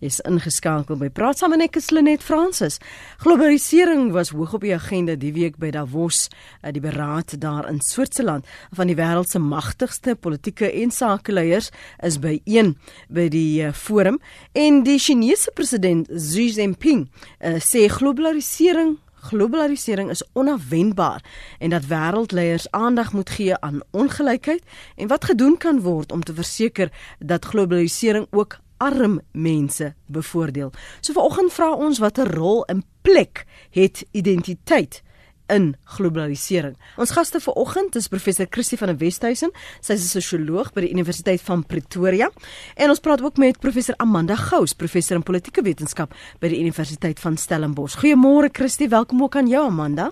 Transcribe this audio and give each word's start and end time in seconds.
Is 0.00 0.16
ingeskakel 0.24 0.96
by 0.96 1.10
Praat 1.12 1.42
saam 1.42 1.52
en 1.52 1.60
ek 1.60 1.74
is 1.76 1.90
Lenet 1.92 2.22
Fransis. 2.24 2.78
Globalisering 3.20 4.06
was 4.14 4.30
hoog 4.32 4.54
op 4.56 4.62
die 4.64 4.72
agenda 4.72 5.12
die 5.20 5.34
week 5.36 5.58
by 5.60 5.68
Davos, 5.74 6.30
eh, 6.62 6.70
die 6.72 6.80
beraad 6.80 7.34
daar 7.42 7.68
in 7.68 7.82
Switserland 7.84 8.48
van 8.72 8.88
die 8.88 8.96
wêreld 8.96 9.28
se 9.28 9.38
magtigste 9.38 10.14
politieke 10.16 10.70
en 10.72 10.90
sakeleiers 10.90 11.68
is 12.00 12.16
byeen 12.16 12.78
by 13.12 13.28
die 13.28 13.60
eh, 13.66 13.74
forum 13.76 14.16
en 14.56 14.80
die 14.88 14.96
Chinese 14.98 15.52
president 15.52 16.08
Xi 16.08 16.48
Jinping 16.48 17.04
uh, 17.04 17.60
sê 17.60 17.84
globalisering 17.92 18.96
Globalisering 19.20 20.08
is 20.10 20.24
onafwendbaar 20.32 21.20
en 21.60 21.76
dat 21.76 21.90
wêreldleiers 21.92 22.70
aandag 22.72 23.12
moet 23.12 23.30
gee 23.36 23.56
aan 23.60 23.82
ongelykheid 23.92 24.64
en 24.96 25.12
wat 25.12 25.28
gedoen 25.28 25.58
kan 25.60 25.84
word 25.84 26.12
om 26.12 26.24
te 26.24 26.34
verseker 26.34 26.88
dat 27.18 27.44
globalisering 27.44 28.26
ook 28.30 28.56
arm 28.80 29.20
mense 29.32 29.92
bevoordeel. 30.08 30.72
So 31.00 31.12
vanoggend 31.16 31.52
vra 31.52 31.70
ons 31.76 32.00
watter 32.02 32.28
rol 32.34 32.64
en 32.72 32.82
plek 33.04 33.44
het 33.76 34.04
identiteit 34.16 35.02
in 35.50 35.74
globalisering. 35.96 36.76
Ons 37.00 37.12
gaste 37.16 37.40
vanoggend 37.42 37.96
is 37.98 38.08
professor 38.10 38.46
Christie 38.50 38.78
van 38.78 38.92
der 38.92 39.00
Westhuizen. 39.00 39.50
Sy 39.80 39.92
is 39.92 40.14
'n 40.14 40.20
sosioloog 40.20 40.72
by 40.72 40.80
die 40.80 40.92
Universiteit 40.92 41.40
van 41.40 41.64
Pretoria 41.64 42.30
en 42.76 42.88
ons 42.88 43.00
praat 43.00 43.22
ook 43.22 43.36
met 43.36 43.58
professor 43.58 43.94
Amanda 43.98 44.36
Gous, 44.36 44.72
professor 44.72 45.16
in 45.16 45.22
politieke 45.22 45.62
wetenskap 45.62 46.14
by 46.40 46.48
die 46.48 46.60
Universiteit 46.60 47.20
van 47.20 47.36
Stellenbosch. 47.36 47.96
Goeiemôre 47.96 48.50
Christie, 48.52 48.88
welkom 48.88 49.22
ook 49.22 49.36
aan 49.36 49.48
jou 49.48 49.66
Amanda. 49.66 50.10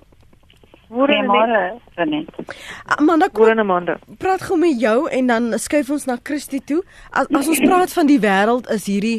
Goeiemôre, 0.88 1.80
Renet. 1.96 2.28
Amanda, 2.96 3.28
kom, 3.28 3.58
Amanda. 3.60 3.98
Praat 4.16 4.46
gou 4.48 4.56
met 4.56 4.78
jou 4.80 5.02
en 5.12 5.26
dan 5.28 5.50
skuif 5.60 5.90
ons 5.92 6.06
na 6.08 6.16
Christie 6.24 6.62
toe. 6.64 6.78
As, 7.12 7.28
as 7.28 7.50
ons 7.52 7.60
praat 7.68 7.92
van 7.92 8.08
die 8.08 8.16
wêreld 8.22 8.70
is 8.72 8.86
hierdie 8.88 9.18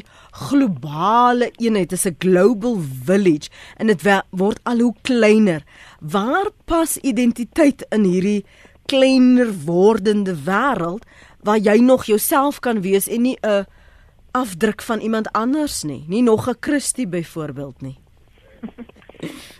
globale 0.50 1.52
eenheid, 1.62 1.94
is 1.94 2.08
'n 2.10 2.18
global 2.18 2.80
village 3.06 3.54
en 3.78 3.88
dit 3.94 4.02
word 4.32 4.60
al 4.64 4.82
hoe 4.82 4.96
kleiner. 5.02 5.62
Waar 6.02 6.50
pas 6.66 6.98
identiteit 6.98 7.86
in 7.94 8.04
hierdie 8.04 8.46
kleiner 8.90 9.54
wordende 9.66 10.34
wêreld 10.34 11.06
waar 11.46 11.62
jy 11.62 11.78
nog 11.78 12.10
jouself 12.10 12.60
kan 12.60 12.82
wees 12.82 13.08
en 13.08 13.22
nie 13.22 13.38
'n 13.46 13.66
afdruk 14.32 14.82
van 14.82 15.00
iemand 15.00 15.32
anders 15.32 15.84
nie, 15.84 16.06
nie 16.08 16.24
nog 16.24 16.50
'n 16.50 16.58
Christie 16.60 17.08
byvoorbeeld 17.08 17.82
nie. 17.82 18.00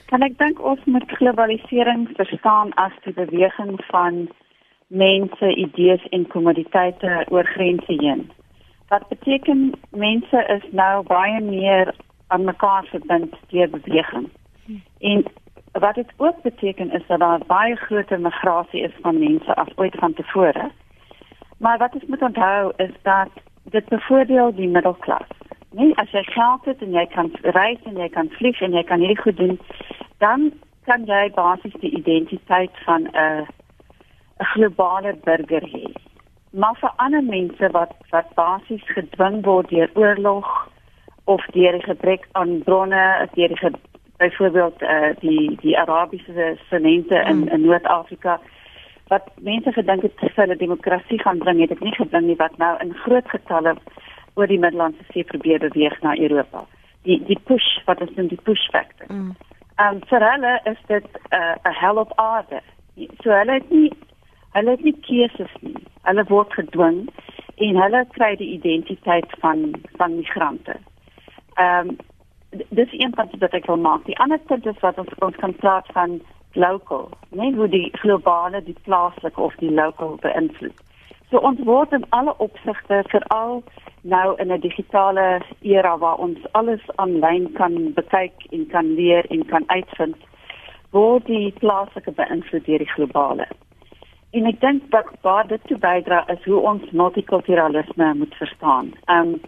Kan 0.10 0.24
ek 0.26 0.38
dink 0.38 0.62
ons 0.64 0.84
moet 0.86 1.12
globalisering 1.20 2.08
verstaan 2.18 2.72
as 2.82 2.94
die 3.04 3.14
beweging 3.14 3.76
van 3.90 4.28
mense, 4.88 5.56
idees 5.56 6.06
en 6.10 6.28
kommoditeite 6.28 7.26
oor 7.30 7.46
grense 7.46 7.96
heen. 8.02 8.32
Wat 8.90 9.08
beteken 9.10 9.74
mense 9.92 10.46
is 10.56 10.64
nou 10.72 11.04
baie 11.06 11.42
meer 11.42 11.94
aan 12.28 12.44
mekaar 12.44 12.88
verbind 12.90 13.36
deur 13.50 13.70
beweging. 13.70 14.30
En 15.00 15.26
wat 15.72 15.96
dit 15.96 16.12
ook 16.18 16.42
beteken 16.42 16.92
is 16.92 17.06
dat 17.08 17.20
daar 17.20 17.46
baie 17.48 17.76
groter 17.76 18.20
migrasie 18.20 18.82
is 18.82 18.96
van 19.02 19.20
mense 19.20 19.56
as 19.56 19.76
ooit 19.76 19.96
van 20.00 20.14
tevore. 20.14 20.72
Maar 21.58 21.78
wat 21.78 21.94
ons 21.94 22.06
moet 22.06 22.22
onthou 22.22 22.74
is 22.76 22.92
dat 23.02 23.30
dit 23.64 23.86
bevoordeel 23.90 24.56
die 24.56 24.68
middelklas. 24.68 25.28
Nee, 25.72 25.94
as 25.96 26.10
jy 26.12 26.24
geld 26.24 26.66
het 26.66 26.82
en 26.82 26.92
jy 26.92 27.06
kan 27.14 27.32
reis 27.42 27.82
en 27.86 27.98
jy 27.98 28.10
kan 28.10 28.30
vlieg 28.30 28.62
en 28.62 28.74
jy 28.74 28.84
kan 28.84 29.00
hierdie 29.00 29.22
goed 29.22 29.38
doen, 29.38 29.60
dan 30.18 30.52
kan 30.90 31.06
jy 31.06 31.30
basies 31.36 31.76
die 31.84 31.94
identiteit 31.98 32.74
van 32.86 33.06
'n 33.14 33.46
'n 34.40 34.50
globale 34.54 35.14
burger 35.24 35.66
hê. 35.74 35.94
Maar 36.52 36.76
vir 36.82 36.94
ander 36.96 37.24
mense 37.24 37.70
wat 37.72 37.94
wat 38.10 38.34
basies 38.36 38.86
gedwing 38.86 39.44
word 39.46 39.70
deur 39.70 39.90
oorlog 39.94 40.48
of 41.26 41.46
deur 41.46 41.72
die 41.72 41.84
gebrek 41.84 42.28
aan 42.32 42.64
bronne, 42.64 43.28
deur 43.34 43.48
die 43.48 43.72
byvoorbeeld 44.18 44.82
eh 44.82 45.10
uh, 45.10 45.16
die 45.20 45.58
die 45.62 45.78
Arabiese 45.80 46.58
semente 46.70 47.16
in 47.16 47.38
mm. 47.38 47.48
in 47.48 47.62
Noord-Afrika 47.62 48.40
wat 49.08 49.24
mense 49.42 49.72
gedink 49.72 50.02
het 50.02 50.14
vir 50.20 50.32
hulle 50.36 50.56
demokrasie 50.56 51.20
gaan 51.20 51.38
bring, 51.38 51.60
het 51.60 51.70
dit 51.70 51.80
nie 51.80 51.96
gebring 51.96 52.26
nie 52.26 52.36
wat 52.36 52.58
nou 52.58 52.76
in 52.84 52.94
groot 52.94 53.30
getalle 53.30 53.76
oor 54.34 54.48
die 54.48 54.60
Middellandse 54.60 55.04
See 55.12 55.24
probeer 55.24 55.60
beweeg 55.60 56.02
na 56.02 56.18
Europa. 56.18 56.66
Die 57.04 57.24
die 57.26 57.40
push 57.40 57.70
wat 57.86 58.02
is 58.02 58.14
dan 58.16 58.28
die 58.28 58.42
push 58.44 58.66
factor. 58.72 59.08
Mm. 59.08 59.36
Ehm 59.76 59.96
um, 59.96 60.02
vir 60.10 60.26
hulle 60.32 60.60
is 60.72 60.82
dit 60.88 61.06
'n 61.06 61.36
uh, 61.36 61.56
'n 61.72 61.80
hel 61.82 61.98
op 61.98 62.12
aarde. 62.16 62.62
So 63.24 63.32
hulle 63.32 63.54
het 63.54 63.70
nie 63.70 63.92
hulle 64.54 64.72
het 64.72 64.84
nie 64.84 65.00
keuses 65.08 65.54
nie. 65.62 65.84
Hulle 66.02 66.24
word 66.28 66.54
gedwing 66.54 67.10
en 67.56 67.76
hulle 67.76 68.06
kry 68.12 68.36
die 68.36 68.54
identiteit 68.54 69.32
van 69.40 69.74
van 69.98 70.16
migrante. 70.16 70.76
Ehm 71.54 71.90
um, 71.90 71.98
dis 72.70 72.92
een 72.92 73.12
punt 73.12 73.40
wat 73.40 73.54
ek 73.54 73.66
wil 73.66 73.78
maak. 73.78 74.06
Die 74.06 74.18
ander 74.18 74.40
punt 74.40 74.66
is 74.66 74.80
wat 74.80 74.98
ons 74.98 75.14
ons 75.20 75.36
kan 75.36 75.56
praat 75.56 75.88
van 75.94 76.22
local, 76.54 77.10
nie 77.30 77.56
hoe 77.56 77.68
die 77.68 77.90
globale, 78.02 78.64
die 78.64 78.78
plaaslike 78.84 79.42
of 79.42 79.56
die 79.56 79.72
local 79.72 80.18
beïnvloed. 80.22 80.82
So 81.30 81.38
ons 81.46 81.60
word 81.62 81.92
in 81.94 82.06
alle 82.10 82.34
opsigte 82.42 83.04
veral 83.12 83.62
nou 84.02 84.36
in 84.42 84.52
'n 84.52 84.60
digitale 84.60 85.42
era 85.62 85.98
waar 85.98 86.18
ons 86.18 86.40
alles 86.52 86.82
aanlyn 86.96 87.52
kan 87.54 87.94
bekyk 87.94 88.34
en 88.52 88.68
kan 88.68 88.94
leer 88.94 89.26
en 89.30 89.46
kan 89.46 89.64
uitvind 89.68 90.18
word 90.92 91.26
die 91.26 91.54
plaaslike 91.60 92.12
beïnvloed 92.12 92.66
deur 92.66 92.78
die 92.78 92.94
globale. 92.96 93.48
En 94.32 94.46
ek 94.46 94.60
dink 94.62 94.92
dat 94.92 95.06
waar 95.22 95.48
dit 95.48 95.62
toe 95.68 95.78
bydra 95.78 96.24
is 96.28 96.44
hoe 96.44 96.60
ons 96.60 96.92
multikulturalisme 96.92 98.14
moet 98.14 98.36
verstaan. 98.36 98.94
Um 99.08 99.42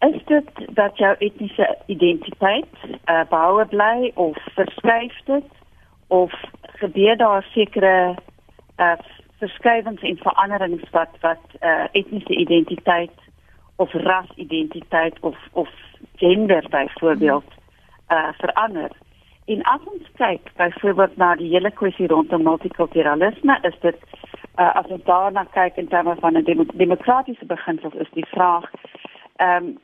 is 0.00 0.24
dit 0.24 0.50
dat 0.74 0.98
jou 0.98 1.14
etniese 1.18 1.76
identiteit 1.86 2.74
uh, 2.84 3.24
behoue 3.28 3.64
bly 3.66 4.12
of 4.14 4.36
verskuif 4.54 5.16
dit 5.24 5.44
of 6.06 6.32
gebeur 6.62 7.16
daar 7.16 7.42
sekere 7.42 8.14
uh, 8.78 8.92
verskywings 9.38 10.02
en 10.02 10.16
veranderings 10.16 10.90
wat 10.90 11.14
wat 11.20 11.44
uh, 11.60 11.84
etniese 11.92 12.34
identiteit 12.36 13.14
of 13.76 13.92
rasidentiteit 13.92 15.20
of 15.20 15.36
of 15.52 15.68
gender 16.16 16.64
byvoorbeeld 16.70 17.52
uh, 18.08 18.28
verander. 18.38 18.90
En 19.44 19.62
as 19.62 19.80
ons 19.84 20.08
kyk 20.16 20.50
byvoorbeeld 20.56 21.16
na 21.16 21.34
die 21.36 21.50
hele 21.52 21.70
kwessie 21.70 22.06
rondom 22.06 22.42
multikulturalisme, 22.42 23.58
is 23.62 23.78
dit 23.80 23.96
uh, 24.58 24.74
as 24.74 24.86
ons 24.86 25.04
daarna 25.04 25.44
kyk 25.54 25.76
in 25.76 25.88
terme 25.88 26.16
van 26.20 26.36
'n 26.36 26.44
dem 26.44 26.66
demokratiese 26.72 27.46
beginsel 27.46 27.92
is 27.92 28.10
die 28.12 28.26
vraag 28.26 28.70
ehm 29.36 29.64
um, 29.64 29.78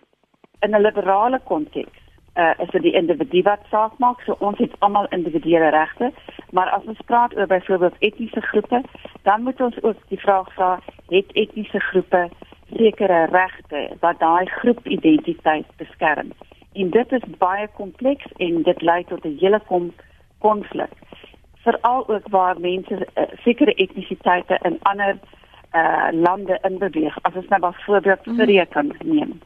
in 0.60 0.70
'n 0.70 0.80
liberale 0.80 1.40
konteks 1.44 2.03
uh, 2.34 2.50
is 2.58 2.70
dit 2.70 2.82
die 2.82 2.92
individu 2.92 3.42
wat 3.42 3.60
saak 3.70 3.98
maak. 3.98 4.20
So 4.20 4.36
ons 4.38 4.58
het 4.58 4.74
almal 4.78 5.06
individuele 5.10 5.68
regte, 5.70 6.10
maar 6.50 6.70
as 6.70 6.84
ons 6.84 7.00
praat 7.06 7.36
oor 7.36 7.46
byvoorbeeld 7.46 7.94
etniese 7.98 8.40
groepe, 8.40 8.82
dan 9.22 9.42
moet 9.42 9.60
ons 9.60 9.82
ook 9.82 9.96
die 10.08 10.18
vraag 10.18 10.52
vra, 10.54 10.78
het 11.08 11.32
etniese 11.32 11.80
groepe 11.80 12.28
sekere 12.76 13.26
regte 13.30 13.86
wat 14.00 14.18
daai 14.18 14.46
groepidentiteit 14.46 15.66
beskerm? 15.76 16.32
En 16.72 16.90
dit 16.90 17.12
is 17.12 17.30
baie 17.38 17.68
kompleks 17.76 18.26
en 18.36 18.62
dit 18.62 18.82
lei 18.82 19.04
tot 19.04 19.24
'n 19.24 19.38
hele 19.40 19.60
kom 19.66 19.92
konflik. 20.38 20.92
Veral 21.62 22.08
ook 22.08 22.28
waar 22.28 22.60
mense 22.60 23.08
uh, 23.14 23.22
sekere 23.44 23.74
etnisiteite 23.74 24.58
in 24.62 24.78
ander 24.82 25.18
uh 25.74 26.08
lande 26.12 26.58
inbeweeg. 26.62 27.18
As 27.22 27.34
ons 27.34 27.48
nou 27.48 27.60
byvoorbeeld 27.60 28.20
Syrië 28.22 28.60
mhm. 28.60 28.70
kan 28.70 28.92
neem 29.04 29.40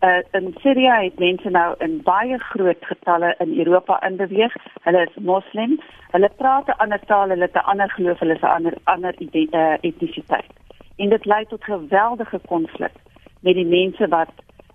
uh, 0.00 0.22
in 0.32 0.54
Syrië 0.60 0.92
het 1.02 1.18
mense 1.18 1.50
nou 1.50 1.74
in 1.78 2.00
baie 2.02 2.38
groot 2.38 2.84
getalle 2.84 3.34
in 3.38 3.58
Europa 3.58 4.00
inbeweeg. 4.06 4.54
Hulle 4.82 5.06
is 5.06 5.22
moslim. 5.22 5.78
Hulle 6.10 6.30
praat 6.36 6.68
'n 6.68 6.78
ander 6.78 7.00
taal, 7.06 7.28
hulle 7.28 7.48
het 7.48 7.54
'n 7.56 7.68
ander 7.72 7.90
geloof, 7.90 8.18
hulle 8.18 8.34
is 8.34 8.42
'n 8.42 8.56
ander 8.56 8.74
ander 8.84 9.14
uh, 9.20 9.76
etnisiteit. 9.80 10.50
En 10.96 11.08
dit 11.08 11.24
lei 11.24 11.44
tot 11.44 11.64
geweldige 11.64 12.40
konflik 12.46 12.92
met 13.40 13.54
die 13.54 13.66
mense 13.66 14.08
wat 14.08 14.32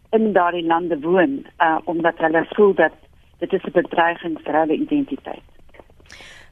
in 0.10 0.34
daardie 0.34 0.66
lande 0.66 1.00
woon, 1.00 1.46
uh, 1.60 1.78
omdat 1.84 2.18
hulle 2.18 2.46
voel 2.50 2.74
dat 2.74 2.92
dit 3.38 3.54
is 3.54 3.64
'n 3.64 3.72
bedreiging 3.72 4.40
vir 4.44 4.54
hulle 4.54 4.74
identiteit. 4.74 5.44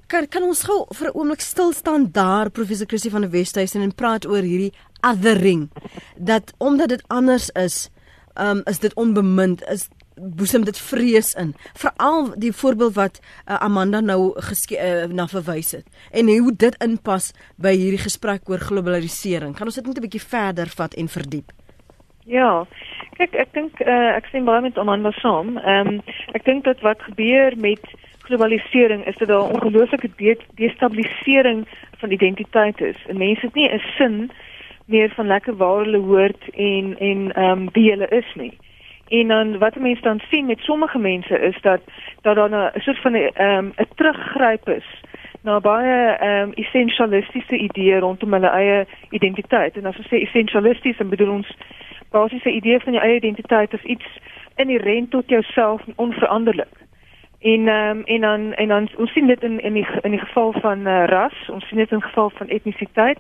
Kan 0.07 0.27
kan 0.27 0.43
ons 0.43 0.63
gou 0.63 0.85
vir 0.89 1.07
'n 1.07 1.17
oomblik 1.17 1.39
stil 1.39 1.71
staan 1.71 2.11
daar 2.11 2.49
professor 2.49 2.87
Christie 2.87 3.11
van 3.11 3.21
die 3.21 3.29
Wesduisen 3.29 3.81
en 3.81 3.95
praat 3.95 4.25
oor 4.25 4.41
hierdie 4.41 4.73
othering 5.01 5.69
dat 6.17 6.53
omdat 6.57 6.89
dit 6.89 7.03
anders 7.07 7.49
is 7.49 7.89
um, 8.35 8.61
is 8.65 8.79
dit 8.79 8.93
onbemind 8.93 9.63
is 9.69 9.89
boesem 10.19 10.63
dit 10.63 10.79
vrees 10.79 11.33
in. 11.33 11.53
Veral 11.73 12.33
die 12.39 12.51
voorbeeld 12.51 12.93
wat 12.93 13.19
uh, 13.21 13.55
Amanda 13.55 13.99
nou 13.99 14.33
uh, 14.35 15.05
na 15.07 15.27
verwys 15.27 15.71
het. 15.71 15.85
En 16.11 16.27
hoe 16.27 16.55
dit 16.55 16.75
inpas 16.83 17.31
by 17.55 17.73
hierdie 17.75 18.03
gesprek 18.03 18.49
oor 18.49 18.59
globalisering. 18.59 19.55
Kan 19.55 19.65
ons 19.65 19.75
dit 19.75 19.85
net 19.85 19.97
'n 19.97 20.01
bietjie 20.01 20.27
verder 20.27 20.67
vat 20.67 20.93
en 20.93 21.07
verdiep? 21.07 21.51
Ja. 22.25 22.67
Kyk 23.17 23.33
ek 23.35 23.53
dink 23.53 23.79
uh, 23.81 24.15
ek 24.15 24.27
sien 24.31 24.45
baie 24.45 24.61
met 24.61 24.77
Amanda 24.77 25.11
saam. 25.11 25.57
Um, 25.57 26.01
ek 26.33 26.45
dink 26.45 26.63
dat 26.63 26.79
wat 26.81 27.01
gebeur 27.01 27.55
met 27.57 27.81
globalisering 28.29 29.05
is 29.07 29.17
dit 29.17 29.29
'n 29.29 29.49
ongelooflike 29.55 30.09
de 30.17 30.37
destabilisering 30.55 31.67
van 31.97 32.11
identiteit 32.11 32.81
is. 32.81 32.99
En 33.07 33.17
mense 33.17 33.45
het 33.45 33.55
nie 33.55 33.69
'n 33.69 33.81
sin 33.97 34.31
meer 34.89 35.09
van 35.09 35.27
lekker 35.27 35.55
waar 35.55 35.83
hulle 35.83 35.97
hoort 35.97 36.49
en 36.49 36.95
en 36.99 37.31
ehm 37.33 37.51
um, 37.51 37.69
wie 37.71 37.89
hulle 37.89 38.07
is 38.07 38.33
nie. 38.35 38.57
En 39.07 39.27
dan 39.27 39.57
wat 39.57 39.75
mense 39.75 40.01
dan 40.01 40.19
sien 40.29 40.45
met 40.45 40.59
sommige 40.59 40.97
mense 40.97 41.39
is 41.39 41.61
dat 41.61 41.81
dat 42.21 42.35
daar 42.35 42.49
'n 42.49 42.79
soort 42.79 43.01
van 43.01 43.11
'n 43.11 43.31
ehm 43.33 43.65
'n 43.65 43.87
teruggryp 43.95 44.69
is 44.69 44.87
na 45.41 45.59
baie 45.59 46.15
ehm 46.17 46.47
um, 46.47 46.53
essensialistiese 46.53 47.57
idees 47.57 47.99
rondom 47.99 48.33
hulle 48.33 48.47
eie 48.47 48.87
identiteit. 49.09 49.77
En 49.77 49.85
as 49.85 49.97
ons 49.97 50.07
sê 50.07 50.21
essentialisties, 50.21 50.97
dan 50.97 51.09
bedoel 51.09 51.31
ons 51.31 51.57
basiese 52.11 52.51
idee 52.51 52.79
van 52.79 52.93
jou 52.93 53.05
eie 53.05 53.15
identiteit 53.15 53.73
as 53.73 53.83
iets 53.83 54.19
inherent 54.55 55.11
tot 55.11 55.29
jouself 55.29 55.81
en 55.87 55.93
onveranderlik. 55.95 56.78
En 57.39 57.67
ehm 57.67 57.97
um, 57.97 58.03
en 58.03 58.21
dan 58.21 58.53
en 58.53 58.67
dan 58.67 58.89
ons 58.97 59.11
sien 59.11 59.27
dit 59.27 59.43
in 59.43 59.59
in 59.59 59.73
die 59.73 59.87
in 60.01 60.11
die 60.11 60.19
geval 60.19 60.51
van 60.51 60.87
uh, 60.87 61.05
ras, 61.05 61.49
ons 61.49 61.67
sien 61.67 61.77
dit 61.77 61.91
in 61.91 62.01
geval 62.01 62.29
van 62.29 62.47
etnisiteit. 62.47 63.19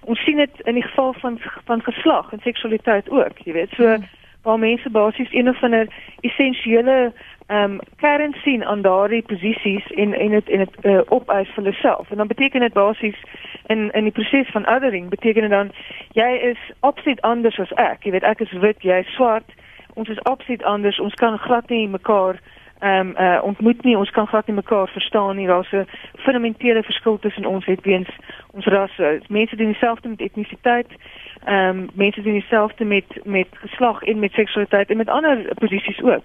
Ons 0.00 0.24
sien 0.24 0.36
dit 0.36 0.60
in 0.62 0.74
die 0.74 0.82
geval 0.82 1.12
van 1.12 1.40
van 1.64 1.82
geslag 1.82 2.32
en 2.32 2.40
seksualiteit 2.42 3.10
ook, 3.10 3.38
jy 3.38 3.52
weet. 3.52 3.70
So 3.76 3.84
hmm. 3.84 4.04
waar 4.42 4.58
mense 4.58 4.90
basies 4.90 5.32
een 5.32 5.48
of 5.48 5.62
ander 5.62 5.86
essensiële 6.20 7.12
ehm 7.46 7.70
um, 7.70 7.80
kern 7.96 8.34
sien 8.42 8.64
aan 8.64 8.82
daardie 8.82 9.22
posisies 9.22 9.86
en 9.92 10.12
en 10.12 10.30
dit 10.30 10.48
en 10.48 10.58
dit 10.58 10.84
uh, 10.84 11.00
opeis 11.08 11.48
vir 11.48 11.64
hulle 11.64 11.76
self. 11.76 12.10
En 12.10 12.16
dan 12.16 12.26
beteken 12.26 12.60
dit 12.60 12.72
basies 12.72 13.20
in 13.66 13.90
in 13.92 14.02
die 14.02 14.12
proses 14.12 14.50
van 14.50 14.68
othering 14.68 15.08
beteken 15.08 15.40
dit 15.40 15.50
dan 15.50 15.72
jy 16.12 16.32
is 16.52 16.72
absoluut 16.80 17.20
anders 17.20 17.58
as 17.58 17.72
ek. 17.72 18.04
Jy 18.04 18.10
weet 18.10 18.22
ek 18.22 18.40
is 18.40 18.52
wit, 18.52 18.82
jy 18.82 18.98
is 18.98 19.14
swart. 19.14 19.48
Ons 19.94 20.08
is 20.08 20.22
absoluut 20.22 20.62
anders. 20.62 21.00
Ons 21.00 21.14
kan 21.14 21.38
glad 21.38 21.68
nie 21.68 21.88
mekaar 21.88 22.40
ehm 22.78 23.08
um, 23.08 23.14
uh, 23.18 23.40
ontmoet 23.42 23.82
nie. 23.84 23.96
Ons 23.96 24.10
kan 24.10 24.26
glad 24.26 24.46
nie 24.46 24.54
mekaar 24.54 24.88
verstaan 24.88 25.36
nie. 25.36 25.46
Daar's 25.46 25.72
'n 25.72 25.86
fundamentele 26.16 26.82
verskil 26.82 27.18
tussen 27.18 27.46
ons 27.46 27.64
het 27.66 27.80
weens 27.82 28.08
ons 28.50 28.64
rasse. 28.64 29.20
Mense 29.28 29.56
doen 29.56 29.66
dieselfde 29.66 30.08
met 30.08 30.20
etnisiteit. 30.20 30.86
Ehm 31.44 31.78
um, 31.78 31.88
mense 31.94 32.22
doen 32.22 32.32
dieselfde 32.32 32.84
met 32.84 33.04
met 33.24 33.46
geslag 33.52 34.02
en 34.02 34.18
met 34.18 34.32
seksualiteit 34.32 34.90
en 34.90 34.96
met 34.96 35.08
ander 35.08 35.54
posisies 35.54 36.02
ook. 36.02 36.24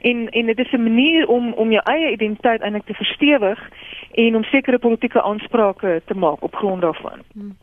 En 0.00 0.28
en 0.28 0.46
dit 0.46 0.58
is 0.58 0.72
'n 0.72 0.82
manier 0.82 1.26
om 1.26 1.52
om 1.52 1.70
jou 1.70 1.82
eie 1.84 2.12
identiteit 2.12 2.60
eintlik 2.60 2.86
te 2.86 2.94
verstewig 2.94 3.70
en 4.12 4.36
om 4.36 4.44
sekere 4.44 4.78
politieke 4.78 5.22
aansprake 5.22 6.02
te 6.04 6.14
maak 6.14 6.42
op 6.42 6.54
grond 6.54 6.80
daarvan. 6.80 7.18
Hmm. 7.32 7.56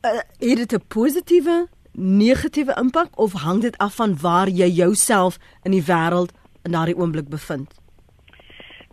Uh, 0.00 0.10
het 0.48 0.56
dit 0.56 0.72
'n 0.72 0.86
positiewe 0.88 1.66
negatiewe 1.92 2.76
impak 2.80 3.18
of 3.18 3.32
hang 3.32 3.60
dit 3.60 3.78
af 3.78 3.94
van 3.94 4.16
waar 4.20 4.48
jy 4.48 4.66
jouself 4.66 5.38
in 5.62 5.70
die 5.70 5.84
wêreld 5.86 6.32
in 6.64 6.76
daardie 6.76 6.96
oomblik 6.96 7.28
bevind? 7.28 7.72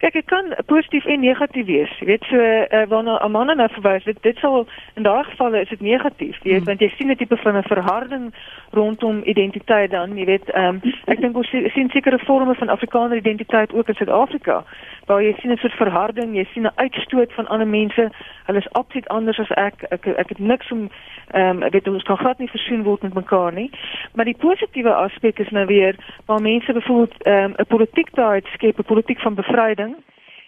Kyk, 0.02 0.14
dit 0.14 0.26
kan 0.26 0.48
positief 0.66 1.06
en 1.06 1.20
negatief 1.22 1.66
wees. 1.66 1.92
Jy 2.02 2.06
weet 2.10 2.24
so 2.26 2.38
uh, 2.42 2.86
waarna 2.90 3.20
Amanda 3.22 3.54
nou 3.54 3.68
verwys, 3.76 4.08
dit 4.10 4.40
sal 4.42 4.64
in 4.98 5.06
daardie 5.06 5.30
gevalle 5.32 5.62
is 5.62 5.70
dit 5.70 5.84
negatief, 5.86 6.40
jy 6.42 6.56
weet, 6.56 6.64
mm. 6.64 6.70
want 6.72 6.82
jy 6.82 6.90
sien 6.96 7.14
'n 7.14 7.20
tipe 7.20 7.38
van 7.44 7.58
'n 7.58 7.70
verharding 7.70 8.26
rondom 8.72 9.22
identiteit 9.24 9.92
dan, 9.92 10.18
jy 10.18 10.26
weet, 10.26 10.56
um, 10.56 10.82
ek 11.06 11.22
dink 11.22 11.36
ons 11.38 11.50
sien 11.50 11.90
sekere 11.90 12.20
vorme 12.26 12.56
van 12.56 12.70
Afrikaner 12.70 13.18
identiteit 13.18 13.74
ook 13.74 13.88
in 13.88 13.96
Suid-Afrika 13.96 14.64
waar 15.06 15.24
jy 15.24 15.34
sien 15.40 15.52
'n 15.52 15.58
soort 15.58 15.74
verharding, 15.74 16.36
jy 16.36 16.46
sien 16.54 16.64
'n 16.64 16.76
uitstoot 16.76 17.34
van 17.34 17.48
ander 17.48 17.68
mense. 17.68 18.10
Hulle 18.46 18.60
is 18.60 18.72
absoluut 18.72 19.08
anders 19.08 19.40
as 19.40 19.50
ek. 19.50 19.84
Ek 19.90 20.06
ek 20.06 20.30
het 20.30 20.40
niks 20.40 20.72
om 20.72 20.90
ehm 21.32 21.64
um, 21.64 21.70
weet 21.70 21.88
ons 21.88 22.04
kan 22.04 22.18
glad 22.18 22.38
nie 22.40 22.50
versoen 22.50 22.84
word 22.84 23.02
met 23.02 23.14
mekaar 23.14 23.54
nie. 23.54 23.72
Maar 24.14 24.26
die 24.26 24.38
positiewe 24.38 24.94
aspek 24.94 25.40
is 25.40 25.50
nou 25.50 25.66
weer 25.66 25.96
waar 26.26 26.42
mense 26.42 26.74
byvoorbeeld 26.74 27.24
ehm 27.24 27.44
um, 27.44 27.54
'n 27.58 27.66
politiek 27.66 28.14
daai 28.14 28.42
skep, 28.54 28.80
'n 28.80 28.84
politiek 28.84 29.20
van 29.20 29.36
bevryding. 29.36 29.96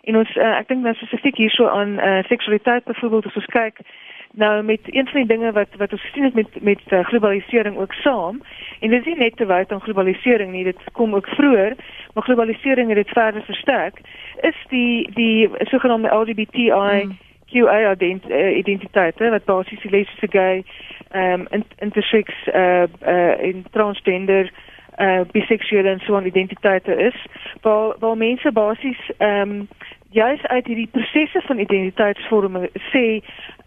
En 0.04 0.18
ons 0.18 0.36
uh, 0.36 0.58
ek 0.58 0.68
dink 0.68 0.84
nou 0.84 0.94
spesifiek 0.94 1.38
hierso 1.38 1.68
aan 1.68 2.00
uh, 2.00 2.24
seksualiteit 2.24 2.84
byvoorbeeld 2.84 3.26
as 3.26 3.36
ons 3.36 3.46
kyk 3.46 3.80
nou 4.36 4.64
met 4.64 4.80
een 4.84 5.08
van 5.08 5.20
die 5.20 5.38
dinge 5.38 5.52
wat 5.52 5.68
wat 5.78 5.92
ons 5.92 6.02
gesien 6.02 6.24
het 6.24 6.34
met 6.34 6.62
met 6.62 6.82
uh, 6.90 7.06
globalisering 7.06 7.78
ook 7.78 7.94
saam 7.94 8.42
en 8.80 8.90
dit 8.90 9.00
is 9.00 9.06
nie 9.06 9.18
net 9.18 9.38
te 9.38 9.46
wyd 9.46 9.72
aan 9.72 9.82
globalisering 9.82 10.52
nie 10.52 10.64
dit 10.64 10.80
kom 10.92 11.16
ook 11.16 11.28
vroeër 11.28 11.76
maar 12.14 12.24
globalisering 12.24 12.88
het 12.88 12.98
dit 12.98 13.10
verder 13.10 13.44
versterk 13.44 14.00
is 14.42 14.66
die 14.70 15.12
die 15.14 15.50
sogenaamde 15.60 16.10
LGBTI 16.10 17.04
mm. 17.04 17.18
QA 17.54 17.92
ident, 17.92 18.30
uh, 18.30 18.58
identiteit 18.58 19.20
hè, 19.20 19.30
wat 19.30 19.46
basies 19.46 19.84
lesbiese 19.84 20.28
gay 20.30 20.64
ehm 21.10 21.46
um, 21.52 21.64
intersex 21.78 22.34
eh 22.48 22.62
uh, 22.62 22.84
uh, 23.08 23.44
in 23.44 23.66
transgender 23.72 24.52
uh 24.98 25.22
biseksuele 25.32 25.90
en 25.90 26.00
so 26.00 26.18
'n 26.18 26.26
identiteite 26.26 26.96
is 26.96 27.26
waar 27.62 27.96
waar 28.00 28.18
mense 28.18 28.52
basies 28.52 29.12
ehm 29.18 29.50
um, 29.50 29.68
juis 30.14 30.46
uit 30.48 30.68
hierdie 30.68 30.90
prosesse 30.92 31.42
van 31.48 31.60
identiteitsvorming 31.60 32.70
sê 32.92 33.06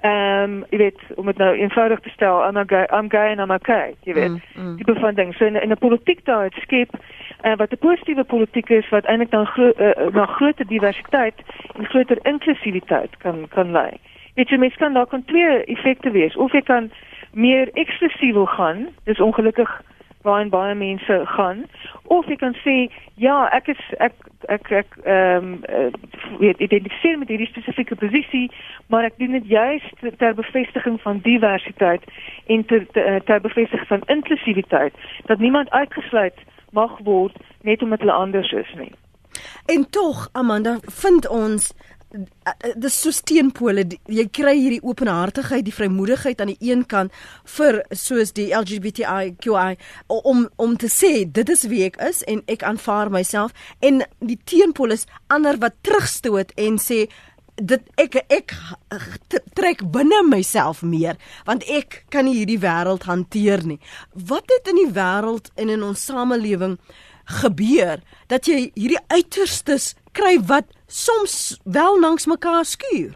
ehm 0.00 0.42
um, 0.42 0.64
jy 0.70 0.78
weet 0.78 1.00
om 1.16 1.26
dit 1.26 1.38
nou 1.42 1.52
eenvoudig 1.56 2.00
te 2.00 2.10
stel 2.14 2.42
I'm 2.46 2.58
gay 2.68 2.86
I'm 2.92 3.10
gay 3.10 3.30
and 3.30 3.40
I'm 3.40 3.54
okay 3.54 3.94
jy 4.08 4.14
weet 4.14 4.36
mm, 4.36 4.42
mm. 4.54 4.76
die 4.76 4.88
bevinding 4.88 5.34
so 5.34 5.46
in 5.46 5.72
'n 5.72 5.78
politiek 5.78 6.24
daar 6.24 6.52
skep 6.62 6.94
uh, 7.44 7.56
wat 7.56 7.72
'n 7.72 7.78
positiewe 7.78 8.24
politiek 8.24 8.68
is 8.68 8.88
wat 8.88 9.04
eintlik 9.04 9.30
dan 9.30 9.46
gro 9.46 9.72
uh, 9.78 10.12
na 10.12 10.26
groter 10.26 10.66
diversiteit 10.66 11.34
en 11.74 11.84
groter 11.84 12.18
inklusiwiteit 12.22 13.16
kan 13.16 13.48
kan 13.48 13.70
lei. 13.70 13.90
Weet 14.34 14.48
jy 14.48 14.56
mens 14.56 14.76
kan 14.76 14.92
daar 14.92 15.06
kan 15.06 15.24
twee 15.24 15.64
effekte 15.64 16.10
wees. 16.10 16.36
Of 16.36 16.52
jy 16.52 16.62
kan 16.62 16.90
meer 17.32 17.70
eksklusief 17.72 18.32
wil 18.32 18.46
gaan 18.46 18.88
dis 19.04 19.20
ongelukkig 19.20 19.82
waar 20.26 20.48
baie 20.50 20.74
mense 20.74 21.20
gaan 21.36 21.64
of 22.02 22.26
jy 22.30 22.36
kan 22.40 22.54
sê 22.64 22.76
ja 23.22 23.36
ek 23.54 23.70
is 23.74 23.82
ek 24.06 24.14
ek 24.56 24.70
ek 24.80 24.98
ehm 25.04 25.46
um, 25.46 25.94
weet 26.42 26.60
identifiseer 26.66 27.18
met 27.18 27.30
hierdie 27.32 27.48
spesifieke 27.50 27.96
posisie, 27.96 28.50
maar 28.92 29.06
ek 29.08 29.18
doen 29.22 29.38
dit 29.38 29.48
juis 29.54 29.86
ter 30.18 30.34
bevestiging 30.34 31.00
van 31.06 31.22
diversiteit 31.24 32.04
en 32.46 32.64
ter 32.64 32.86
ter, 32.92 33.22
ter 33.24 33.40
bevestiging 33.40 33.88
van 33.88 34.06
inklusiwiteit 34.18 34.94
dat 35.30 35.38
niemand 35.38 35.70
uitgesluit 35.70 36.38
mag 36.70 36.98
word 37.08 37.36
net 37.62 37.82
omdat 37.82 38.04
hulle 38.04 38.20
anders 38.26 38.52
is 38.52 38.72
nie. 38.78 38.92
En 39.66 39.86
tog 39.90 40.28
Amanda 40.32 40.78
vind 41.02 41.28
ons 41.28 41.72
dis 42.76 42.96
so 43.02 43.12
steenpole 43.14 43.84
jy 44.12 44.24
kry 44.38 44.54
hierdie 44.56 44.82
openhartigheid 44.84 45.66
die 45.66 45.74
vrymoedigheid 45.74 46.40
aan 46.40 46.52
die 46.54 46.70
een 46.70 46.84
kant 46.88 47.14
vir 47.56 47.82
soos 47.92 48.32
die 48.36 48.48
LGBTIQI 48.56 49.76
om 50.08 50.46
om 50.62 50.76
te 50.80 50.90
sê 50.92 51.12
dit 51.26 51.48
is 51.52 51.66
wie 51.70 51.84
ek 51.86 52.00
is 52.08 52.22
en 52.30 52.42
ek 52.50 52.64
aanvaar 52.66 53.10
myself. 53.12 53.54
En 53.80 54.04
die 54.20 54.38
teenpol 54.44 54.94
is 54.96 55.06
ander 55.32 55.58
wat 55.62 55.78
terugstoot 55.86 56.54
en 56.56 56.78
sê 56.82 57.06
dit 57.56 57.82
ek 57.96 58.18
ek 58.28 58.54
trek 59.56 59.82
binne 59.92 60.20
myself 60.28 60.82
meer 60.84 61.16
want 61.48 61.64
ek 61.72 62.02
kan 62.12 62.28
nie 62.28 62.36
hierdie 62.40 62.60
wêreld 62.60 63.08
hanteer 63.08 63.64
nie. 63.64 63.80
Wat 64.12 64.44
het 64.52 64.72
in 64.72 64.80
die 64.84 64.92
wêreld 64.92 65.50
en 65.56 65.72
in 65.72 65.84
ons 65.86 66.04
samelewing 66.04 66.76
gebeur 67.40 68.02
dat 68.30 68.46
jy 68.46 68.70
hierdie 68.76 69.02
uiterstes 69.10 69.94
kry 70.18 70.34
wat 70.48 70.66
soms 70.86 71.60
wel 71.64 72.00
langs 72.00 72.26
mekaar 72.26 72.64
skuur. 72.64 73.14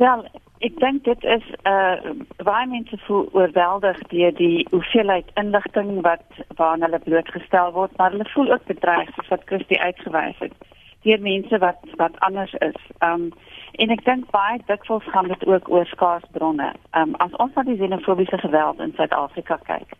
Wel, 0.00 0.26
ek 0.66 0.78
dink 0.80 1.04
dit 1.04 1.24
is 1.24 1.46
'n 1.62 1.68
uh, 1.68 2.44
baie 2.44 2.66
mense 2.66 2.98
voel 3.06 3.28
oorweldig 3.32 3.98
deur 4.14 4.34
die 4.34 4.66
hoeveelheid 4.70 5.30
inligting 5.34 6.02
wat 6.02 6.26
waarna 6.56 6.86
hulle 6.86 7.04
blootgestel 7.08 7.72
word, 7.72 7.96
maar 7.96 8.10
hulle 8.10 8.28
voel 8.34 8.52
ook 8.52 8.64
bedreig 8.66 9.14
soos 9.14 9.28
wat 9.28 9.48
Christie 9.50 9.80
uitgewys 9.80 10.38
het 10.38 10.54
deur 11.02 11.20
mense 11.20 11.58
wat 11.58 11.78
wat 11.96 12.20
anders 12.20 12.54
is. 12.58 12.78
Um 12.98 13.32
en 13.72 13.90
ek 13.90 14.04
dink 14.04 14.30
baie 14.30 14.60
dikwels 14.66 15.04
gaan 15.14 15.28
dit 15.32 15.46
ook 15.46 15.70
oor 15.70 15.86
skaars 15.86 16.26
bronne. 16.36 16.72
Um 16.98 17.14
as 17.24 17.34
ons 17.42 17.54
na 17.54 17.64
die 17.66 17.78
xenofobiese 17.80 18.38
geweld 18.38 18.80
in 18.84 18.92
Suid-Afrika 18.96 19.58
kyk, 19.66 19.96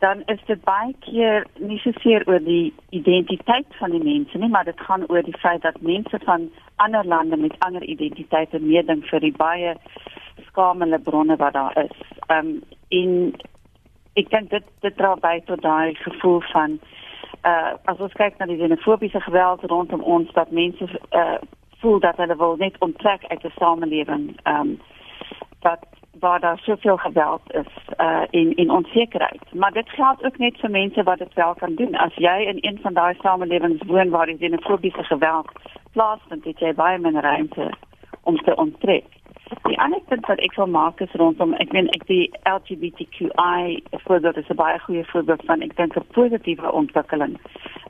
dan 0.00 0.22
is 0.32 0.40
dit 0.46 0.60
baie 0.64 0.94
keer 1.04 1.46
nie 1.58 1.78
so 1.78 1.92
seer 2.00 2.24
oor 2.28 2.40
die 2.44 2.72
identiteit 2.96 3.66
van 3.80 3.92
die 3.92 4.02
mense 4.04 4.38
nie, 4.38 4.48
maar 4.48 4.64
dit 4.64 4.80
gaan 4.80 5.04
oor 5.08 5.22
die 5.22 5.36
feit 5.42 5.62
dat 5.62 5.80
mense 5.80 6.20
van 6.24 6.48
ander 6.76 7.06
lande 7.06 7.36
met 7.36 7.58
ander 7.58 7.84
identiteite 7.84 8.60
meeding 8.64 9.04
vir 9.10 9.20
die 9.20 9.34
baie 9.36 9.74
skamele 10.46 10.98
bronne 10.98 11.36
wat 11.36 11.52
daar 11.52 11.76
is. 11.84 11.96
Ehm 12.26 12.46
um, 12.46 12.62
in 12.88 13.12
ek 14.18 14.30
dink 14.30 14.50
dit 14.50 14.64
dit 14.80 14.96
dra 14.96 15.14
by 15.20 15.36
tot 15.46 15.62
daai 15.62 15.94
gevoel 15.94 16.40
van 16.52 16.80
uh 17.44 17.76
as 17.92 18.00
ons 18.00 18.16
kyk 18.22 18.38
na 18.38 18.48
die 18.48 18.58
xenofobiese 18.58 19.20
geweld 19.20 19.62
rondom 19.72 20.02
ons 20.16 20.32
dat 20.32 20.50
mense 20.50 20.88
uh 21.12 21.38
voel 21.80 22.00
dat 22.00 22.16
hulle 22.16 22.36
wil 22.36 22.56
net 22.56 22.76
onttrek 22.78 23.24
uit 23.28 23.44
'n 23.44 23.58
samelewing 23.58 24.26
ehm 24.42 24.60
um, 24.60 24.80
dat 25.60 25.86
waar 26.18 26.40
daar 26.40 26.58
soveel 26.58 26.96
geweld 26.96 27.42
is 27.46 27.94
uh 27.98 28.22
en 28.30 28.54
en 28.54 28.70
onsekerheid. 28.70 29.54
Maar 29.54 29.72
dit 29.72 29.88
geld 29.88 30.24
ook 30.24 30.38
net 30.38 30.58
vir 30.58 30.70
mense 30.70 31.02
wat 31.02 31.18
dit 31.18 31.34
wel 31.34 31.54
kan 31.54 31.74
doen. 31.74 31.94
As 31.94 32.14
jy 32.14 32.36
in 32.46 32.58
een 32.60 32.78
van 32.82 32.92
daai 32.94 33.14
samelewings 33.20 33.82
woon 33.86 34.10
waar 34.10 34.26
die 34.26 34.36
xenofobiese 34.36 35.04
geweld 35.04 35.48
plaasvind, 35.92 36.44
het 36.44 36.58
jy 36.58 36.74
baie 36.74 36.98
minder 36.98 37.22
ruimte 37.22 37.72
om 38.22 38.36
te 38.36 38.56
onttrek. 38.56 39.19
Die 39.50 39.78
ander 39.78 40.00
punt 40.08 40.26
wat 40.26 40.38
ek 40.38 40.54
wil 40.54 40.68
maak 40.70 41.00
is 41.02 41.14
rondom 41.18 41.54
ek 41.62 41.72
meen 41.74 41.88
ek 41.96 42.04
die 42.06 42.30
LGBTQI 42.46 43.82
voorbeeld 44.04 44.36
is 44.36 44.50
'n 44.50 44.58
baie 44.60 44.78
goeie 44.78 45.04
voorbeeld 45.12 45.42
van 45.46 45.62
ek 45.66 45.76
dink 45.76 45.96
'n 45.96 46.06
positiewe 46.14 46.72
ontwikkeling. 46.72 47.34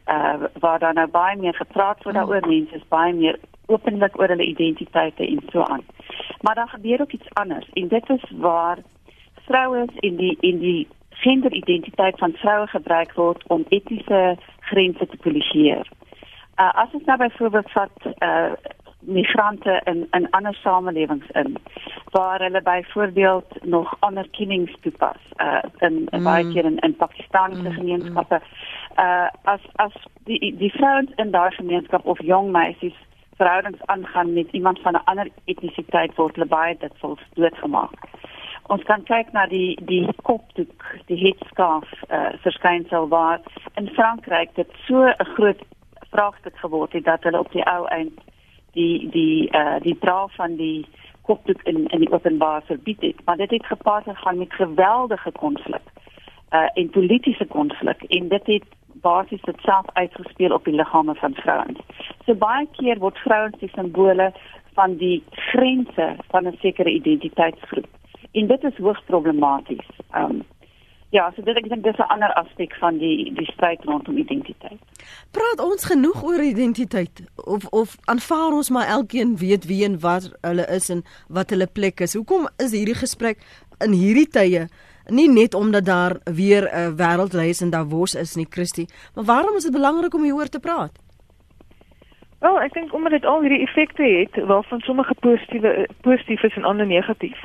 Uh 0.07 0.49
waar 0.61 0.79
daar 0.79 0.95
nou 0.95 1.07
baie 1.07 1.37
meer 1.37 1.55
gepraat 1.55 2.03
word 2.05 2.15
daaroor, 2.15 2.49
mense 2.49 2.75
is 2.75 2.89
baie 2.89 3.13
meer 3.13 3.39
openlik 3.67 4.19
oor 4.19 4.29
hulle 4.29 4.47
identiteite 4.47 5.27
en 5.27 5.41
so 5.53 5.63
aan. 5.63 5.85
Maar 6.41 6.55
dan 6.55 6.69
gebeur 6.69 7.01
ook 7.01 7.13
iets 7.13 7.35
anders 7.35 7.69
en 7.73 7.89
dit 7.89 8.09
is 8.11 8.25
waar 8.31 8.79
vrouens 9.47 9.93
in 10.01 10.17
die 10.17 10.37
in 10.41 10.59
die 10.59 10.89
genderidentiteit 11.11 12.19
van 12.19 12.33
vroue 12.33 12.67
gebruik 12.67 13.13
word 13.13 13.45
om 13.47 13.65
etniese 13.69 14.37
grense 14.61 15.07
te 15.07 15.17
polisieer. 15.17 15.87
Uh, 16.61 16.73
as 16.83 16.93
ons 16.93 17.05
nou 17.05 17.19
byvoorbeeld 17.19 17.71
vat 17.71 18.07
uh, 18.07 18.53
migrante 19.01 19.81
in 19.85 20.07
in 20.11 20.31
ander 20.31 20.55
samelewings 20.55 21.31
in 21.33 21.57
waar 22.11 22.41
hulle 22.41 22.63
byvoorbeeld 22.63 23.65
nog 23.65 23.97
ander 23.99 24.29
kennings 24.31 24.77
toepas 24.81 25.17
uh, 25.37 25.63
in 25.79 26.09
mm. 26.11 26.23
baie 26.23 26.53
keer 26.53 26.65
in, 26.65 26.79
in 26.79 26.97
Pakistaniese 26.97 27.69
mm. 27.69 27.75
gemeenskappe 27.75 28.41
uh, 28.97 29.29
as 29.43 29.61
as 29.77 29.93
die 30.25 30.57
die 30.57 30.73
vrouens 30.73 31.11
in 31.17 31.31
daardie 31.31 31.57
gemeenskap 31.57 32.07
of 32.07 32.23
jong 32.23 32.51
meisies 32.51 32.99
verhoudings 33.37 33.87
aangaan 33.87 34.33
met 34.33 34.49
iemand 34.51 34.81
van 34.81 34.95
'n 34.95 35.05
ander 35.05 35.29
etnisiteit 35.45 36.15
word 36.15 36.35
hulle 36.35 36.47
baie 36.47 36.77
dit 36.79 36.93
vol 36.99 37.19
doodgemaak. 37.35 38.09
Ons 38.63 38.83
kan 38.83 39.03
kyk 39.03 39.33
na 39.33 39.47
die 39.47 39.79
die 39.85 40.07
kopdoek, 40.23 40.85
die 41.07 41.19
headskaaf 41.25 41.89
uh, 42.09 42.33
verskynsel 42.45 43.09
waar 43.09 43.41
in 43.75 43.89
Frankryk 43.89 44.55
dit 44.55 44.71
so 44.87 45.07
'n 45.07 45.31
groot 45.35 45.63
vraagstuk 46.11 46.57
geword 46.57 46.93
het 46.93 47.05
dat 47.05 47.23
hulle 47.23 47.39
op 47.39 47.53
die 47.53 47.67
ou 47.67 47.87
eind 47.87 48.21
die 48.73 49.09
die 49.11 49.49
uh, 49.53 49.81
die 49.81 49.99
dra 49.99 50.27
van 50.37 50.57
die 50.57 50.87
kopdoek 51.23 51.63
in 51.63 51.87
in 51.87 52.01
die 52.01 52.13
openbaar 52.13 52.63
verbied 52.63 53.01
het, 53.01 53.25
maar 53.25 53.37
dit 53.37 53.51
het 53.51 53.67
gepaard 53.67 54.05
gegaan 54.05 54.39
met 54.39 54.53
geweldige 54.53 55.33
konflik 55.33 55.83
uh, 56.51 56.69
en 56.75 56.91
politieke 56.91 57.47
konflik 57.47 58.03
en 58.03 58.29
dit 58.29 58.47
het 58.47 58.65
basies 59.01 59.43
dit 59.43 59.61
self 59.61 59.87
uitgespeel 59.93 60.53
op 60.53 60.65
die 60.65 60.75
liggame 60.75 61.15
van 61.15 61.35
vrouens. 61.35 61.79
So 62.27 62.35
baie 62.35 62.67
keer 62.77 62.99
word 62.99 63.19
vrouens 63.19 63.59
die 63.59 63.71
simbole 63.75 64.33
van 64.75 64.97
die 64.97 65.23
grense 65.31 66.17
van 66.31 66.47
'n 66.47 66.57
sekere 66.61 66.91
identiteitsgroep. 66.91 67.87
En 68.33 68.47
dit 68.47 68.65
is 68.65 68.77
hoogs 68.77 69.03
problematies. 69.07 69.89
Um 70.17 70.43
ja, 71.11 71.31
so 71.35 71.43
dit 71.43 71.57
ek 71.57 71.69
dink 71.69 71.85
dis 71.85 71.99
'n 71.99 72.13
ander 72.15 72.33
aspek 72.35 72.75
van 72.81 72.99
die 72.99 73.33
die 73.35 73.49
stryd 73.53 73.85
rondom 73.85 74.17
identiteit. 74.17 74.79
Praat 75.31 75.61
ons 75.61 75.85
genoeg 75.85 76.23
oor 76.23 76.43
identiteit 76.43 77.23
of 77.45 77.67
of 77.67 77.97
aanvaar 78.05 78.53
ons 78.53 78.71
maar 78.71 78.87
elkeen 78.87 79.37
weet 79.37 79.67
wie 79.67 79.85
en 79.85 80.01
wat 80.01 80.31
hulle 80.41 80.67
is 80.67 80.89
en 80.91 81.05
wat 81.29 81.51
hulle 81.51 81.67
plek 81.67 82.01
is. 82.01 82.15
Hoekom 82.15 82.49
is 82.57 82.71
hierdie 82.73 82.95
gesprek 82.95 83.39
in 83.79 83.93
hierdie 83.93 84.29
tye 84.29 84.69
nie 85.11 85.29
net 85.29 85.55
omdat 85.55 85.85
daar 85.85 86.17
weer 86.25 86.63
'n 86.63 86.77
uh, 86.77 86.95
wêreldreis 86.97 87.61
in 87.61 87.71
Davos 87.71 88.15
is 88.15 88.35
nie, 88.35 88.47
Christie, 88.51 88.89
maar 89.15 89.25
waarom 89.25 89.57
is 89.57 89.63
dit 89.63 89.73
belangrik 89.73 90.15
om 90.15 90.23
hieroor 90.23 90.49
te 90.49 90.61
praat? 90.61 90.93
Wel, 92.41 92.61
ek 92.61 92.73
dink 92.73 92.95
omdat 92.95 93.13
dit 93.13 93.25
al 93.25 93.41
hierdie 93.41 93.67
effekte 93.67 94.03
het 94.03 94.45
waarvan 94.47 94.81
sommige 94.81 95.15
positiewe 95.21 95.89
positief 96.01 96.43
is 96.43 96.57
en 96.57 96.65
ander 96.65 96.87
negatief. 96.87 97.41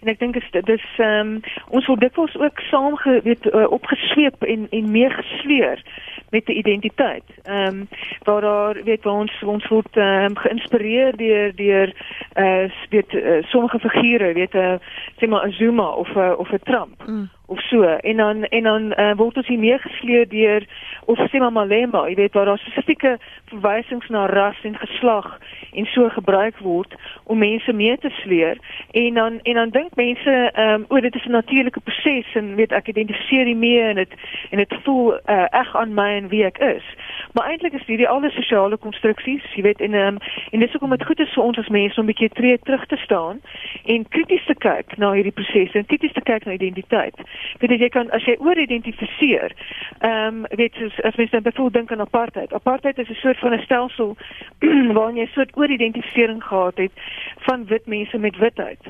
En 0.00 0.08
ek 0.08 0.18
dink 0.18 0.36
dit 0.50 0.68
is 0.68 0.84
ehm 0.96 1.32
um, 1.32 1.40
ons 1.74 1.86
word 1.86 2.00
dikwels 2.00 2.36
ook 2.38 2.60
saamge 2.70 3.20
weet 3.24 3.46
uh, 3.50 3.66
opgesweep 3.70 4.42
en 4.42 4.66
en 4.70 4.90
meegesleer 4.90 5.82
met 6.30 6.46
die 6.46 6.56
identiteit. 6.56 7.24
Ehm 7.42 7.66
um, 7.66 7.88
waar 8.22 8.40
daar 8.40 8.82
weet 8.84 9.02
waar 9.02 9.24
ons 9.24 9.42
ons 9.42 9.68
word 9.68 9.96
ehm 9.96 10.30
um, 10.30 10.36
geïnspireer 10.36 11.16
deur 11.16 11.54
deur 11.54 11.94
eh 12.32 12.44
uh, 12.44 12.70
weet 12.90 13.12
uh, 13.12 13.42
sommige 13.42 13.78
figure, 13.78 14.32
weet 14.32 14.54
'n 14.54 14.58
uh, 14.58 14.72
eh, 14.72 14.80
sê 15.18 15.28
maar 15.28 15.46
'n 15.46 15.52
Zuma 15.52 15.88
of 15.88 16.14
'n 16.14 16.18
uh, 16.18 16.38
of 16.38 16.52
'n 16.52 16.62
Trump. 16.62 17.06
Mm 17.06 17.28
of 17.48 17.60
so. 17.60 17.82
En 17.82 18.16
dan 18.16 18.44
en 18.44 18.62
dan 18.62 18.92
uh, 18.96 19.12
word 19.16 19.36
ons 19.36 19.46
hier 19.46 19.58
meegesleer 19.58 20.28
deur 20.28 20.66
of 21.04 21.18
sê 21.30 21.40
maar 21.40 21.52
Malema, 21.52 22.04
jy 22.08 22.14
weet 22.14 22.34
waar 22.36 22.44
daar 22.50 22.60
spesifieke 22.60 23.16
verwysings 23.48 24.08
na 24.12 24.26
ras 24.28 24.60
en 24.68 24.76
geslag 24.76 25.38
en 25.72 25.88
so 25.88 26.08
gebruik 26.12 26.58
word 26.64 26.94
om 27.24 27.40
mense 27.40 27.72
mee 27.72 27.96
te 27.98 28.10
sleer. 28.20 28.60
En 28.90 29.14
dan 29.14 29.40
en 29.42 29.54
dan 29.54 29.70
dink 29.70 29.96
mense 29.96 30.34
ehm 30.52 30.74
um, 30.74 30.84
o 30.88 31.00
dit 31.00 31.14
is 31.14 31.24
'n 31.24 31.30
natuurlike 31.40 31.80
proses 31.80 32.34
en 32.34 32.54
weet 32.54 32.72
ek 32.72 32.92
identifiseer 32.92 33.44
die 33.44 33.56
mee 33.56 33.80
en 33.80 33.94
dit 33.94 34.12
en 34.50 34.58
dit 34.58 34.74
voel 34.84 35.12
uh, 35.14 35.46
eg 35.50 35.76
aan 35.76 35.94
my 35.94 36.10
en 36.20 36.28
wie 36.28 36.44
ek 36.44 36.58
is. 36.58 36.84
Maar 37.32 37.46
eintlik 37.46 37.72
is 37.72 37.86
hierdie 37.86 38.08
al 38.08 38.20
die 38.20 38.30
sosiale 38.30 38.76
konstruksies, 38.76 39.44
jy 39.54 39.62
weet 39.62 39.80
en 39.80 39.94
um, 39.94 40.18
en 40.50 40.60
dis 40.60 40.72
hoekom 40.72 40.90
dit 40.90 41.04
goed 41.06 41.20
is 41.20 41.32
vir 41.34 41.44
ons 41.44 41.58
as 41.58 41.68
mense 41.68 42.00
om 42.00 42.06
'n 42.06 42.12
bietjie 42.12 42.30
tree 42.34 42.58
terug 42.58 42.86
te 42.86 42.96
staan 42.96 43.40
en 43.84 44.08
krities 44.08 44.44
te 44.46 44.54
kyk 44.54 44.96
na 44.96 45.12
hierdie 45.12 45.32
prosesse 45.32 45.78
en 45.78 45.86
krities 45.86 46.12
te 46.12 46.20
kyk 46.20 46.44
na 46.44 46.52
identiteit. 46.52 47.14
Weet 47.58 47.80
jy 47.80 47.88
kan 47.88 48.10
as 48.10 48.24
jy 48.24 48.36
ooridentifiseer 48.38 49.52
ehm 50.00 50.26
um, 50.26 50.46
weet 50.50 50.74
jy 50.76 50.90
as 51.02 51.16
mens 51.16 51.30
dan 51.30 51.42
bevoel 51.42 51.70
dink 51.70 51.92
aan 51.92 52.00
apartheid. 52.00 52.52
Apartheid 52.52 52.98
is 52.98 53.08
'n 53.08 53.14
soort 53.14 53.38
van 53.38 53.52
'n 53.52 53.62
stelsel 53.62 54.16
waarin 54.96 55.16
jy 55.16 55.24
'n 55.24 55.34
soort 55.34 55.56
ooridentificering 55.56 56.44
gehad 56.44 56.76
het 56.76 56.92
van 57.36 57.66
wit 57.66 57.86
mense 57.86 58.18
met 58.18 58.36
witheid. 58.36 58.80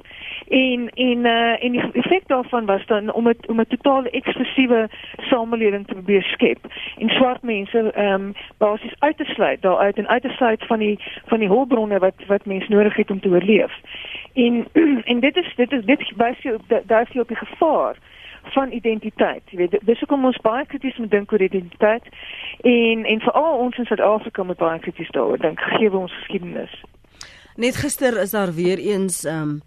En 0.49 0.90
en 0.95 1.18
uh, 1.25 1.64
en 1.64 1.73
die 1.73 1.83
effek 1.92 2.26
daarvan 2.26 2.66
was 2.66 2.87
dan 2.87 3.12
om 3.12 3.26
het, 3.26 3.47
om 3.49 3.61
'n 3.61 3.66
totale 3.66 4.11
eksklusiewe 4.11 4.88
samelewing 5.16 5.87
te 5.87 5.95
probeer 5.95 6.23
skep 6.23 6.59
en 6.99 7.09
swart 7.09 7.42
mense 7.42 7.92
ehm 7.92 8.14
um, 8.14 8.27
basies 8.58 8.94
uit 8.99 9.16
te 9.16 9.25
sluit 9.25 9.62
daaruit 9.62 9.97
en 9.97 10.08
uit 10.08 10.23
te 10.23 10.35
sluit 10.37 10.66
van 10.66 10.78
die 10.78 10.97
van 11.26 11.38
die 11.38 11.49
hulpbronne 11.49 11.99
wat 11.99 12.26
wat 12.26 12.47
mense 12.47 12.70
nodig 12.73 12.97
het 12.97 13.11
om 13.11 13.20
te 13.20 13.28
oorleef 13.28 13.73
en 14.35 14.66
en 15.11 15.20
dit 15.20 15.37
is 15.37 15.52
dit 15.56 15.73
is 15.73 15.85
dit 15.85 16.12
wys 16.16 16.42
jy 16.42 16.56
daar 16.87 17.02
is 17.02 17.12
jy 17.12 17.20
op 17.20 17.28
die 17.28 17.44
gevaar 17.44 17.97
van 18.52 18.73
identiteit. 18.73 19.42
Jy 19.50 19.58
weet, 19.58 19.78
dis 19.85 19.99
hoekom 19.99 20.25
ons 20.25 20.40
baie 20.44 20.66
krities 20.66 20.97
moet 20.97 21.11
dink 21.11 21.32
oor 21.32 21.42
identiteit 21.42 22.06
en 22.66 23.04
en 23.04 23.25
veral 23.25 23.58
ons 23.64 23.78
in 23.78 23.88
Suid-Afrika 23.88 24.42
moet 24.42 24.61
baie 24.61 24.78
krities 24.85 25.11
daaroor 25.16 25.40
dink 25.42 25.61
gegee 25.61 25.92
ons 25.92 26.14
geskiedenis. 26.20 26.76
Net 27.56 27.76
gister 27.76 28.20
is 28.23 28.37
daar 28.37 28.54
weer 28.54 28.78
eens 28.78 29.25
ehm 29.25 29.42
um, 29.42 29.58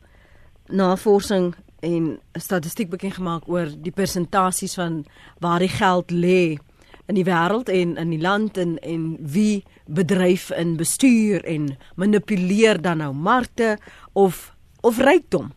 navorsing 0.72 1.51
en 1.84 2.20
statistiek 2.39 2.89
bekend 2.89 3.13
gemaak 3.13 3.48
oor 3.50 3.68
die 3.77 3.91
persentasies 3.91 4.75
van 4.80 5.01
waar 5.39 5.60
die 5.60 5.74
geld 5.74 6.12
lê 6.12 6.58
in 7.05 7.15
die 7.15 7.25
wêreld 7.25 7.70
en 7.70 7.96
in 7.98 8.10
die 8.10 8.22
land 8.22 8.58
en 8.58 8.77
en 8.79 9.17
wie 9.20 9.63
bedryf 9.86 10.51
in 10.51 10.75
bestuur 10.77 11.43
en 11.46 11.77
manipuleer 11.96 12.81
dan 12.81 12.98
nou 12.98 13.13
markte 13.13 13.77
of 14.13 14.55
of 14.81 14.98
rykdom. 14.98 15.51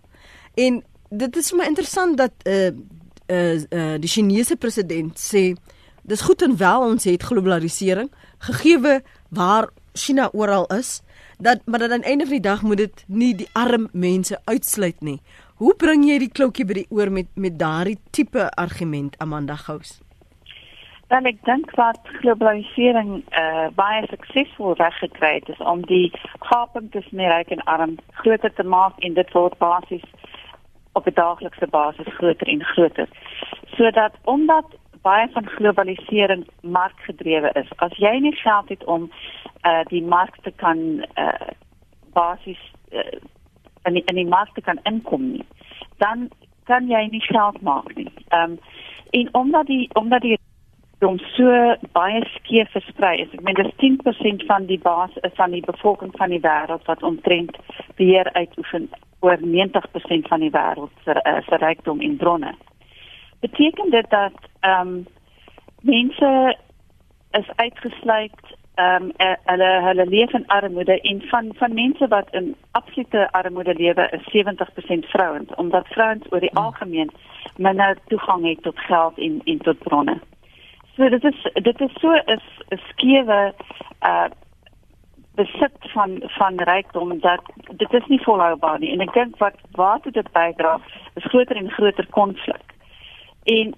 En 0.55 0.83
dit 1.11 1.37
is 1.37 1.51
vir 1.51 1.59
my 1.59 1.69
interessant 1.71 2.19
dat 2.19 2.33
uh 2.49 2.71
uh, 3.31 3.55
uh 3.71 3.95
die 4.01 4.11
Chinese 4.11 4.57
president 4.57 5.19
sê 5.21 5.55
dis 6.03 6.21
goed 6.21 6.43
en 6.43 6.57
wel 6.57 6.81
ons 6.91 7.05
het 7.05 7.23
globalisering 7.23 8.11
gegeewe 8.39 9.03
waar 9.29 9.71
China 9.93 10.29
oral 10.33 10.67
is 10.67 11.01
dat 11.39 11.61
maar 11.65 11.79
dat 11.79 11.91
aan 11.91 12.01
die 12.01 12.11
einde 12.11 12.25
van 12.25 12.33
die 12.33 12.49
dag 12.49 12.63
moet 12.63 12.77
dit 12.77 13.05
nie 13.07 13.35
die 13.35 13.49
arm 13.53 13.89
mense 13.93 14.41
uitsluit 14.45 15.01
nie. 15.01 15.21
Hoe 15.55 15.75
bring 15.77 16.05
jy 16.09 16.19
die 16.19 16.33
klokkie 16.33 16.65
by 16.67 16.81
die 16.83 16.89
oor 16.91 17.11
met 17.11 17.31
met 17.35 17.59
daardie 17.59 17.99
tipe 18.11 18.51
argument 18.51 19.19
Amanda 19.19 19.57
Gous? 19.57 20.04
Dan 21.09 21.25
ek 21.25 21.43
dink 21.45 21.73
wat 21.77 22.01
globalisering 22.21 23.25
uh 23.39 23.67
baie 23.77 24.07
suksesvol 24.09 24.77
weggekry 24.81 25.35
het 25.35 25.49
is 25.49 25.61
om 25.73 25.83
die 25.87 26.13
gaping 26.49 26.91
tussen 26.91 27.21
ryk 27.21 27.51
en 27.51 27.65
arm 27.65 27.99
groter 28.23 28.55
te 28.55 28.65
maak 28.65 28.99
en 28.99 29.15
dit 29.15 29.33
word 29.33 29.59
basies 29.59 30.07
op 30.93 31.07
'n 31.07 31.15
daaglikse 31.15 31.67
basis 31.67 32.15
groter 32.17 32.49
en 32.49 32.65
groter. 32.65 33.09
Sodat 33.77 34.15
omdat 34.25 34.67
baie 35.03 35.29
van 35.33 35.47
globalisering 35.47 36.47
markgedrewe 36.61 37.51
is, 37.53 37.69
as 37.77 37.97
jy 37.97 38.19
nie 38.19 38.37
geld 38.37 38.69
het 38.69 38.85
om 38.85 39.11
uh 39.65 39.85
die 39.93 40.03
mark 40.03 40.37
te 40.43 40.51
kan 40.51 41.05
uh 41.17 41.53
basies 42.13 42.63
uh, 42.93 43.19
in 43.85 43.93
die, 43.93 44.03
in 44.07 44.15
die 44.15 44.27
mark 44.27 44.55
te 44.55 44.61
kan 44.61 44.79
inkom 44.83 45.31
nie, 45.33 45.47
dan 45.97 46.31
kan 46.65 46.89
jy 46.89 47.07
nie 47.11 47.21
geld 47.21 47.61
maak 47.61 47.95
nie. 47.95 48.13
Ehm 48.29 48.51
um, 48.51 48.59
en 49.11 49.35
omdat 49.35 49.67
die 49.67 49.91
omdat 49.93 50.21
die 50.21 50.39
om 51.05 51.19
so 51.19 51.77
baie 51.93 52.21
skeef 52.35 52.71
versprei 52.71 53.15
is. 53.23 53.33
Ek 53.33 53.43
meen 53.47 53.59
dis 53.59 53.73
10% 53.83 54.45
van 54.49 54.67
die 54.67 54.79
basis 54.79 55.37
van 55.39 55.55
die 55.57 55.63
bevolking 55.65 56.13
van 56.19 56.35
die 56.35 56.43
wêreld 56.45 56.85
wat 56.91 57.03
omtrent 57.03 57.57
beheer 57.97 58.31
uitoefen 58.33 58.89
oor 59.25 59.39
90% 59.41 60.29
van 60.33 60.45
die 60.45 60.53
wêreld 60.55 60.93
se 61.05 61.15
uh, 61.15 61.41
se 61.49 61.61
rykdom 61.63 62.01
en 62.01 62.17
bronne. 62.17 62.55
Beteken 63.41 63.91
dit 63.91 64.11
dat 64.11 64.37
ehm 64.61 64.89
um, 64.89 65.07
mense 65.85 66.57
is 67.31 67.49
uitgesluit 67.57 68.45
ehm 68.75 69.03
um, 69.03 69.35
hulle 69.45 69.71
hulle 69.89 70.07
leef 70.07 70.33
in 70.33 70.47
armoede 70.47 71.01
en 71.01 71.23
van 71.33 71.51
van 71.55 71.75
mense 71.75 72.09
wat 72.09 72.29
in 72.31 72.55
absolute 72.71 73.33
armoede 73.33 73.75
lewe 73.75 74.09
is 74.11 74.29
70% 74.37 75.09
vrouens 75.15 75.55
omdat 75.55 75.87
vrouens 75.87 76.25
oor 76.31 76.41
die 76.41 76.51
hmm. 76.53 76.65
algemeen 76.65 77.11
minder 77.57 77.99
toegang 78.07 78.49
het 78.49 78.63
tot 78.63 78.79
geld 78.79 79.19
en 79.19 79.41
en 79.45 79.59
tot 79.59 79.79
bronne. 79.79 80.19
So 80.97 81.09
dit 81.09 81.25
is 81.25 81.49
dit 81.53 81.81
is 81.81 81.93
so 82.01 82.13
'n 82.13 82.41
skewe 82.89 83.55
uh 84.03 84.29
besit 85.35 85.79
van 85.81 86.23
van 86.23 86.61
rykdom 86.61 87.19
dat 87.21 87.41
dit 87.77 87.93
is 87.93 88.07
nie 88.07 88.23
volhoubaar 88.23 88.79
nie 88.79 88.93
en 88.93 89.01
ek 89.01 89.13
dink 89.13 89.39
wat 89.39 89.57
waar 89.71 89.99
dit 90.03 90.33
bydra 90.33 90.81
is 91.15 91.25
groter 91.25 91.57
en 91.57 91.71
groter 91.71 92.07
konflik. 92.11 92.75
En 93.43 93.75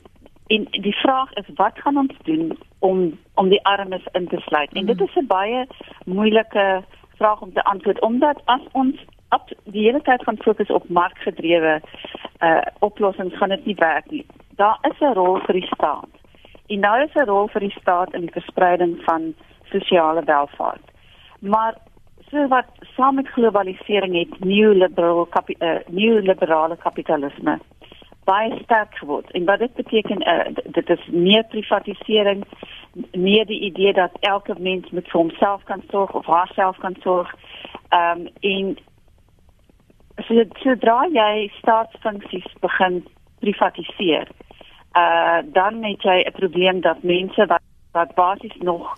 en 0.46 0.66
die 0.70 0.96
vraag 0.96 1.32
is 1.32 1.49
wat 1.54 1.78
gaan 1.78 1.96
ons 1.96 2.16
doen 2.23 2.58
om 2.78 3.18
om 3.35 3.49
die 3.49 3.64
armes 3.64 4.06
in 4.12 4.28
te 4.28 4.40
sluit? 4.40 4.73
En 4.73 4.87
dit 4.87 5.00
is 5.00 5.14
'n 5.16 5.26
baie 5.26 5.66
moeilike 6.04 6.85
vraag 7.16 7.40
om 7.40 7.52
te 7.52 7.64
antwoord 7.64 8.00
omdat 8.00 8.42
as 8.44 8.62
ons 8.73 8.96
op 9.28 9.52
die 9.64 9.82
hele 9.82 10.02
tyd 10.02 10.23
gaan 10.23 10.42
fokus 10.42 10.70
op 10.70 10.88
markgedrewe 10.88 11.80
uh 12.40 12.61
oplossings 12.78 13.37
gaan 13.37 13.49
dit 13.49 13.64
nie 13.64 13.75
werk 13.75 14.11
nie. 14.11 14.26
daar 14.56 14.78
is 14.80 14.99
'n 15.00 15.12
rol 15.12 15.38
vir 15.38 15.52
die 15.52 15.66
staat. 15.66 16.08
En 16.66 16.80
daar 16.80 17.02
is 17.02 17.14
'n 17.14 17.28
rol 17.28 17.49
vir 17.49 17.61
die 17.61 17.76
staat 17.80 18.14
in 18.14 18.20
die 18.20 18.32
verspreiding 18.32 19.02
van 19.04 19.35
sosiale 19.64 20.25
welvaart. 20.25 20.90
Maar 21.40 21.75
so 22.30 22.49
wat 22.49 22.66
saam 22.96 23.14
met 23.14 23.28
globalisering 23.28 24.14
het 24.18 24.44
neoliberale 24.44 25.26
kapi, 25.28 25.54
uh, 25.58 25.78
neoliberale 25.87 26.76
kapitalisme 26.76 27.58
baie 28.26 28.58
sterk 28.62 28.94
geword. 28.99 29.30
En 29.30 29.44
wat 29.44 29.58
dit 29.58 29.75
beteken 29.75 30.28
uh, 30.28 30.54
dit 30.64 30.90
is 30.90 31.06
meer 31.06 31.44
privatisering, 31.44 32.44
meer 33.12 33.46
die 33.46 33.61
idee 33.61 33.92
dat 33.92 34.18
elke 34.20 34.54
mens 34.58 34.90
met 34.90 35.08
vir 35.11 35.20
homself 35.20 35.62
kan 35.64 35.82
sorg 35.90 36.12
of 36.12 36.26
haarself 36.26 36.78
kan 36.82 36.96
sorg. 37.02 37.35
Ehm 37.88 38.26
um, 38.26 38.28
en 38.40 38.76
so 40.26 40.44
sodra 40.62 41.04
jy 41.12 41.49
staatsfunksies 41.58 42.49
begin 42.61 43.04
privatiseer, 43.44 44.28
uh 44.96 45.38
dan 45.52 45.82
het 45.84 46.02
jy 46.02 46.18
'n 46.24 46.32
probleem 46.32 46.80
dat 46.80 47.02
mense 47.02 47.46
wat 47.46 47.62
wat 47.92 48.14
basies 48.14 48.56
nog 48.58 48.94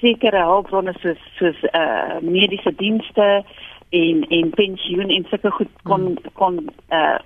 sekere 0.00 0.42
hulpbronne 0.44 0.94
soos 1.00 1.22
soos 1.38 1.62
uh 1.72 2.18
mediese 2.20 2.74
dienste 2.76 3.44
en 3.90 4.26
en 4.28 4.50
pensioen 4.50 5.08
en 5.08 5.26
sulke 5.28 5.50
goed 5.50 5.72
kon 5.82 6.18
kon 6.32 6.70
uh 6.90 7.18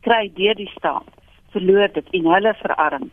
kry 0.00 0.30
deur 0.34 0.54
die 0.54 0.72
staat 0.76 1.08
verloor 1.50 1.88
dit 1.92 2.06
en 2.10 2.26
hulle 2.34 2.54
verarm. 2.54 3.08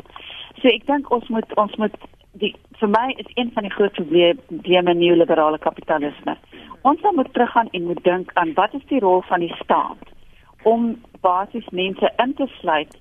So 0.61 0.67
ek 0.67 0.85
dink 0.85 1.11
ons 1.11 1.27
moet 1.27 1.55
ons 1.55 1.75
moet 1.75 1.95
die 2.41 2.53
vir 2.79 2.89
my 2.89 3.07
is 3.17 3.29
een 3.33 3.51
van 3.53 3.63
die 3.63 3.73
groot 3.73 3.93
probleme 3.93 4.93
neoliberale 4.93 5.57
kapitalisme. 5.57 6.37
Ons 6.81 7.01
moet 7.01 7.33
teruggaan 7.33 7.69
en 7.71 7.83
moet 7.83 8.03
dink 8.03 8.31
aan 8.33 8.53
wat 8.53 8.73
is 8.73 8.85
die 8.87 8.99
rol 8.99 9.21
van 9.21 9.39
die 9.39 9.55
staat 9.63 10.16
om 10.63 11.01
basies 11.21 11.69
mense 11.69 12.11
in 12.17 12.33
te 12.33 12.47
sluit 12.59 12.97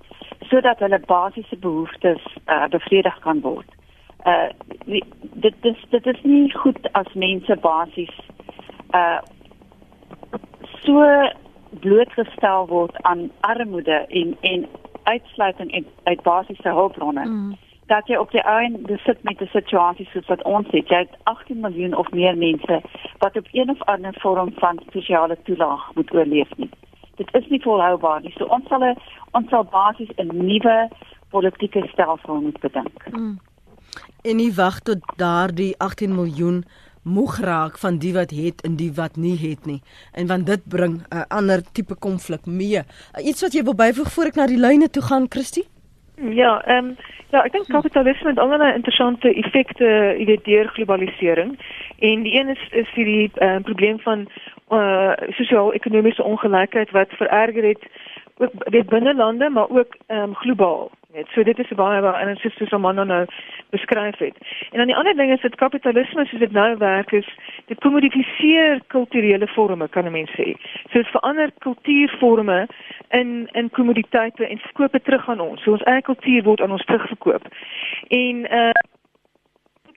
sodat 0.49 0.79
hulle 0.79 0.99
basiese 0.99 1.57
behoeftes 1.57 2.23
uh, 2.45 2.67
bevredig 2.69 3.19
kan 3.19 3.41
word. 3.41 3.69
Uh 4.25 4.49
dit 4.85 5.55
dit 5.61 5.77
dit 5.89 6.05
is 6.05 6.21
nie 6.23 6.51
goed 6.53 6.91
as 6.91 7.13
mense 7.13 7.55
basies 7.61 8.15
uh 8.93 9.19
so 10.83 11.03
blootgestel 11.69 12.67
word 12.67 13.01
aan 13.01 13.31
armoede 13.39 14.05
en 14.07 14.37
en 14.41 14.67
uitsluiting 15.03 15.73
uit, 15.73 15.87
uit 16.03 16.21
basiese 16.21 16.69
hulpbronne. 16.69 17.25
Mm 17.25 17.57
dat 17.87 18.07
jy 18.07 18.17
op 18.19 18.31
die 18.31 18.43
einde 18.43 18.97
sit 18.97 19.23
met 19.23 19.41
'n 19.41 19.47
situasie 19.51 20.07
soos 20.11 20.27
wat 20.27 20.43
ons 20.43 20.67
het. 20.71 20.89
Jy 20.89 20.97
het 20.97 21.17
18 21.23 21.59
miljoen 21.59 21.95
of 21.95 22.11
meer 22.11 22.37
mense 22.37 22.81
wat 23.17 23.37
op 23.37 23.47
een 23.51 23.69
of 23.69 23.81
ander 23.81 24.13
vorm 24.19 24.51
van 24.53 24.79
sosiale 24.91 25.37
toelaag 25.43 25.91
moet 25.93 26.13
oorleef 26.13 26.57
nie. 26.57 26.69
Dit 27.17 27.33
is 27.33 27.47
nie 27.49 27.61
volhoubaar 27.61 28.21
nie. 28.21 28.33
So 28.37 28.45
ons 28.45 28.67
sal 28.67 28.83
ons 29.31 29.49
sal 29.49 29.63
basies 29.63 30.09
'n 30.17 30.31
nuwe 30.33 30.89
politieke 31.29 31.87
stelsel 31.91 32.41
moet 32.41 32.59
bedink. 32.59 33.03
Hmm. 33.11 33.39
En 34.23 34.35
nie 34.35 34.53
wag 34.53 34.79
tot 34.79 34.99
daardie 35.17 35.75
18 35.77 36.15
miljoen 36.15 36.63
moeg 37.07 37.39
raak 37.39 37.77
van 37.77 37.97
die 37.97 38.13
wat 38.13 38.31
het 38.35 38.61
en 38.67 38.75
die 38.75 38.91
wat 38.93 39.15
nie 39.15 39.37
het 39.39 39.65
nie. 39.65 39.81
En 40.11 40.27
want 40.27 40.45
dit 40.45 40.61
bring 40.67 40.93
'n 40.97 41.15
uh, 41.15 41.21
ander 41.27 41.61
tipe 41.71 41.95
konflik 41.95 42.45
mee. 42.45 42.77
Uh, 42.77 43.25
iets 43.25 43.41
wat 43.41 43.53
jy 43.53 43.63
wil 43.63 43.75
byvoeg 43.75 44.11
voor 44.11 44.25
ek 44.25 44.35
na 44.35 44.45
die 44.45 44.59
lyne 44.59 44.89
toe 44.89 45.03
gaan, 45.03 45.25
Christie? 45.29 45.65
Ja, 46.15 46.61
ehm 46.65 46.85
um, 46.85 46.95
ja, 47.29 47.43
ek 47.43 47.51
dink 47.51 47.67
kapitalisme 47.67 48.29
het 48.29 48.39
allerlei 48.39 48.73
interessante 48.73 49.33
effekte 49.33 50.15
uh, 50.17 50.37
deur 50.43 50.67
globalisering. 50.67 51.59
En 51.99 52.23
die 52.23 52.39
een 52.39 52.49
is 52.49 52.63
is 52.71 52.89
hierdie 52.93 53.31
uh, 53.35 53.55
probleem 53.63 53.99
van 53.99 54.27
uh 54.69 55.11
sosio-ekonomiese 55.27 56.23
ongelykheid 56.23 56.91
wat 56.91 57.09
vererger 57.09 57.63
het 57.63 57.83
ook 58.37 58.51
weet 58.57 58.89
binne 58.89 59.15
lande 59.15 59.49
maar 59.49 59.69
ook 59.69 59.95
ehm 60.07 60.21
um, 60.21 60.35
globaal. 60.35 60.91
Net 61.13 61.27
so 61.27 61.43
dit 61.43 61.59
is 61.59 61.67
baie 61.75 62.01
waar 62.01 62.19
en 62.19 62.35
soos 62.35 62.55
soos 62.55 62.71
Amanda 62.71 63.03
nou 63.03 63.25
beskryf 63.69 64.17
het. 64.17 64.35
En 64.71 64.77
dan 64.77 64.85
die 64.85 64.95
ander 64.95 65.15
ding 65.15 65.31
is 65.31 65.41
dat 65.41 65.55
kapitalisme 65.55 66.25
soos 66.25 66.39
dit 66.39 66.51
nou 66.51 66.77
werk 66.77 67.11
is, 67.11 67.37
dit 67.65 67.79
kommodifiseer 67.79 68.81
kulturele 68.87 69.47
forme 69.47 69.87
kan 69.87 70.05
'n 70.05 70.11
mens 70.11 70.31
sê. 70.31 70.53
So 70.89 70.97
dit 70.97 71.07
verander 71.07 71.51
kultuurforme 71.57 72.67
in 73.09 73.49
in 73.51 73.69
kommoditeite 73.69 74.47
en 74.47 74.59
dit 74.91 75.03
terug 75.03 75.29
aan 75.29 75.39
ons. 75.39 75.63
So 75.63 75.71
ons 75.71 75.83
eie 75.83 76.01
kultuur 76.01 76.43
word 76.43 76.61
aan 76.61 76.71
ons 76.71 76.85
terugverkoop. 76.85 77.43
En 78.07 78.35
uh 78.53 78.69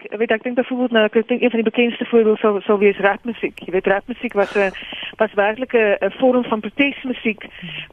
ek 0.09 0.19
weet 0.19 0.31
ek 0.31 0.43
dink 0.43 0.57
byvoorbeeld 0.57 0.91
nou 0.91 1.05
ek 1.05 1.29
dink 1.29 1.43
een 1.43 1.51
van 1.53 1.63
die 1.63 1.71
bekendste 1.71 2.05
voorbeelde 2.05 2.39
sou 2.41 2.61
sou 2.61 2.79
wees 2.79 2.99
rapmusiek. 2.99 3.59
Jy 3.67 3.73
weet 3.73 3.87
rapmusiek 3.87 4.33
was 4.33 4.55
'n 4.57 4.73
was 5.17 5.35
werklik 5.35 5.75
'n 5.75 6.13
vorm 6.19 6.45
van 6.45 6.61
protesmusiek 6.61 7.47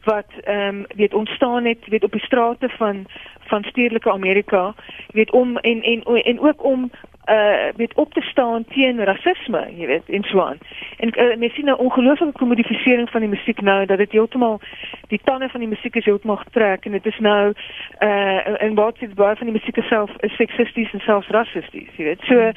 wat 0.04 0.30
ehm 0.44 0.68
um, 0.68 0.86
weet 0.96 1.14
ontstaan 1.14 1.64
het 1.64 1.86
weet 1.86 2.04
op 2.04 2.12
die 2.12 2.24
strate 2.24 2.68
van 2.68 3.06
van 3.48 3.64
stedelike 3.64 4.10
Amerika, 4.10 4.74
weet 5.12 5.30
om 5.30 5.56
en 5.56 5.82
en 5.82 6.02
en 6.02 6.40
ook 6.40 6.64
om 6.64 6.90
uh 7.28 7.68
weet 7.76 7.94
op 7.94 8.12
te 8.12 8.20
staan 8.20 8.64
teen 8.64 9.04
rasisme, 9.04 9.66
jy 9.76 9.86
weet, 9.86 10.02
in 10.06 10.22
Swan. 10.22 10.58
En 10.96 11.20
uh, 11.20 11.36
mens 11.36 11.54
sien 11.54 11.68
'n 11.68 11.78
ongelooflike 11.78 12.38
kommodifisering 12.38 13.10
van 13.10 13.20
die 13.20 13.28
musiek 13.28 13.60
nou 13.60 13.86
dat 13.86 13.98
dit 13.98 14.12
heeltemal 14.12 14.60
die 15.08 15.20
tande 15.24 15.48
van 15.48 15.60
die 15.60 15.68
musiek 15.68 15.94
is 15.96 16.04
heeltemal 16.04 16.36
getrek 16.36 16.84
en 16.84 16.92
dit 16.92 17.06
is 17.06 17.18
nou 17.18 17.52
uh 18.00 18.62
en 18.62 18.74
wat 18.74 18.98
dit 18.98 19.14
baie 19.14 19.36
van 19.36 19.46
die 19.46 19.56
musiek 19.56 19.76
self 19.84 20.10
is 20.20 20.36
seksisties 20.36 20.92
en 20.92 21.00
selfs 21.00 21.28
rassisties, 21.28 21.88
jy 21.96 22.04
weet. 22.04 22.20
So 22.20 22.52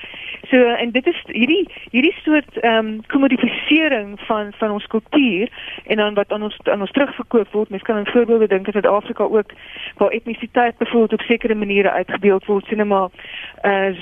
so 0.50 0.64
en 0.64 0.92
dit 0.92 1.08
is 1.08 1.24
hierdie 1.26 1.68
hierdie 1.92 2.16
soort 2.24 2.58
ehm 2.58 2.78
um, 2.78 3.06
kommodifisering 3.08 4.20
van 4.20 4.54
van 4.54 4.72
ons 4.72 4.88
kultuur 4.88 5.50
en 5.86 5.98
dan 5.98 6.14
wat 6.14 6.32
aan 6.32 6.44
ons 6.44 6.58
aan 6.64 6.82
ons 6.82 6.92
terugverkoop 6.92 7.52
word. 7.52 7.70
Mens 7.70 7.84
kan 7.84 8.00
'n 8.00 8.12
voorbeeld 8.12 8.50
dink 8.50 8.66
dat 8.66 8.74
Suid-Afrika 8.74 9.24
ook 9.24 9.52
waar 9.98 10.10
etnisiteit 10.10 10.78
byvoorbeeld 10.78 11.14
op 11.14 11.22
sekere 11.22 11.56
maniere 11.56 11.92
uitgebeeld 11.92 12.46
word, 12.46 12.66
sien 12.66 12.88
maar 12.88 13.10
uh 13.64 13.96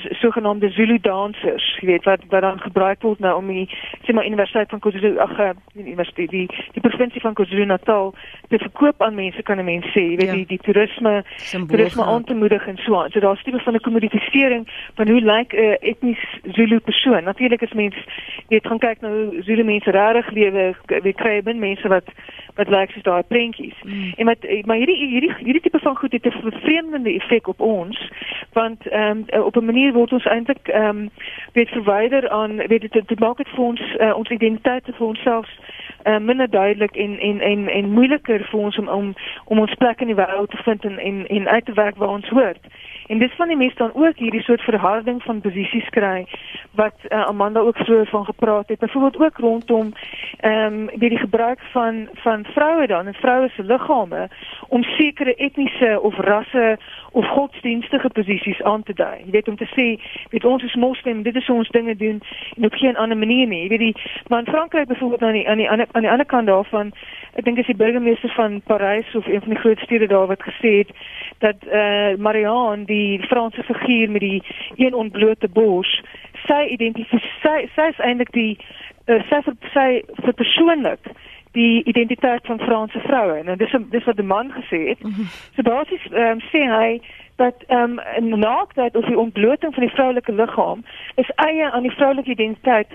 sogenaamde 0.60 0.70
Zulu 0.70 0.98
dansers, 1.00 1.78
jy 1.80 1.86
weet 1.86 2.04
wat 2.04 2.20
wat 2.28 2.42
dan 2.42 2.60
gebruik 2.60 3.02
word 3.02 3.20
nou 3.20 3.36
om 3.38 3.46
die 3.48 3.68
sê 4.04 4.12
maar 4.12 4.26
universiteit 4.26 4.68
van 4.70 4.80
KwaZulu 4.80 5.18
ag 5.18 5.38
eh, 5.38 5.50
die 5.74 5.84
universiteit 5.84 6.30
die 6.30 6.48
die 6.74 6.80
provinsie 6.80 7.20
van 7.20 7.34
KwaZulu-Natal 7.34 8.14
te 8.48 8.58
verkoop 8.58 9.02
aan 9.02 9.14
mense 9.14 9.42
kan 9.42 9.58
'n 9.58 9.64
mens 9.64 9.86
sê, 9.94 10.00
jy 10.00 10.16
weet 10.16 10.30
ja. 10.30 10.34
die 10.34 10.46
die 10.46 10.58
toerisme 10.58 11.24
toerisme 11.68 12.04
aan 12.04 12.24
te 12.24 12.34
moedig 12.34 12.66
en 12.66 12.76
so 12.76 12.96
aan. 12.96 13.10
So 13.10 13.20
daar's 13.20 13.42
tipe 13.42 13.58
van 13.58 13.74
'n 13.74 13.80
kommodifisering 13.80 14.68
van 14.94 15.08
hoe 15.08 15.20
lyk 15.20 15.52
'n 15.52 15.56
uh, 15.56 15.76
etnies 15.80 16.22
Zulu 16.52 16.80
persoon. 16.80 17.24
Natuurlik 17.24 17.62
is 17.62 17.72
mens 17.72 17.96
jy 18.48 18.56
het 18.56 18.66
gaan 18.66 18.78
kyk 18.78 19.00
nou 19.00 19.12
hoe 19.12 19.42
Zulu 19.42 19.64
mense 19.64 19.90
regtig 19.90 20.30
lewe, 20.30 20.74
wie 21.02 21.14
kry 21.14 21.42
bin 21.42 21.58
mense 21.58 21.88
wat 21.88 22.04
wat 22.60 22.68
lyk 22.68 22.90
soos 22.92 23.06
daai 23.08 23.22
prentjies. 23.22 23.76
Mm. 23.82 24.12
En 24.16 24.24
met 24.24 24.66
maar 24.66 24.76
hierdie 24.76 25.00
hierdie 25.06 25.34
hierdie 25.38 25.62
tipe 25.62 25.78
van 25.78 25.96
goed 25.96 26.12
het 26.12 26.26
'n 26.26 26.40
vervreemdende 26.44 27.12
effek 27.14 27.48
op 27.48 27.60
ons 27.60 28.10
want 28.52 28.86
ehm 28.86 29.24
um, 29.32 29.42
op 29.42 29.56
'n 29.56 29.64
manier 29.64 29.92
word 29.92 30.12
ons 30.12 30.24
eintlik 30.24 30.68
ehm 30.68 30.86
um, 30.86 31.10
weet 31.52 31.68
verwyder 31.68 32.28
aan 32.28 32.56
weet 32.56 32.80
dit 32.80 33.08
dit 33.08 33.20
maak 33.20 33.36
dit 33.36 33.48
vir 33.48 33.64
ons 33.64 33.80
uh, 34.00 34.16
ons 34.16 34.28
identiteit 34.28 34.84
vir 34.98 35.06
onsself 35.06 35.48
uh, 36.04 36.18
minder 36.18 36.50
duidelik 36.50 36.96
en 36.96 37.18
en 37.18 37.40
en 37.40 37.68
en 37.68 37.90
moeiliker 37.90 38.46
vir 38.50 38.60
ons 38.60 38.78
om 38.78 38.88
om 38.88 39.14
om 39.44 39.58
ons 39.58 39.74
plek 39.74 40.00
in 40.00 40.06
die 40.06 40.20
wêreld 40.24 40.50
te 40.50 40.62
vind 40.62 40.84
en 40.84 40.98
en 40.98 41.26
en 41.26 41.48
uit 41.48 41.64
te 41.64 41.72
werk 41.72 41.96
waar 41.96 42.08
ons 42.08 42.28
hoort. 42.28 42.64
En 43.10 43.18
dis 43.18 43.32
van 43.34 43.48
die 43.48 43.56
mense 43.56 43.76
dan 43.76 43.94
ook 43.94 44.16
hierdie 44.16 44.42
soort 44.42 44.60
verharding 44.60 45.22
van 45.22 45.40
posisies 45.40 45.88
kry 45.88 46.26
wat 46.78 46.94
uh, 47.08 47.26
Amanda 47.26 47.60
ook 47.60 47.76
vroeër 47.76 48.06
van 48.06 48.24
gepraat 48.24 48.68
het. 48.68 48.78
Byvoorbeeld 48.78 49.18
ook 49.20 49.36
rondom 49.36 49.92
ehm 50.40 50.74
um, 50.74 50.90
die 50.94 51.18
gebruik 51.18 51.60
van 51.60 52.08
van 52.12 52.44
vroue 52.44 52.86
dan 52.86 53.06
en 53.06 53.14
vroue 53.14 53.48
se 53.48 53.64
liggame 53.64 54.28
om 54.68 54.82
sekere 54.82 55.34
etniese 55.34 56.00
of 56.00 56.16
rasse 56.16 56.78
of 57.12 57.26
godsdienstige 57.26 58.10
posisies 58.10 58.62
aan 58.62 58.82
te 58.82 58.94
dui. 58.94 59.18
Jy 59.24 59.30
weet 59.30 59.48
om 59.48 59.56
te 59.56 59.68
sê, 59.74 59.86
weet 60.30 60.44
ons 60.44 60.62
is 60.62 60.74
moslim, 60.74 61.22
dit 61.22 61.36
is 61.36 61.48
ons 61.50 61.68
dinge 61.68 61.96
doen 61.96 62.20
en 62.56 62.64
op 62.64 62.74
geen 62.74 62.96
ander 62.96 63.18
manier 63.18 63.46
nie. 63.46 63.62
Jy 63.62 63.68
weet 63.68 63.84
die 63.86 63.94
maar 64.28 64.44
in 64.44 64.52
Frankryk 64.52 64.88
byvoorbeeld 64.88 65.22
aan 65.22 65.32
die 65.32 65.48
aan 65.48 65.56
die 65.56 65.70
aan 65.70 65.82
die, 65.82 65.86
aan 65.92 66.06
die 66.06 66.10
ander 66.10 66.26
kant 66.26 66.46
daarvan, 66.46 66.92
ek 67.34 67.44
dink 67.44 67.58
is 67.58 67.66
die 67.66 67.76
burgemeester 67.76 68.32
van 68.36 68.60
Parys 68.66 69.14
of 69.14 69.26
een 69.26 69.40
van 69.40 69.54
die 69.54 69.62
groot 69.62 69.78
stede 69.78 70.06
daar 70.06 70.26
wat 70.26 70.42
gesê 70.42 70.76
het 70.82 70.90
dat 71.38 71.56
eh 71.66 71.78
uh, 71.80 72.16
Marianne 72.18 72.84
die 72.84 73.22
Franse 73.26 73.62
figuur 73.62 74.10
met 74.10 74.20
die 74.20 74.42
een 74.76 74.94
ontblote 74.94 75.48
bors 75.48 76.02
sy 76.46 76.60
identifiseer 76.74 77.68
sy 77.74 77.88
is 77.92 77.98
eintlik 77.98 78.32
die 78.32 78.58
uh, 79.10 79.20
sy 79.28 79.40
sy 79.74 79.88
vir 80.24 80.36
persoonlik 80.42 81.12
die 81.58 81.82
identiteit 81.90 82.46
van 82.46 82.60
Franse 82.62 83.00
vroue 83.06 83.40
en 83.42 83.58
dis 83.58 83.72
dis 83.90 84.04
wat 84.06 84.16
die 84.16 84.26
man 84.26 84.52
gesê 84.54 84.80
het. 84.92 85.02
Mhm. 85.02 85.30
So 85.56 85.66
basies 85.66 86.04
um, 86.10 86.42
sê 86.52 86.62
hy 86.70 87.00
dat 87.42 87.64
ehm 87.66 87.98
um, 87.98 88.38
naaktheid 88.38 88.96
of 88.96 89.04
die 89.04 89.18
ontbloting 89.18 89.74
van 89.74 89.86
die 89.86 89.94
vroulike 89.94 90.32
liggaam 90.32 90.84
is 91.14 91.30
eie 91.36 91.70
aan 91.70 91.82
die 91.88 91.96
vroulike 91.96 92.30
identiteit 92.30 92.92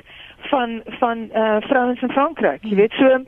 van 0.51 0.81
van 0.99 1.29
eh 1.31 1.41
uh, 1.41 1.57
vrouens 1.69 2.01
in 2.01 2.11
Frankryk. 2.17 2.63
Jy 2.63 2.75
weet 2.75 2.93
so 2.99 3.19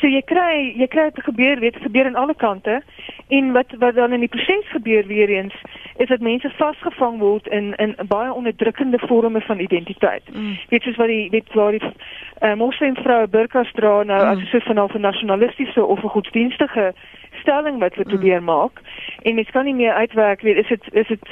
so 0.00 0.08
jy 0.08 0.22
kry 0.26 0.72
jy 0.80 0.86
kry 0.88 1.10
dit 1.10 1.24
gebeur, 1.24 1.60
weet 1.60 1.76
gebeur 1.84 2.06
aan 2.06 2.16
alle 2.16 2.34
kante. 2.34 2.80
En 3.28 3.52
wat 3.52 3.72
wat 3.78 3.94
dan 3.94 4.12
in 4.12 4.24
die 4.24 4.32
proses 4.32 4.68
gebeur 4.72 5.06
weer 5.06 5.28
eens 5.28 5.54
is 5.96 6.08
dat 6.08 6.20
mense 6.20 6.50
vasgevang 6.56 7.18
word 7.18 7.46
in 7.46 7.74
in 7.76 7.94
baie 8.08 8.32
onderdrukkende 8.32 8.98
vorme 8.98 9.40
van 9.40 9.58
identiteit. 9.58 10.22
Mm. 10.32 10.58
Weet 10.68 10.82
soos 10.82 10.96
wat 10.96 11.12
die 11.12 11.30
weet 11.30 11.52
waar 11.54 11.70
die 11.70 11.82
uh, 11.84 12.54
moslimvroue 12.54 13.28
burkas 13.28 13.72
dra 13.72 14.02
nou 14.02 14.22
mm. 14.24 14.30
as 14.30 14.38
'n 14.38 14.50
soort 14.50 14.64
van 14.64 14.80
'n 14.80 15.00
nasionalistiese 15.00 15.84
of 15.84 16.02
'n 16.02 16.14
godsdienstige 16.16 16.92
stelling 17.40 17.78
wat 17.78 17.94
hulle 17.94 18.08
mm. 18.08 18.14
probeer 18.14 18.42
maak. 18.42 18.80
En 19.22 19.34
mens 19.34 19.50
kan 19.50 19.64
nie 19.64 19.74
meer 19.74 19.92
uitwerk 19.92 20.40
weet 20.40 20.56
is 20.56 20.68
dit 20.68 20.84
is 20.92 21.06
dit 21.06 21.28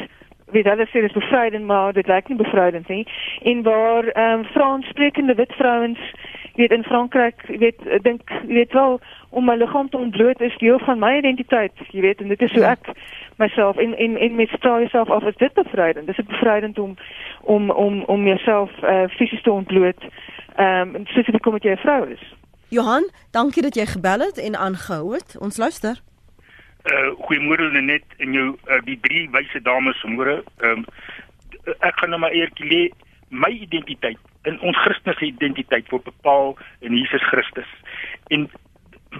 weet 0.50 0.64
hulle 0.64 0.86
sê 0.86 1.00
dit 1.00 1.10
is 1.10 1.12
bevrydend 1.12 1.64
maar 1.64 1.92
dit 1.92 2.06
lyk 2.06 2.28
nie 2.28 2.36
bevrydend 2.36 2.88
nie. 2.88 3.06
En 3.42 3.62
waar 3.62 4.04
ehm 4.04 4.38
um, 4.38 4.44
Franssprekende 4.44 5.34
wit 5.34 5.52
vrouens 5.52 5.98
weet 6.58 6.74
in 6.74 6.84
Frankryk 6.84 7.42
weet 7.46 7.80
dink 8.02 8.30
weet 8.46 8.72
wel 8.72 9.00
om 9.30 9.44
my 9.44 9.54
liggaam 9.56 9.88
te 9.88 9.96
ontbloot 9.96 10.40
is 10.40 10.56
deel 10.58 10.78
van 10.78 10.98
my 10.98 11.16
identiteit 11.18 11.72
jy 11.94 12.00
weet 12.00 12.20
en 12.20 12.28
dit 12.34 12.42
is 12.42 12.52
hoe 12.52 12.66
ja. 12.66 12.74
ek 12.76 12.92
myself 13.38 13.76
en 13.76 13.96
en 13.96 14.16
en 14.16 14.34
met 14.34 14.48
straal 14.48 14.78
jouself 14.78 15.10
af. 15.10 15.22
Is 15.22 15.36
dit 15.36 15.52
bevrydend? 15.52 16.06
Dis 16.06 16.16
dit 16.16 16.26
bevrydend 16.26 16.78
om 16.78 16.96
om 17.42 17.70
om 17.70 18.02
om 18.02 18.26
jouself 18.26 18.70
uh, 18.82 19.08
fisies 19.08 19.42
te 19.42 19.50
ontbloot 19.50 20.02
ehm 20.56 20.94
um, 20.94 21.06
spesifiek 21.06 21.42
kom 21.42 21.52
met 21.52 21.62
jy 21.62 21.70
'n 21.70 21.84
vrou 21.86 22.10
is? 22.10 22.34
Johan 22.68 23.10
dankie 23.30 23.62
dat 23.62 23.74
jy 23.74 23.86
gebel 23.86 24.18
het 24.18 24.38
en 24.38 24.56
aangehou 24.56 25.14
het. 25.14 25.36
Ons 25.40 25.56
luister. 25.56 26.00
Uh 26.92 27.10
goeiemôre 27.24 27.82
net 27.82 28.04
in 28.16 28.32
jou 28.32 28.48
uh, 28.66 28.80
die 28.84 28.98
drie 29.00 29.30
wyse 29.30 29.62
dames 29.62 30.02
môre 30.02 30.42
ehm 30.56 30.70
um, 30.70 30.84
ek 31.78 31.98
gaan 31.98 32.10
nou 32.10 32.20
maar 32.20 32.32
eertjie 32.32 32.66
lê 32.66 32.90
my 33.30 33.50
identiteit 33.50 34.18
in 34.48 34.60
ons 34.64 34.78
Christelike 34.84 35.26
identiteit 35.26 35.90
word 35.92 36.04
bepaal 36.04 36.56
in 36.80 36.96
Jesus 36.96 37.24
Christus. 37.30 37.68
En 38.34 38.48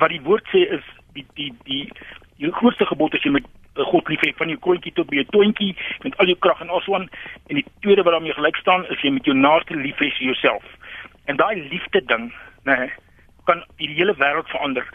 wat 0.00 0.12
die 0.12 0.22
woord 0.24 0.46
sê 0.52 0.64
is 0.78 0.84
die 1.16 1.26
die 1.36 1.52
die 1.68 1.84
jou 2.38 2.52
grootste 2.60 2.86
gebod 2.86 3.14
is 3.18 3.24
jy 3.26 3.34
moet 3.34 3.48
God 3.90 4.08
lief 4.10 4.22
hê 4.26 4.32
van 4.38 4.50
jou 4.50 4.58
kroontjie 4.62 4.92
tot 4.94 5.08
by 5.10 5.20
jou 5.20 5.26
toontjie 5.34 5.74
met 6.04 6.16
al 6.18 6.30
jou 6.30 6.38
krag 6.42 6.62
en 6.64 6.72
alsoan 6.74 7.06
en 7.48 7.60
die 7.60 7.66
tweede 7.84 8.04
wat 8.06 8.16
daarmee 8.16 8.34
gelyk 8.34 8.58
staan 8.62 8.86
is 8.94 9.02
jy 9.04 9.12
met 9.14 9.28
jou 9.28 9.36
naaste 9.36 9.76
lief 9.78 10.00
hê 10.02 10.10
soos 10.14 10.32
jouself. 10.32 10.64
En 11.30 11.38
daai 11.38 11.68
liefde 11.68 12.02
ding, 12.10 12.30
nê, 12.66 12.74
nee, 12.74 12.90
kan 13.48 13.62
die 13.80 13.90
hele 13.94 14.14
wêreld 14.18 14.48
verander. 14.52 14.86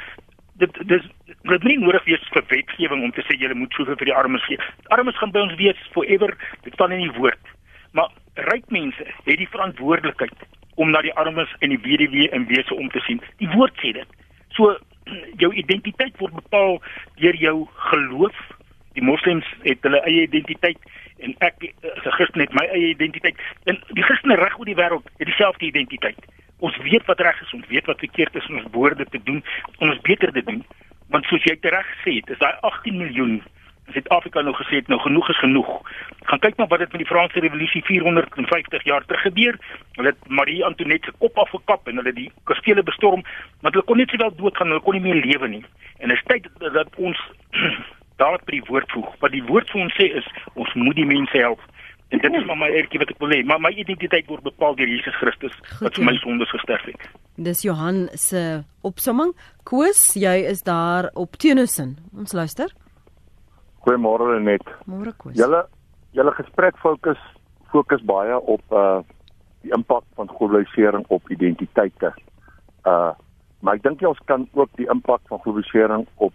Dit 0.62 0.76
dis 0.90 1.06
dit 1.50 1.68
nie 1.70 1.78
nodig 1.82 2.04
wees 2.10 2.26
vir 2.34 2.46
wetgewing 2.50 3.06
om 3.06 3.14
te 3.16 3.24
sê 3.28 3.38
jy 3.40 3.54
moet 3.58 3.74
soveel 3.78 3.98
vir 4.02 4.12
die 4.12 4.18
armes 4.18 4.46
gee. 4.50 4.60
Armes 4.96 5.18
gaan 5.22 5.34
by 5.34 5.46
ons 5.48 5.58
wees 5.62 5.88
forever. 5.96 6.36
Dit 6.66 6.76
staan 6.78 6.94
in 6.96 7.06
die 7.08 7.16
woord. 7.18 7.54
Maar 7.98 8.12
ryk 8.34 8.66
mense 8.68 9.06
het 9.26 9.38
die 9.38 9.50
verantwoordelikheid 9.50 10.48
om 10.76 10.90
na 10.90 11.02
die 11.06 11.14
armes 11.14 11.52
en 11.60 11.70
die 11.70 11.82
weduwee 11.82 12.30
en 12.30 12.48
wese 12.50 12.74
om 12.74 12.90
te 12.90 13.00
sien. 13.06 13.22
Die 13.38 13.50
woord 13.54 13.78
sê 13.82 13.94
dit. 13.94 14.18
So 14.58 14.78
jou 15.42 15.52
identiteit 15.54 16.18
word 16.18 16.34
bepaal 16.34 16.80
deur 17.22 17.36
jou 17.36 17.56
geloof. 17.90 18.38
Die 18.94 19.06
moslems 19.06 19.48
het 19.66 19.82
hulle 19.86 20.02
eie 20.10 20.28
identiteit 20.28 20.80
en 21.24 21.36
ek 21.46 21.66
as 21.96 22.06
'n 22.06 22.16
Christen 22.18 22.42
het 22.42 22.54
my 22.54 22.66
eie 22.66 22.94
identiteit. 22.94 23.38
En 23.66 23.80
die 23.90 24.04
Christene 24.04 24.36
reg 24.36 24.58
oor 24.60 24.70
die 24.70 24.80
wêreld 24.82 25.06
het 25.18 25.28
dieselfde 25.28 25.66
identiteit. 25.66 26.20
Ons 26.60 26.78
weet 26.78 27.06
wat 27.06 27.20
reg 27.20 27.42
is, 27.42 27.54
ons 27.54 27.68
weet 27.68 27.86
wat 27.86 28.00
verkeerd 28.00 28.36
is 28.36 28.50
ons 28.50 28.72
behoort 28.72 29.12
te 29.12 29.24
doen 29.24 29.44
ons 29.80 30.02
beter 30.02 30.32
te 30.32 30.44
doen. 30.44 30.64
Want 31.10 31.26
soos 31.26 31.44
jy 31.44 31.58
reg 31.62 31.88
gesê 31.98 32.16
het, 32.16 32.30
is 32.30 32.40
daai 32.40 32.58
18 32.62 32.98
miljoen 32.98 33.42
Suid-Afrika 33.92 34.42
nou 34.42 34.54
gesê 34.56 34.80
het 34.80 34.88
nou 34.88 35.00
genoeg 35.04 35.30
is 35.30 35.40
genoeg. 35.40 35.72
Gaan 36.30 36.40
kyk 36.40 36.58
maar 36.58 36.70
wat 36.72 36.80
het 36.80 36.92
met 36.92 37.04
die 37.04 37.10
Franse 37.10 37.40
revolusie 37.40 37.84
450 37.84 38.84
jaar 38.84 39.06
terug 39.06 39.22
gebeur. 39.22 39.60
Hulle 39.98 40.14
het 40.14 40.28
Marie 40.28 40.64
Antoinette 40.66 41.12
se 41.12 41.18
kop 41.18 41.38
afgekap 41.38 41.88
en 41.88 42.00
hulle 42.00 42.14
die 42.14 42.32
kastele 42.50 42.84
bestorm, 42.84 43.26
want 43.62 43.76
hulle 43.76 43.86
kon 43.86 43.98
net 43.98 44.10
sowel 44.10 44.32
doodgaan, 44.36 44.72
hulle 44.72 44.86
kon 44.86 44.96
nie 44.98 45.04
meer 45.04 45.20
lewe 45.26 45.48
nie. 45.48 45.64
En 46.00 46.14
dit 46.14 46.18
is 46.18 46.26
tyd 46.32 46.48
dat 46.74 46.96
ons 46.96 47.20
daar 48.22 48.40
by 48.46 48.58
die 48.58 48.66
woord 48.70 48.92
voeg. 48.96 49.12
Wat 49.20 49.36
die 49.36 49.44
woord 49.44 49.70
vir 49.74 49.86
ons 49.86 50.00
sê 50.00 50.10
is 50.22 50.28
ons 50.54 50.74
moet 50.80 50.96
die 50.96 51.10
mense 51.10 51.38
help. 51.38 51.62
En 52.14 52.20
dit 52.22 52.34
is 52.34 52.46
maar 52.46 52.60
my 52.62 52.70
eertjie 52.70 53.00
wat 53.02 53.10
ek 53.10 53.22
wil 53.24 53.32
hê, 53.34 53.40
maar 53.50 53.62
my 53.62 53.72
identiteit 53.74 54.28
word 54.30 54.46
bepaal 54.46 54.76
deur 54.78 54.90
Jesus 54.90 55.16
Christus 55.18 55.56
Goed, 55.64 55.88
wat 55.88 55.98
vir 55.98 56.06
my 56.12 56.14
sondes 56.22 56.52
gesterf 56.54 56.86
het. 56.92 57.08
Dis 57.42 57.64
Johan 57.66 58.06
se 58.14 58.62
opsomming. 58.86 59.34
Koos, 59.66 60.12
jy 60.14 60.36
is 60.52 60.62
daar 60.68 61.10
op 61.18 61.40
Tennyson. 61.42 61.96
Ons 62.14 62.38
luister. 62.38 62.70
Goeiemôre 63.84 64.40
net. 64.40 64.64
Môre 64.88 65.12
Koos. 65.20 65.36
Julle 65.36 65.66
julle 66.16 66.32
gesprek 66.38 66.78
fokus 66.80 67.20
fokus 67.74 68.04
baie 68.08 68.38
op 68.38 68.64
uh 68.72 69.02
die 69.64 69.72
impak 69.76 70.04
van 70.20 70.28
globalisering 70.28 71.06
op 71.08 71.30
identiteite. 71.32 72.14
Uh 72.88 73.12
maar 73.64 73.80
ek 73.80 73.84
dink 73.84 74.02
jy 74.04 74.10
ons 74.12 74.24
kan 74.28 74.46
ook 74.54 74.72
die 74.80 74.88
impak 74.92 75.24
van 75.32 75.42
globalisering 75.44 76.06
op 76.16 76.34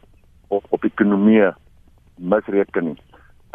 op 0.49 0.65
op 0.77 0.85
ekonomie 0.85 1.49
misreken 2.17 2.91
nie. 2.91 2.99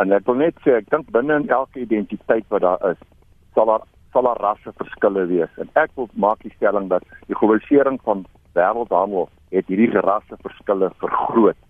En 0.02 0.14
ek 0.14 0.26
wil 0.26 0.42
net 0.42 0.58
sê 0.66 0.78
ek 0.80 0.90
dink 0.94 1.12
binne 1.14 1.38
in 1.42 1.50
elke 1.50 1.84
identiteit 1.86 2.46
wat 2.50 2.66
daar 2.66 2.82
is, 2.94 3.02
sal 3.54 3.70
daar 3.70 3.86
sal 4.14 4.30
daar 4.30 4.42
rasse 4.42 4.74
verskille 4.78 5.28
wees. 5.30 5.54
En 5.62 5.70
ek 5.78 5.94
wil 5.98 6.10
maak 6.14 6.42
die 6.42 6.54
stelling 6.56 6.90
dat 6.90 7.06
die 7.30 7.38
globalisering 7.38 8.02
van 8.10 8.26
wêreldhandel 8.58 9.30
het 9.54 9.70
hierdie 9.70 10.02
rasse 10.02 10.38
verskille 10.42 10.90
vergroot 11.02 11.62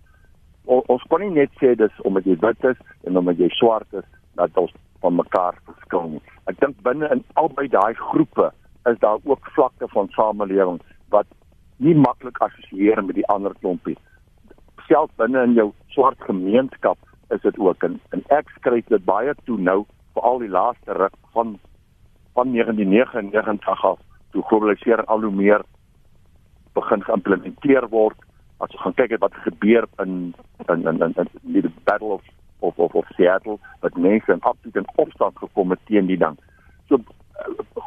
ons 0.66 1.06
kon 1.08 1.20
nie 1.20 1.34
net 1.34 1.52
sê 1.60 1.74
dis 1.76 2.02
omdat 2.08 2.26
jy 2.28 2.36
wit 2.42 2.64
is 2.70 2.80
en 3.04 3.20
omdat 3.20 3.40
jy 3.40 3.50
swart 3.58 4.00
is 4.00 4.06
dat 4.38 4.56
ons 4.60 4.72
van 5.04 5.16
mekaar 5.16 5.58
verskil 5.68 6.08
nie. 6.16 6.22
Ek 6.48 6.60
dink 6.60 6.80
binne 6.86 7.10
in 7.12 7.24
albei 7.40 7.68
daai 7.68 7.94
groepe 8.00 8.50
is 8.88 8.98
daar 9.04 9.20
ook 9.24 9.50
vlakke 9.56 9.88
van 9.92 10.08
samelewing 10.16 10.80
wat 11.12 11.28
nie 11.76 11.94
maklik 11.94 12.40
assosieer 12.44 13.02
met 13.04 13.16
die 13.18 13.26
ander 13.32 13.54
klompie. 13.60 13.96
Selfs 14.88 15.12
binne 15.20 15.44
in 15.48 15.56
jou 15.58 15.70
swart 15.92 16.20
gemeenskap 16.28 16.98
is 17.34 17.40
dit 17.44 17.58
ook 17.58 17.84
en, 17.84 18.00
en 18.16 18.24
ek 18.32 18.50
skryf 18.58 18.88
dit 18.92 19.04
baie 19.04 19.34
toe 19.44 19.58
nou 19.60 19.84
veral 20.16 20.42
die 20.44 20.52
laaste 20.52 20.96
ruk 21.00 21.16
van 21.36 21.58
van 22.34 22.50
1999 22.50 23.84
af 23.84 24.00
toe 24.34 24.42
globalisering 24.50 25.06
al 25.06 25.22
hoe 25.22 25.34
meer 25.34 25.62
begin 26.74 27.04
geïmplementeer 27.06 27.86
word 27.92 28.18
as 28.58 28.70
jy 28.70 28.78
gaan 28.78 28.94
kyk 28.94 29.18
wat 29.20 29.34
gebeur 29.46 29.88
in 30.04 30.34
in 30.68 30.86
in 30.86 31.02
in, 31.02 31.14
in 31.16 31.52
die 31.52 31.70
battle 31.84 32.18
of 32.18 32.22
of 32.60 32.78
of, 32.78 32.94
of 32.94 33.06
Seattle 33.16 33.58
wat 33.80 33.96
mense 33.96 34.32
in 34.32 34.40
absolute 34.40 34.78
in 34.78 34.92
opstand 34.94 35.38
gekom 35.38 35.70
het 35.70 35.80
teen 35.86 36.06
die 36.06 36.18
ding. 36.18 36.38
So 36.88 36.98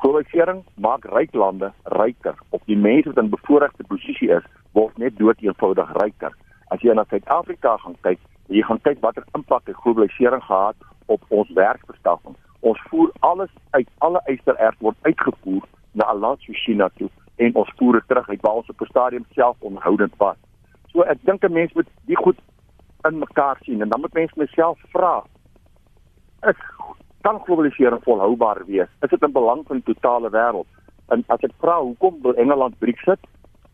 globalisering 0.01 0.63
maak 0.75 1.06
ryk 1.06 1.34
lande 1.34 1.71
ryker. 1.84 2.36
Op 2.49 2.62
die 2.65 2.77
mense 2.77 3.10
wat 3.10 3.23
in 3.23 3.30
bevoordeelde 3.30 3.88
posisie 3.88 4.30
is, 4.30 4.43
word 4.71 4.97
net 4.97 5.17
dood 5.17 5.41
eenvoudig 5.41 5.93
ryker. 6.01 6.36
As 6.67 6.84
jy 6.84 6.93
na 6.93 7.06
Suid-Afrika 7.10 7.77
gaan 7.84 7.95
kyk, 8.03 8.19
jy 8.51 8.63
gaan 8.67 8.82
kyk 8.84 8.99
watter 9.01 9.25
impak 9.38 9.65
die 9.65 9.77
globalisering 9.82 10.43
gehad 10.43 10.75
op 11.08 11.23
ons 11.30 11.49
werkverskaffing. 11.56 12.36
Ons 12.60 12.82
voer 12.89 13.12
alles 13.19 13.53
uit, 13.71 13.88
alle 14.03 14.21
ystererts 14.27 14.82
word 14.84 14.97
uitgevoer 15.08 15.63
na 15.93 16.12
'n 16.12 16.19
land 16.19 16.41
soos 16.41 16.63
China 16.65 16.89
toe 16.97 17.10
en 17.38 17.56
ons 17.56 17.71
voer 17.77 17.93
dit 17.93 18.08
terug 18.08 18.30
uit 18.30 18.41
waar 18.41 18.60
ons 18.60 18.69
op 18.69 18.82
'n 18.82 18.91
stadium 18.91 19.25
self 19.32 19.56
onhoudend 19.60 20.13
was. 20.17 20.38
So 20.97 21.03
ek 21.05 21.19
dink 21.29 21.43
'n 21.45 21.53
mens 21.53 21.73
moet 21.77 21.89
die 22.10 22.17
goed 22.17 22.39
in 23.05 23.19
mekaar 23.19 23.57
sien 23.62 23.81
en 23.81 23.89
dan 23.89 24.01
moet 24.01 24.13
mens 24.13 24.31
myself 24.33 24.79
vra. 24.93 25.23
Is 26.49 26.57
kan 27.21 27.38
globalisering 27.45 28.01
volhoubaar 28.03 28.65
wees? 28.65 28.89
Is 29.05 29.10
dit 29.10 29.21
in 29.21 29.31
belang 29.31 29.62
van 29.67 29.77
die 29.77 29.93
totale 29.93 30.29
wêreld? 30.29 30.65
En 31.13 31.23
as 31.27 31.43
ek 31.45 31.53
vra 31.62 31.75
hoekom 31.79 32.17
wil 32.21 32.33
Engeland 32.33 32.79
Brexit? 32.79 33.19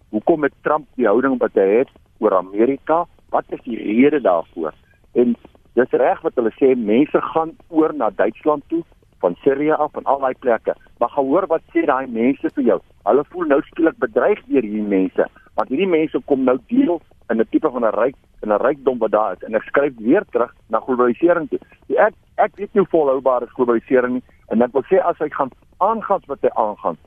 Hoekom 0.10 0.44
het 0.44 0.54
Trump 0.62 0.88
die 0.96 1.08
houding 1.08 1.38
wat 1.40 1.56
hy 1.56 1.68
het 1.78 1.92
oor 2.20 2.36
Amerika? 2.36 3.06
Wat 3.30 3.46
is 3.56 3.64
die 3.64 3.78
rede 3.78 4.20
daarvoor? 4.22 4.74
En 5.14 5.36
dis 5.80 5.92
reg 5.92 6.22
wat 6.22 6.36
hulle 6.36 6.52
sê 6.60 6.76
mense 6.76 7.22
gaan 7.22 7.56
oor 7.70 7.94
na 7.94 8.10
Duitsland 8.10 8.68
toe 8.68 8.84
van 9.20 9.36
Sirië 9.44 9.72
af 9.72 9.96
en 9.96 10.04
al 10.04 10.20
daai 10.20 10.36
plekke. 10.40 10.76
Maar 11.00 11.16
gehoor 11.16 11.48
wat 11.48 11.64
sê 11.72 11.86
daai 11.86 12.08
mense 12.08 12.52
vir 12.56 12.64
jou? 12.64 12.80
Hulle 13.04 13.24
voel 13.32 13.48
nou 13.48 13.62
skielik 13.62 13.98
bedreig 13.98 14.44
deur 14.52 14.62
hierdie 14.62 14.84
mense 14.84 15.30
want 15.58 15.70
hierdie 15.70 15.90
mense 15.90 16.20
kom 16.30 16.46
nou 16.48 16.56
deel 16.72 17.00
in 17.30 17.40
'n 17.40 17.48
tipe 17.50 17.70
van 17.70 17.86
'n 17.86 17.96
ryk 17.96 18.16
en 18.42 18.50
'n 18.52 18.62
rykdom 18.62 18.98
wat 18.98 19.12
daar 19.12 19.34
is 19.34 19.44
en 19.44 19.56
ek 19.56 19.64
skryf 19.64 19.94
weer 19.98 20.26
terug 20.32 20.54
na 20.68 20.80
globalisering 20.80 21.50
toe. 21.50 21.60
Die 21.88 21.98
ek 21.98 22.14
ek 22.36 22.56
weet 22.56 22.74
nie 22.74 22.86
volhoubaar 22.96 23.44
is 23.44 23.56
globalisering 23.56 24.14
nie 24.14 24.24
en 24.48 24.62
ek 24.62 24.74
wil 24.74 24.84
sê 24.84 25.00
as 25.00 25.18
hy 25.18 25.30
gaan 25.30 25.52
aangaan 25.78 26.22
wat 26.28 26.42
hy 26.42 26.50
aangaan, 26.56 26.98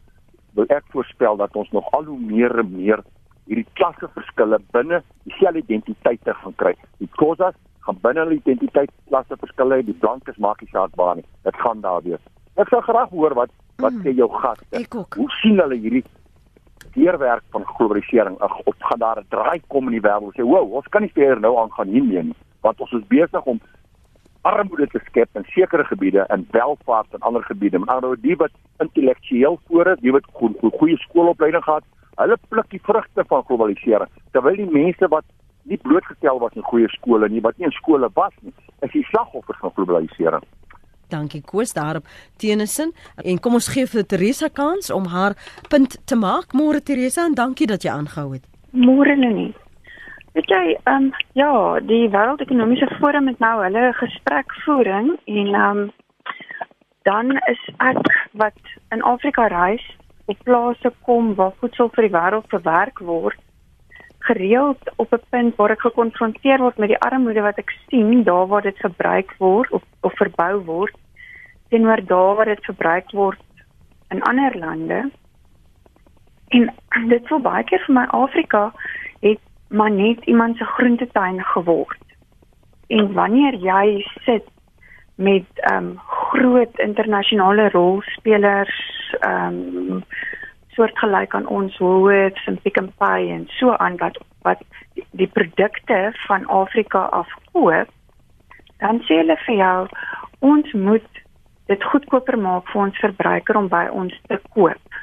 wil 0.54 0.64
ek 0.68 0.84
voorspel 0.90 1.36
dat 1.36 1.56
ons 1.56 1.70
nog 1.70 1.90
al 1.92 2.04
hoe 2.04 2.18
meer 2.18 2.58
en 2.58 2.76
meer 2.76 3.04
hierdie 3.46 3.66
klasse 3.78 4.08
verskille 4.14 4.58
binne 4.72 5.02
dieselfde 5.24 5.62
identiteite 5.62 6.34
gaan 6.34 6.54
kry. 6.54 6.74
Die 6.98 7.10
kosas 7.20 7.54
gaan 7.86 7.98
binne 8.02 8.24
hulle 8.24 8.40
identiteit 8.40 8.90
klasse 9.08 9.36
verskille, 9.36 9.82
die 9.86 9.94
blankes 10.02 10.36
maak 10.42 10.60
nie 10.60 10.70
saak 10.72 10.96
waar 11.00 11.16
nie. 11.16 11.24
Dit 11.44 11.56
gaan 11.56 11.80
daar 11.80 12.02
wees. 12.02 12.22
Ek 12.56 12.68
sou 12.72 12.80
graag 12.82 13.10
hoor 13.10 13.34
wat 13.34 13.50
wat 13.76 13.92
mm, 13.92 14.02
sê 14.06 14.14
jou 14.16 14.28
gaste. 14.32 14.64
Hoe 15.20 15.28
sien 15.42 15.60
hulle 15.60 15.76
hierdie 15.76 16.02
deurwerk 16.96 17.44
van 17.54 17.64
globalisering. 17.76 18.40
Of 18.42 18.74
gaan 18.78 18.98
daar 18.98 19.20
'n 19.20 19.26
draai 19.28 19.60
kom 19.68 19.86
in 19.86 20.00
die 20.00 20.06
wêreld. 20.08 20.34
Sê 20.34 20.42
wow 20.42 20.72
ons 20.72 20.88
kan 20.88 21.02
nie 21.02 21.12
verder 21.14 21.40
nou 21.40 21.56
aangaan 21.58 21.88
hiermee 21.88 22.22
nie 22.22 22.38
want 22.60 22.80
ons 22.80 22.92
is 22.92 23.06
besig 23.06 23.44
om 23.44 23.60
armoede 24.42 24.86
te 24.86 25.00
skep 25.06 25.28
in 25.38 25.44
sekere 25.44 25.84
gebiede 25.84 26.24
en 26.34 26.46
welvaart 26.50 27.14
in 27.14 27.20
ander 27.20 27.42
gebiede. 27.42 27.78
Ander 27.86 28.08
woorde 28.08 28.22
die 28.22 28.36
wat 28.36 28.50
intellektueel 28.78 29.60
voor 29.66 29.86
is 29.86 30.00
die 30.00 30.12
wat 30.12 30.26
goeie 30.78 30.96
skoolopleiding 30.96 31.64
gehad 31.64 31.84
Hulle 32.16 32.36
pluk 32.48 32.70
die 32.72 32.80
vrugte 32.80 33.24
van 33.28 33.44
globalisering 33.44 34.12
terwyl 34.32 34.56
die 34.56 34.70
mense 34.72 35.08
wat 35.12 35.26
nie 35.68 35.76
blootgestel 35.82 36.38
was 36.40 36.54
in 36.56 36.64
goeie 36.64 36.88
skole 36.94 37.28
nie, 37.28 37.42
wat 37.44 37.58
nie 37.58 37.68
in 37.68 37.74
skole 37.76 38.08
was 38.16 38.32
nie, 38.40 38.54
is 38.86 38.92
die 38.94 39.04
slagoffers 39.10 39.58
van 39.60 39.74
globalisering. 39.76 40.44
Dankie 41.08 41.42
Koos 41.42 41.72
daarop 41.76 42.06
Tenison 42.36 42.92
en 43.24 43.38
kom 43.38 43.58
ons 43.58 43.68
gee 43.68 43.86
vir 43.86 44.06
Teresa 44.06 44.48
kans 44.48 44.90
om 44.90 45.06
haar 45.12 45.36
punt 45.68 45.98
te 46.04 46.16
maak. 46.16 46.52
Môre 46.52 46.80
Teresa 46.80 47.26
en 47.26 47.34
dankie 47.34 47.66
dat 47.66 47.84
jy 47.84 47.92
aangehou 47.92 48.32
het. 48.34 48.44
Môre 48.72 49.16
nie. 49.16 49.54
Weet 50.36 50.50
jy, 50.52 50.64
ehm 50.84 51.06
um, 51.08 51.12
ja, 51.32 51.52
die 51.80 52.08
wêreldekonomiese 52.12 52.90
forum 52.98 53.30
het 53.30 53.38
nou 53.40 53.54
hulle 53.62 53.92
gesprekvoering 54.00 55.14
en 55.24 55.54
ehm 55.54 55.78
um, 55.84 55.92
dan 57.06 57.38
is 57.46 57.62
ek 57.78 58.02
wat 58.34 58.58
in 58.90 59.02
Afrika 59.02 59.46
reis 59.46 59.84
op 60.26 60.38
plase 60.42 60.92
kom 61.06 61.34
waar 61.38 61.54
voedsel 61.60 61.88
vir 61.94 62.08
die 62.08 62.14
wêreld 62.18 62.48
verwerk 62.50 62.98
word 62.98 63.38
gereeld 64.26 64.92
op 64.96 65.12
'n 65.12 65.26
punt 65.30 65.56
waar 65.56 65.70
ek 65.70 65.80
gekonfronteer 65.80 66.58
word 66.58 66.78
met 66.78 66.88
die 66.88 67.04
armoede 67.08 67.40
wat 67.40 67.58
ek 67.58 67.70
sien 67.88 68.22
daar 68.22 68.46
waar 68.46 68.62
dit 68.62 68.78
gebruik 68.78 69.34
word 69.38 69.70
of 69.70 69.82
of 70.00 70.12
verbou 70.22 70.54
word 70.64 70.96
teenoor 71.68 72.04
daar 72.06 72.34
waar 72.34 72.50
dit 72.54 72.64
verbruik 72.64 73.10
word 73.10 73.40
in 74.08 74.22
ander 74.22 74.58
lande. 74.58 75.10
En 76.48 76.74
dit 77.12 77.28
voel 77.28 77.40
baie 77.40 77.64
keer 77.64 77.82
vir 77.86 77.94
my 77.94 78.06
Afrika 78.06 78.72
het 79.20 79.40
maar 79.68 79.90
net 79.90 80.24
iemand 80.24 80.56
se 80.56 80.64
groentetuin 80.64 81.42
geword. 81.44 82.04
En 82.86 83.12
wanneer 83.12 83.54
jy 83.54 84.06
sit 84.24 84.46
met 85.14 85.46
ehm 85.54 85.76
um, 85.76 85.98
groot 85.98 86.78
internasionale 86.78 87.68
rolspelers 87.68 89.14
ehm 89.20 89.62
um, 89.90 90.04
soortgelyk 90.76 91.34
aan 91.34 91.48
ons 91.48 91.76
Woolworths 91.82 92.46
en 92.50 92.60
Pick 92.62 92.80
n 92.80 92.92
Pay 93.00 93.30
en 93.34 93.46
so 93.58 93.74
aan 93.76 93.96
wat 94.02 94.18
wat 94.46 94.62
die, 94.94 95.04
die 95.10 95.30
produkte 95.32 96.12
van 96.26 96.46
Afrika 96.46 97.08
afkoop, 97.18 97.88
dan 98.78 99.00
sê 99.08 99.18
hulle 99.22 99.36
vir 99.46 99.56
jou 99.58 99.78
ons 100.46 100.72
moet 100.72 101.22
dit 101.66 101.88
goedkoper 101.90 102.38
maak 102.38 102.68
vir 102.70 102.82
ons 102.86 103.02
verbruiker 103.02 103.58
om 103.58 103.68
by 103.72 103.86
ons 103.90 104.14
te 104.30 104.38
koop. 104.54 105.02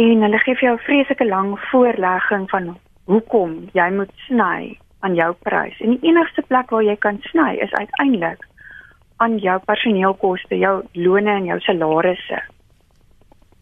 En 0.00 0.24
hulle 0.24 0.40
gee 0.44 0.56
vir 0.56 0.68
jou 0.68 0.76
'n 0.76 0.86
vreeslike 0.88 1.26
lang 1.28 1.52
voorlegging 1.70 2.50
van 2.50 2.76
hoekom 3.04 3.68
jy 3.72 3.90
moet 3.90 4.12
sny 4.26 4.78
aan 5.00 5.14
jou 5.14 5.32
prys. 5.46 5.80
En 5.80 5.90
die 5.96 6.08
enigste 6.08 6.42
plek 6.42 6.70
waar 6.70 6.82
jy 6.82 6.96
kan 6.96 7.18
sny 7.30 7.56
is 7.60 7.72
uiteindelik 7.72 8.42
aan 9.16 9.38
jou 9.38 9.58
personeelkoste, 9.64 10.58
jou 10.58 10.82
lone 10.92 11.30
en 11.30 11.44
jou 11.44 11.60
salarisse. 11.60 12.40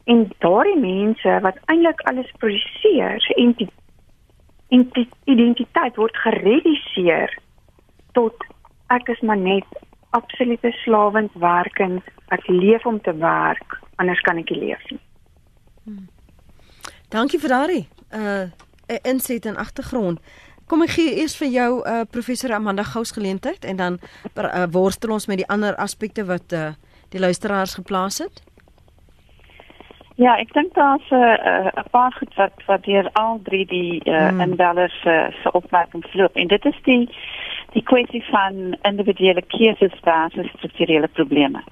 En 0.05 0.27
daardie 0.39 0.79
mense 0.81 1.39
wat 1.41 1.59
eintlik 1.65 2.01
alles 2.01 2.31
produseer, 2.39 3.21
se 3.21 3.35
identiteit 5.25 5.97
word 5.97 6.17
gereduseer 6.17 7.39
tot 8.13 8.45
ek 8.93 9.09
is 9.09 9.21
maar 9.21 9.41
net 9.41 9.65
absolute 10.11 10.71
slawend 10.85 11.33
werkend. 11.41 12.03
Ek 12.35 12.47
leef 12.49 12.87
om 12.87 13.01
te 13.01 13.17
werk, 13.17 13.79
anders 13.97 14.21
kan 14.21 14.39
ek 14.41 14.51
nie 14.53 14.61
leef 14.69 14.85
nie. 14.91 15.01
Hmm. 15.85 16.07
Dankie 17.09 17.41
vir 17.41 17.57
daardie 17.57 17.85
uh 18.15 18.47
inset 19.03 19.47
en 19.49 19.57
agtergrond. 19.57 20.21
Kom 20.69 20.83
ek 20.85 20.95
gee 20.97 21.15
eers 21.21 21.37
vir 21.41 21.49
jou 21.49 21.71
uh 21.81 22.03
professor 22.11 22.53
Amanda 22.53 22.85
Gous 22.85 23.15
geleentheid 23.17 23.65
en 23.65 23.77
dan 23.77 23.99
uh, 24.37 24.65
worstel 24.71 25.13
ons 25.17 25.27
met 25.27 25.41
die 25.41 25.49
ander 25.49 25.77
aspekte 25.77 26.25
wat 26.29 26.53
uh 26.53 26.73
die 27.15 27.21
luisteraars 27.21 27.77
geplaas 27.79 28.19
het. 28.19 28.43
Ja, 30.17 30.37
ek 30.39 30.53
dink 30.55 30.75
daar's 30.75 31.11
'n 31.11 31.15
uh, 31.15 31.67
'n 31.75 31.91
paar 31.91 32.13
goed 32.13 32.35
wat 32.35 32.53
wat 32.67 32.85
deur 32.85 33.09
al 33.13 33.41
drie 33.43 33.67
die 33.67 34.01
uh, 34.05 34.39
inbellers 34.39 35.05
uh, 35.05 35.27
se 35.43 35.53
opmerkings 35.53 36.15
loop 36.15 36.37
en 36.37 36.47
dit 36.47 36.65
is 36.65 36.79
die 36.83 37.09
die 37.73 37.83
kwessie 37.83 38.25
van 38.25 38.77
individuele 38.83 39.43
keuses 39.43 39.93
versus 40.03 40.49
strukturele 40.57 41.09
probleme. 41.09 41.63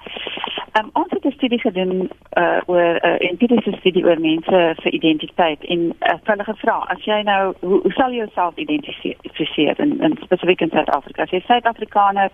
Um, 0.79 0.89
ons 0.93 1.09
het 1.09 1.25
'n 1.25 1.31
studie 1.31 1.59
gedoen 1.59 2.09
uh, 2.33 2.59
oor 2.65 2.99
'n 2.99 3.07
uh, 3.07 3.29
empiriese 3.29 3.71
studie 3.79 4.05
oor 4.05 4.19
mense 4.19 4.75
se 4.81 4.89
identiteit 4.89 5.63
en 5.63 5.79
uh, 5.79 6.13
hulle 6.23 6.43
gevra 6.43 6.77
as 6.87 7.03
jy 7.05 7.21
nou 7.21 7.53
hoe, 7.59 7.79
hoe 7.81 7.91
sal 7.91 8.11
jy 8.11 8.17
jouself 8.17 8.55
identifiseer 8.55 9.79
in, 9.79 10.01
in 10.01 10.17
spesifiek 10.21 10.61
in 10.61 10.69
Suid-Afrika? 10.69 11.21
As 11.21 11.29
jy 11.29 11.39
Suid-Afrikaner 11.39 12.31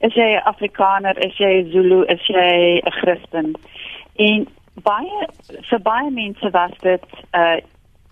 is 0.00 0.14
jy 0.14 0.40
Afrikaner, 0.44 1.18
is 1.26 1.36
jy 1.36 1.66
Zulu, 1.70 2.04
is 2.04 2.26
jy 2.26 2.80
'n 2.84 2.90
Christen? 2.90 3.54
En 4.16 4.46
baie 4.82 5.26
vir 5.70 5.80
baie 5.80 6.10
mense 6.10 6.50
was 6.50 6.74
dit 6.80 7.06
uh 7.32 7.58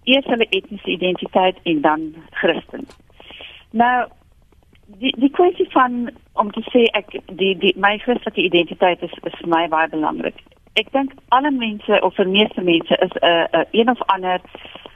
eers 0.09 0.24
hulle 0.24 0.46
etniese 0.48 0.90
identiteit 0.90 1.59
en 1.62 1.81
dan 1.81 2.14
Christen. 2.31 2.87
Nou 3.70 4.09
die 5.00 5.12
die 5.20 5.31
kwessie 5.31 5.68
van 5.70 6.11
om 6.33 6.50
te 6.52 6.62
sê 6.72 6.87
ek 6.96 7.12
die 7.26 7.54
die 7.59 7.74
my 7.76 7.98
Christelike 7.98 8.42
identiteit 8.42 9.02
is 9.02 9.12
is 9.31 9.40
my 9.44 9.66
baie 9.68 9.88
belangrik. 9.92 10.40
Ek 10.81 10.92
dink 10.92 11.12
alle 11.28 11.50
mense 11.50 12.00
of 12.02 12.16
vir 12.16 12.28
meeste 12.28 12.64
mense 12.64 13.00
is 13.07 13.14
'n 13.20 13.26
uh, 13.26 13.46
uh, 13.52 13.64
een 13.70 13.90
of 13.90 14.02
ander 14.14 14.40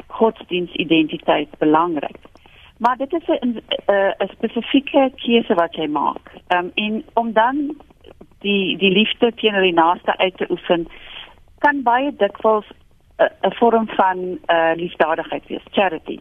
godsdienstidentiteit 0.06 1.58
belangrik. 1.58 2.18
Maar 2.78 2.96
dit 2.96 3.12
is 3.12 3.28
'n 3.28 3.48
'n 3.48 3.62
uh, 3.90 4.28
spesifieke 4.37 5.12
keuse 5.16 5.54
wat 5.54 5.74
jy 5.74 5.87
maak. 5.87 6.32
Ehm 6.48 6.64
um, 6.64 6.70
en 6.74 7.04
om 7.14 7.32
dan 7.32 7.76
die 8.40 8.76
die 8.76 8.90
liefde 8.90 9.32
teenoor 9.35 9.62
die 9.62 9.80
naaste 9.80 10.16
uit 10.16 10.37
te 10.37 10.46
oefen 10.50 10.88
kan 11.62 11.83
baie 11.87 12.11
dikwels 12.16 12.66
'n 13.22 13.55
vorm 13.59 13.87
van 13.88 14.18
uh, 14.18 14.72
liefdadigheid 14.75 15.46
wees, 15.46 15.66
charity. 15.70 16.18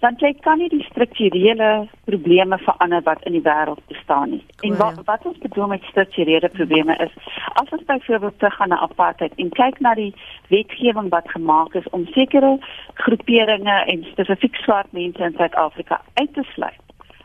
Want 0.00 0.20
jy 0.20 0.32
kan 0.42 0.58
nie 0.58 0.68
die 0.68 0.82
strukturele 0.82 1.88
probleme 2.04 2.58
verander 2.58 3.02
wat 3.06 3.22
in 3.22 3.36
die 3.36 3.44
wêreld 3.44 3.82
bestaan 3.86 4.30
nie. 4.30 4.44
En 4.66 4.76
wat 4.76 4.98
wat 5.04 5.26
ons 5.30 5.38
bedoel 5.38 5.66
met 5.66 5.82
strukturele 5.82 6.48
probleme 6.48 6.96
is 6.96 7.14
as 7.62 7.70
ons 7.70 7.84
byvoorbeeld 7.86 8.38
teruggaan 8.38 8.68
na 8.68 8.80
apartheid 8.80 9.32
en 9.36 9.48
kyk 9.48 9.78
na 9.80 9.94
die 9.94 10.14
wetgewing 10.48 11.08
wat 11.14 11.30
gemaak 11.30 11.74
is 11.74 11.88
om 11.90 12.06
sekere 12.06 12.58
groeperinge 12.94 13.76
en 13.94 14.04
spesifiek 14.10 14.54
swart 14.54 14.92
mense 14.92 15.22
in 15.22 15.38
Suid-Afrika 15.38 16.00
uit 16.14 16.34
te 16.34 16.42
sluit 16.54 16.82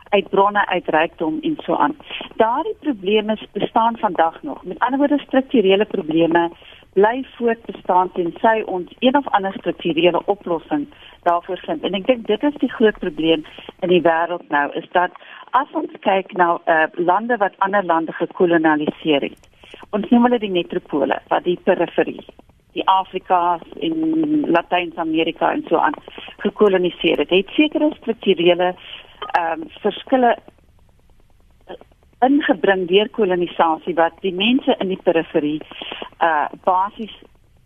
uit 0.08 0.28
bronne 0.30 0.66
uit 0.66 0.88
rykdom 0.88 1.38
en 1.40 1.56
so 1.64 1.74
aan. 1.74 1.96
Daardie 2.36 2.76
probleme 2.80 3.36
bestaan 3.52 3.96
vandag 3.98 4.42
nog. 4.42 4.64
Met 4.64 4.78
ander 4.78 4.98
woorde 4.98 5.18
strukturele 5.18 5.84
probleme 5.84 6.50
bly 6.98 7.24
voortbestaan 7.36 8.10
tensy 8.12 8.62
ons 8.66 8.94
een 8.98 9.16
of 9.16 9.28
ander 9.36 9.52
strukturele 9.52 10.22
oplossing 10.24 10.86
daarvoor 11.22 11.60
vind. 11.66 11.84
En 11.86 11.94
ek 11.98 12.06
dink 12.06 12.26
dit 12.26 12.46
is 12.48 12.58
die 12.62 12.72
groot 12.72 12.98
probleem 13.02 13.44
in 13.86 13.92
die 13.92 14.02
wêreld 14.06 14.48
nou 14.54 14.66
is 14.80 14.88
dat 14.96 15.14
as 15.60 15.70
ons 15.80 15.94
kyk 16.06 16.34
na 16.40 16.56
uh, 16.58 16.88
lande 17.10 17.38
wat 17.42 17.54
ander 17.66 17.86
lande 17.86 18.12
gekolonialiseer 18.18 19.28
het. 19.28 19.48
Ons 19.94 20.10
noem 20.10 20.26
hulle 20.26 20.42
die 20.42 20.52
metropole, 20.52 21.20
wat 21.30 21.46
die 21.46 21.58
periferie, 21.64 22.24
die 22.76 22.84
Afrika 22.90 23.58
en 23.80 23.96
Latyn-Amerika 24.50 25.52
en 25.54 25.64
so 25.68 25.78
aan 25.78 25.96
gekoloniseer 26.44 27.22
het. 27.22 27.30
Het 27.30 27.56
sekere 27.60 27.92
strukturele 28.00 28.74
ehm 28.74 29.62
um, 29.62 29.68
verskille 29.82 30.36
ingebring 32.26 32.86
deur 32.88 33.08
kolonisasie 33.08 33.94
wat 33.94 34.12
die 34.20 34.34
mense 34.34 34.74
in 34.78 34.88
die 34.94 35.02
periferie 35.02 35.60
uh 36.20 36.46
basies 36.64 37.14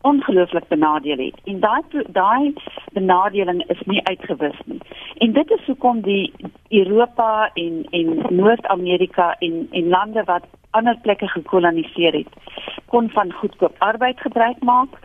ongelooflik 0.03 0.69
benadeel 0.69 1.19
het. 1.19 1.39
En 1.45 1.61
daai 1.61 1.83
daai 2.07 2.55
benadeling 2.93 3.63
is 3.71 3.81
nie 3.87 4.03
uitgewis 4.05 4.59
nie. 4.65 4.81
En 5.19 5.33
dit 5.33 5.51
is 5.51 5.67
hoekom 5.67 6.01
die 6.01 6.33
Europa 6.69 7.51
en 7.55 7.87
en 7.91 8.27
Noord-Amerika 8.29 9.37
en 9.39 9.69
en 9.71 9.89
lande 9.89 10.25
wat 10.25 10.45
ander 10.71 10.99
plekke 11.03 11.29
gekoloniseer 11.29 12.13
het, 12.13 12.29
kon 12.87 13.11
van 13.11 13.33
goedkoop 13.33 13.75
arbeid 13.79 14.21
gebruik 14.21 14.63
maak 14.63 14.99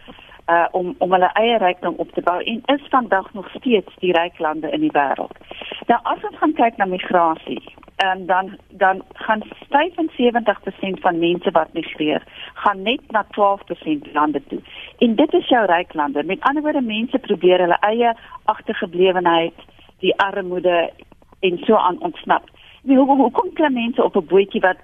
uh 0.49 0.65
om 0.71 0.95
om 0.97 1.11
hulle 1.11 1.29
eie 1.33 1.57
rykdom 1.57 1.93
op 1.97 2.11
te 2.11 2.21
bou 2.21 2.43
en 2.43 2.61
is 2.65 2.87
vandag 2.89 3.33
nog 3.33 3.49
steeds 3.49 3.95
die 3.99 4.11
ryk 4.11 4.39
lande 4.39 4.69
in 4.71 4.79
die 4.81 4.95
wêreld. 4.99 5.35
Nou 5.87 5.99
as 6.03 6.23
ons 6.23 6.37
gaan 6.37 6.53
kyk 6.53 6.77
na 6.77 6.85
migrasie, 6.85 7.61
en 7.97 8.25
dan 8.25 8.57
dan 8.69 9.03
gaan 9.13 9.41
75% 9.43 10.99
van 10.99 11.19
mense 11.19 11.51
wat 11.51 11.73
migreer, 11.73 12.23
gaan 12.53 12.81
net 12.81 13.01
na 13.07 13.25
12% 13.25 14.11
lande 14.13 14.41
toe. 14.47 14.59
En 14.97 15.15
dit 15.15 15.33
is 15.33 15.47
jou 15.47 15.65
ryk 15.65 15.93
lande. 15.93 16.23
Met 16.23 16.41
ander 16.41 16.63
woorde, 16.63 16.81
mense 16.81 17.19
probeer 17.19 17.59
hulle 17.59 17.77
eie 17.79 18.15
agtergeblewenheid, 18.43 19.53
die 19.99 20.17
armoede 20.19 20.91
en 21.39 21.57
so 21.57 21.75
aan 21.75 21.99
ontsnap. 21.99 22.49
Wie 22.81 22.97
hoe 22.97 23.15
hoe 23.15 23.31
kom 23.31 23.53
klim 23.53 23.73
mense 23.73 24.03
op 24.03 24.15
'n 24.15 24.25
bootjie 24.25 24.61
wat 24.61 24.77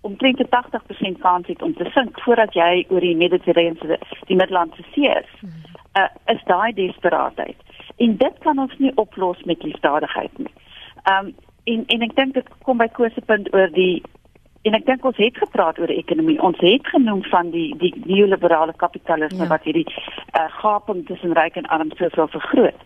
omtrent 0.00 0.48
80% 0.48 1.18
kans 1.18 1.46
het 1.46 1.62
om 1.62 1.74
te 1.74 1.84
sink 1.84 2.20
voordat 2.20 2.54
jy 2.54 2.86
oor 2.88 3.00
die 3.00 3.16
Mediterrane 3.16 3.98
die 4.26 4.36
Middellandse 4.36 4.82
See 4.92 5.08
is. 5.08 5.30
Uh, 5.98 6.06
is 6.26 6.42
daai 6.44 6.72
desperaatheid. 6.72 7.56
En 7.96 8.16
dit 8.16 8.38
kan 8.38 8.58
ons 8.58 8.78
nie 8.78 8.92
oplos 8.94 9.42
met 9.42 9.62
liefdadigheid 9.62 10.38
nie. 10.38 10.52
Um 11.12 11.34
en 11.64 11.84
en 11.86 12.02
ek 12.02 12.16
dink 12.16 12.34
dit 12.34 12.48
kom 12.64 12.78
by 12.78 12.88
Koos 12.88 13.14
se 13.14 13.20
punt 13.20 13.48
oor 13.54 13.70
die 13.74 14.02
en 14.68 14.76
ek 14.76 14.84
dink 14.86 15.04
ons 15.08 15.16
het 15.16 15.36
gepraat 15.40 15.78
oor 15.80 15.92
ekonomie. 15.92 16.36
Ons 16.42 16.60
het 16.60 16.86
genoem 16.92 17.22
van 17.32 17.50
die 17.54 17.70
die 17.80 17.92
neoliberale 18.04 18.74
kapitalisme 18.76 19.46
ja. 19.46 19.50
wat 19.52 19.64
hierdie 19.64 19.86
uh, 19.88 20.48
gaping 20.60 21.06
tussen 21.08 21.32
ryk 21.38 21.56
en 21.56 21.68
arm 21.72 21.92
soveel 21.96 22.28
vergroot. 22.28 22.82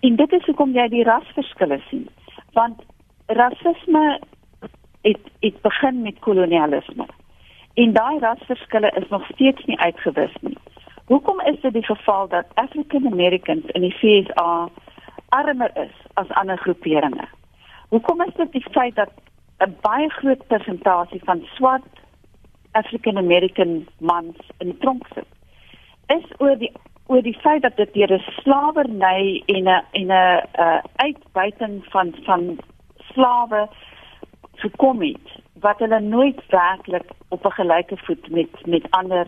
En 0.00 0.16
dit 0.16 0.32
is 0.32 0.44
hoekom 0.50 0.74
jy 0.76 0.88
die 0.92 1.04
rasverskille 1.08 1.80
sien. 1.88 2.08
Want 2.52 2.82
rasisme 3.26 4.20
het 5.06 5.30
het 5.40 5.60
begin 5.62 6.02
met 6.02 6.18
kolonialisme. 6.18 7.06
En 7.74 7.92
daai 7.92 8.18
rasverskille 8.18 8.92
is 9.00 9.08
nog 9.08 9.26
steeds 9.32 9.64
nie 9.64 9.78
uitgewis 9.78 10.36
nie. 10.40 10.56
Hoekom 11.06 11.40
is 11.40 11.60
dit 11.60 11.72
die 11.72 11.84
geval 11.84 12.28
dat 12.28 12.46
African 12.54 13.06
Americans 13.06 13.66
in 13.66 13.80
die 13.80 13.96
VSA 14.00 14.68
armer 15.28 15.70
is 15.74 15.92
as 16.14 16.28
ander 16.28 16.58
groeperinge? 16.58 17.28
Hoekom 17.88 18.20
is 18.22 18.34
dit 18.34 18.52
die 18.52 18.66
feit 18.70 18.94
dat 18.94 19.10
'n 19.58 19.76
baie 19.80 20.08
groot 20.10 20.46
persentasie 20.46 21.20
van 21.24 21.46
swart 21.54 21.92
African 22.72 23.16
American 23.16 23.86
mans 23.98 24.36
in 24.58 24.78
tronk 24.78 25.06
sit? 25.14 25.26
Is 26.06 26.24
oor 26.38 26.58
die 26.58 26.72
oor 27.06 27.22
die 27.22 27.38
feit 27.38 27.62
dat 27.62 27.76
dit 27.76 27.92
deur 27.94 28.12
'n 28.12 28.24
slawerny 28.42 29.42
en 29.46 29.64
'n 29.68 29.84
en 29.90 30.06
'n 30.06 30.10
uh, 30.10 30.78
uitbuiting 30.96 31.84
van 31.84 32.14
van 32.22 32.58
slawe 33.12 33.68
gekom 34.54 35.02
het 35.02 35.26
wat 35.60 35.78
hulle 35.78 36.00
nooit 36.00 36.40
werklik 36.48 37.10
op 37.28 37.44
'n 37.46 37.58
gelyke 37.60 37.96
voet 37.96 38.30
met 38.30 38.66
met 38.66 38.90
ander 38.90 39.26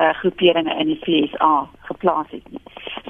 uh, 0.00 0.12
groeperinge 0.20 0.74
in 0.80 0.86
die 0.86 1.00
FSA 1.04 1.68
geplaas 1.88 2.30
het 2.30 2.46
nie. 2.50 2.60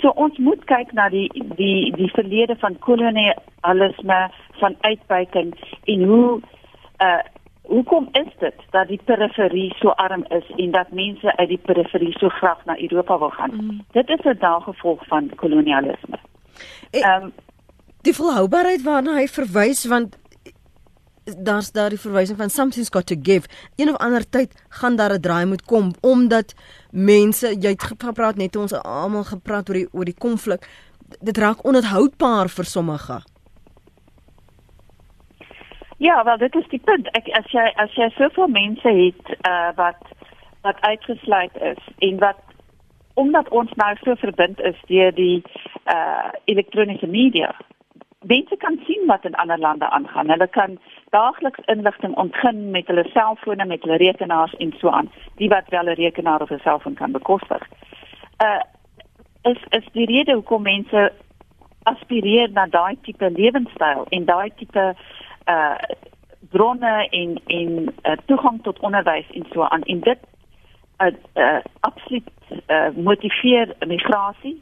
So 0.00 0.12
ons 0.14 0.38
moet 0.38 0.64
kyk 0.70 0.92
na 0.92 1.09
die 1.09 1.29
die 1.57 1.92
die 1.96 2.11
verlede 2.14 2.57
van 2.62 2.79
kolonialisme, 2.79 4.20
van 4.62 4.76
uitbuiting 4.81 5.55
en 5.85 6.09
hoe 6.12 6.40
uh 6.98 7.20
hoekom 7.70 8.09
is 8.18 8.31
dit 8.38 8.62
dat 8.74 8.88
die 8.88 8.98
periferie 9.05 9.68
so 9.79 9.92
arm 10.03 10.24
is 10.35 10.46
en 10.57 10.70
dat 10.74 10.90
mense 10.90 11.37
uit 11.37 11.48
die 11.48 11.61
periferie 11.66 12.12
so 12.18 12.29
graag 12.29 12.64
na 12.66 12.74
Europa 12.81 13.18
wil 13.18 13.31
gaan? 13.31 13.55
Mm. 13.55 13.85
Dit 13.92 14.09
is 14.09 14.24
'n 14.24 14.37
nagevolg 14.40 15.07
van 15.07 15.31
kolonialisme. 15.35 16.18
Ehm 16.90 17.22
um, 17.22 17.33
die 18.03 18.14
volhoubaarheid 18.14 18.83
waarna 18.83 19.14
hy 19.14 19.26
verwys 19.26 19.85
want 19.85 20.18
daar's 21.25 21.73
daar 21.73 21.89
die 21.89 22.01
verwysing 22.01 22.39
van 22.39 22.51
something's 22.51 22.91
got 22.91 23.07
to 23.07 23.17
give. 23.23 23.49
Een 23.77 23.89
of 23.89 23.97
ander 23.97 24.29
tyd 24.29 24.65
gaan 24.69 24.97
daar 24.97 25.13
'n 25.13 25.21
draai 25.21 25.47
moet 25.47 25.63
kom 25.63 25.93
omdat 26.01 26.55
mense 26.91 27.57
jy 27.61 27.69
het 27.69 27.83
gepraat 27.83 28.37
net 28.37 28.57
ons 28.57 28.73
almal 28.73 29.25
gepraat 29.25 29.69
oor 29.69 29.75
die 29.75 29.89
oor 29.93 30.05
die 30.05 30.19
konflik. 30.19 30.69
Dit 31.21 31.37
raak 31.37 31.65
onhoudbaar 31.65 32.49
vir 32.49 32.65
sommige. 32.65 33.23
Ja, 35.97 36.25
wel 36.25 36.37
dit 36.37 36.55
is 36.55 36.69
die 36.69 36.81
punt. 36.85 37.09
Ek 37.13 37.29
as 37.29 37.51
jy 37.53 37.73
as 37.77 37.95
jy 37.95 38.09
soveel 38.09 38.49
mense 38.49 38.89
het 38.89 39.37
uh 39.49 39.71
wat 39.77 40.01
wat 40.63 40.81
uitgesluit 40.81 41.57
is 41.61 41.83
en 41.99 42.19
wat 42.19 42.37
omdat 43.15 43.49
ons 43.49 43.73
nou 43.75 43.97
so 43.97 44.15
verbind 44.15 44.61
is 44.61 44.77
deur 44.87 45.13
die 45.15 45.43
uh 45.85 46.31
elektroniese 46.45 47.07
media. 47.07 47.55
Mense 48.27 48.57
kan 48.57 48.81
sien 48.87 49.07
wat 49.07 49.25
in 49.25 49.35
ander 49.35 49.59
lande 49.59 49.91
aangaan. 49.91 50.29
Hulle 50.29 50.49
kan 50.49 50.79
daagliks 51.11 51.59
inligting 51.65 52.17
ontgin 52.17 52.71
met 52.71 52.87
hulle 52.87 53.05
selfone, 53.13 53.65
met 53.65 53.83
hulle 53.83 53.97
rekenaars 53.97 54.55
en 54.55 54.75
so 54.79 54.89
aan, 54.89 55.11
die 55.37 55.49
wat 55.49 55.69
wel 55.69 55.89
'n 55.89 55.95
rekenaar 55.95 56.41
of 56.41 56.51
'n 56.51 56.59
selfoon 56.59 56.95
kan 56.95 57.13
bekostig. 57.13 57.69
Uh 58.45 58.61
is 59.43 59.59
is 59.69 59.87
die 59.93 60.07
rede 60.07 60.33
hoekom 60.33 60.63
mense 60.63 61.13
aspireer 61.83 62.51
na 62.53 62.67
daai 62.67 62.99
tipe 63.03 63.31
lewenstyl 63.31 64.05
en 64.09 64.25
daai 64.25 64.51
tipe 64.57 64.95
uh 65.47 65.75
bronne 66.51 67.09
en 67.11 67.41
en 67.47 67.95
uh, 68.03 68.17
toegang 68.27 68.63
tot 68.63 68.79
onderwys 68.79 69.31
en 69.31 69.47
so 69.53 69.63
aan 69.63 69.83
en 69.83 70.01
dit 70.01 70.19
uh, 70.99 71.07
uh 71.35 71.61
absoluut 71.81 72.29
uh, 72.69 72.89
motiveer 72.97 73.75
migrasie 73.87 74.61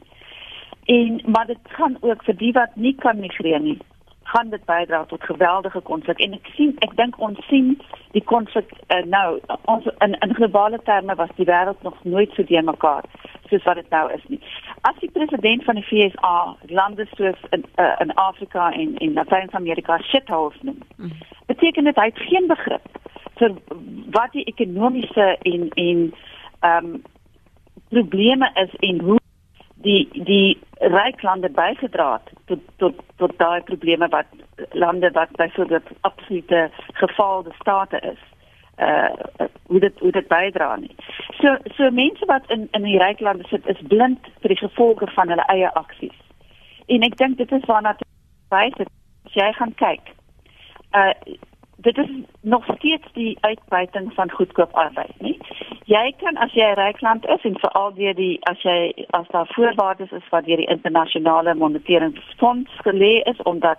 en 0.97 1.21
maar 1.25 1.45
dit 1.45 1.71
gaan 1.77 1.97
ook 2.01 2.23
vir 2.23 2.37
die 2.37 2.51
wat 2.57 2.75
nie 2.75 2.95
kan 3.05 3.19
migreer 3.19 3.59
nie 3.59 3.77
gaan 4.29 4.49
dit 4.49 4.65
bydra 4.65 5.03
tot 5.05 5.23
geweldige 5.23 5.81
konflik 5.81 6.19
en 6.25 6.33
ek 6.37 6.49
sien 6.55 6.75
ek 6.85 6.93
dink 6.97 7.17
ons 7.27 7.39
sien 7.49 7.71
die 8.17 8.23
konflik 8.31 8.71
uh, 8.93 9.01
nou 9.15 9.39
ons 9.73 9.89
in 10.05 10.15
in 10.25 10.35
globale 10.39 10.79
terme 10.89 11.15
was 11.21 11.33
die 11.37 11.47
wêreld 11.49 11.81
nog 11.87 11.97
nooit 12.03 12.33
so 12.37 12.45
deur 12.51 12.65
mekaar 12.71 13.09
soos 13.49 13.65
wat 13.65 13.79
dit 13.81 13.89
nou 13.89 14.03
is 14.13 14.25
nie. 14.27 14.39
As 14.89 14.97
die 15.01 15.11
president 15.11 15.63
van 15.65 15.79
die 15.79 15.85
FSA 15.89 16.35
lande 16.79 17.05
soos 17.15 17.45
in 17.57 17.65
uh, 17.81 17.95
in 18.05 18.13
Afrika 18.25 18.71
en 18.71 18.95
in 19.05 19.13
Latyn-Amerika 19.17 19.97
shitholes 20.11 20.57
noem, 20.61 20.81
mm. 20.97 21.15
beteken 21.45 21.89
dit 21.89 22.01
hy 22.01 22.09
het 22.11 22.25
geen 22.31 22.49
begrip 22.51 22.99
vir 23.41 23.55
wat 24.17 24.35
die 24.37 24.45
ekonomiese 24.53 25.31
en 25.53 25.71
en 25.87 26.03
ehm 26.59 26.91
um, 26.91 26.99
probleme 27.89 28.51
is 28.61 28.73
en 28.85 28.99
hoe 29.01 29.18
die 29.81 30.09
die 30.13 30.57
ryk 30.79 31.21
lande 31.21 31.49
bygedra 31.49 32.11
het 32.13 32.33
tot 32.45 32.59
tot 32.77 32.95
tot 33.17 33.37
daai 33.37 33.61
probleme 33.61 34.07
wat 34.07 34.25
lande 34.71 35.11
wat 35.11 35.31
byvoorbeeld 35.31 35.87
absolute 36.01 36.69
gefaalde 36.93 37.51
state 37.59 37.99
is 37.99 38.21
uh 38.77 39.11
hoe 39.63 39.79
dit 39.79 39.99
hoe 39.99 40.11
dit 40.11 40.27
bydra 40.27 40.75
nie. 40.75 40.95
So 41.39 41.57
so 41.75 41.91
mense 41.91 42.25
wat 42.25 42.43
in 42.47 42.67
in 42.71 42.83
die 42.83 42.97
ryk 42.97 43.19
lande 43.19 43.43
sit 43.47 43.67
is 43.67 43.87
blind 43.87 44.31
vir 44.41 44.55
die 44.55 44.61
gevolge 44.67 45.07
van 45.15 45.29
hulle 45.29 45.45
eie 45.47 45.73
aksies. 45.73 46.15
En 46.87 47.03
ek 47.03 47.17
dink 47.17 47.37
dit 47.37 47.51
is 47.51 47.67
waarna 47.67 47.95
wys 48.49 48.79
as 48.85 49.33
jy 49.33 49.51
gaan 49.53 49.75
kyk. 49.75 50.15
Uh 50.95 51.13
dit 51.81 51.97
is 51.97 52.09
nog 52.41 52.65
steeds 52.75 53.07
die 53.13 53.37
uitbuiting 53.41 54.13
van 54.13 54.31
goedkoop 54.31 54.73
arbeid, 54.73 55.19
nie? 55.19 55.39
Jy 55.83 56.13
kan 56.17 56.37
as 56.37 56.53
jy 56.53 56.65
'n 56.65 56.79
ryk 56.79 57.01
land 57.01 57.25
is 57.27 57.43
en 57.43 57.59
veral 57.59 57.93
deur 57.93 58.15
die 58.15 58.37
as 58.41 58.61
jy 58.61 59.05
as 59.09 59.27
daar 59.27 59.47
voorwaardes 59.47 60.11
is 60.11 60.29
wat 60.29 60.45
deur 60.45 60.57
die 60.57 60.69
internasionale 60.75 61.55
monetariseringsfonds 61.55 62.71
gelê 62.83 63.21
is 63.31 63.41
omdat 63.41 63.77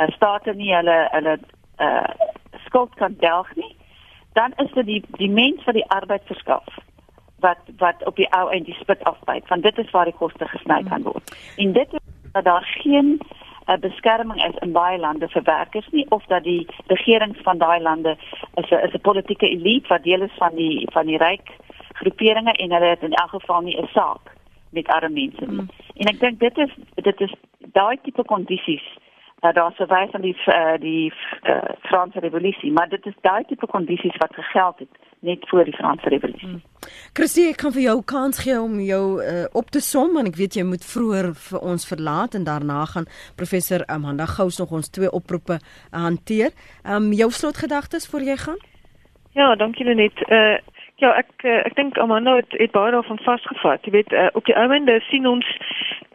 uh, 0.00 0.08
state 0.08 0.54
nie 0.54 0.74
hulle 0.74 1.08
hulle 1.10 1.38
uh 1.78 2.10
skuld 2.64 2.94
kan 2.94 3.14
delg 3.18 3.54
nie, 3.54 3.76
dan 4.32 4.52
is 4.56 4.72
dit 4.72 4.86
die 4.86 5.02
die 5.08 5.30
mens 5.30 5.64
wat 5.64 5.74
die 5.74 5.90
arbeid 5.90 6.22
verskaf 6.24 6.64
wat 7.38 7.58
wat 7.78 8.04
op 8.06 8.16
die 8.16 8.32
ou 8.32 8.48
en 8.50 8.62
die 8.62 8.76
spit 8.80 9.04
afbyt 9.04 9.48
want 9.48 9.62
dit 9.62 9.78
is 9.78 9.90
waar 9.90 10.04
die 10.04 10.18
koste 10.18 10.48
gesny 10.48 10.82
kan 10.82 11.02
word. 11.02 11.36
En 11.56 11.72
dit 11.72 11.92
is 11.92 12.32
dat 12.32 12.44
daar 12.44 12.64
geen 12.82 13.20
uh, 13.20 13.45
beskerming 13.80 14.44
is 14.44 14.58
in 14.62 14.72
baie 14.72 14.98
lande 14.98 15.28
vir 15.28 15.42
werkers 15.42 15.88
nie 15.92 16.06
of 16.10 16.24
dat 16.26 16.44
die 16.44 16.66
regerings 16.86 17.38
van 17.42 17.58
daai 17.58 17.80
lande 17.80 18.16
is 18.54 18.70
'n 18.70 18.84
is 18.86 18.94
'n 18.94 19.00
politieke 19.00 19.48
elite 19.48 19.88
wat 19.88 20.02
deel 20.02 20.22
is 20.22 20.36
van 20.38 20.54
die 20.54 20.86
van 20.92 21.06
die 21.06 21.18
ryk 21.18 21.48
groeperinge 21.92 22.52
en 22.52 22.72
hulle 22.72 22.88
het 22.94 23.02
in 23.02 23.12
elk 23.12 23.30
geval 23.30 23.60
nie 23.60 23.76
'n 23.80 23.88
saak 23.92 24.32
met 24.70 24.86
arme 24.86 25.08
mense 25.08 25.44
nie. 25.46 25.60
Mm. 25.60 25.68
En 25.96 26.06
ek 26.06 26.20
dink 26.20 26.40
dit 26.40 26.58
is 26.58 26.72
dit 26.94 27.20
is 27.20 27.34
daai 27.72 27.96
tipe 28.02 28.24
kondisies 28.24 28.86
uh, 29.40 29.52
daar 29.52 29.72
sou 29.76 29.88
wys 29.88 30.12
aan 30.12 30.20
die 30.20 30.36
uh, 30.46 30.76
die 30.80 31.12
uh, 31.42 31.58
Franse 31.80 32.20
revolusie, 32.20 32.72
maar 32.72 32.88
dit 32.88 33.06
is 33.06 33.14
daai 33.20 33.44
tipe 33.44 33.66
kondisies 33.66 34.16
wat 34.16 34.34
gegeld 34.34 34.78
het 34.78 34.88
net 35.20 35.48
voor 35.48 35.64
die 35.64 35.74
Franse 35.76 36.08
revolusie. 36.08 36.48
Hmm. 36.48 36.62
Christie, 37.12 37.48
ek 37.50 37.60
kan 37.62 37.72
vir 37.72 37.82
jou 37.82 37.96
kans 38.04 38.38
gee 38.44 38.58
om 38.60 38.78
jou 38.80 39.02
uh, 39.22 39.44
op 39.52 39.70
te 39.74 39.80
som 39.80 40.14
want 40.14 40.30
ek 40.30 40.38
weet 40.38 40.58
jy 40.58 40.66
moet 40.68 40.84
vroeër 40.84 41.32
vir 41.48 41.66
ons 41.72 41.88
verlaat 41.88 42.36
en 42.38 42.46
daarna 42.46 42.84
gaan 42.92 43.08
professor 43.36 43.84
Amanda 43.86 44.26
Gous 44.26 44.60
nog 44.62 44.72
ons 44.76 44.90
twee 44.90 45.10
oproepe 45.10 45.58
uh, 45.58 46.04
hanteer. 46.06 46.54
Ehm 46.84 47.10
um, 47.10 47.12
jou 47.16 47.30
slotgedagtes 47.30 48.08
voor 48.10 48.22
jy 48.22 48.36
gaan? 48.36 48.58
Ja, 49.32 49.54
dankie 49.56 49.84
net. 49.94 50.24
Uh 50.28 50.56
Ja, 50.96 51.10
ek 51.12 51.44
ek 51.44 51.74
dink 51.76 51.98
Amanda 52.00 52.38
het, 52.38 52.54
het 52.56 52.72
baie 52.72 52.92
daarvan 52.94 53.18
vasgevat. 53.20 53.84
Jy 53.84 53.92
weet, 53.92 54.12
uh, 54.16 54.30
op 54.32 54.46
die 54.48 54.54
oomblik 54.56 55.02
sien 55.10 55.26
ons 55.28 55.44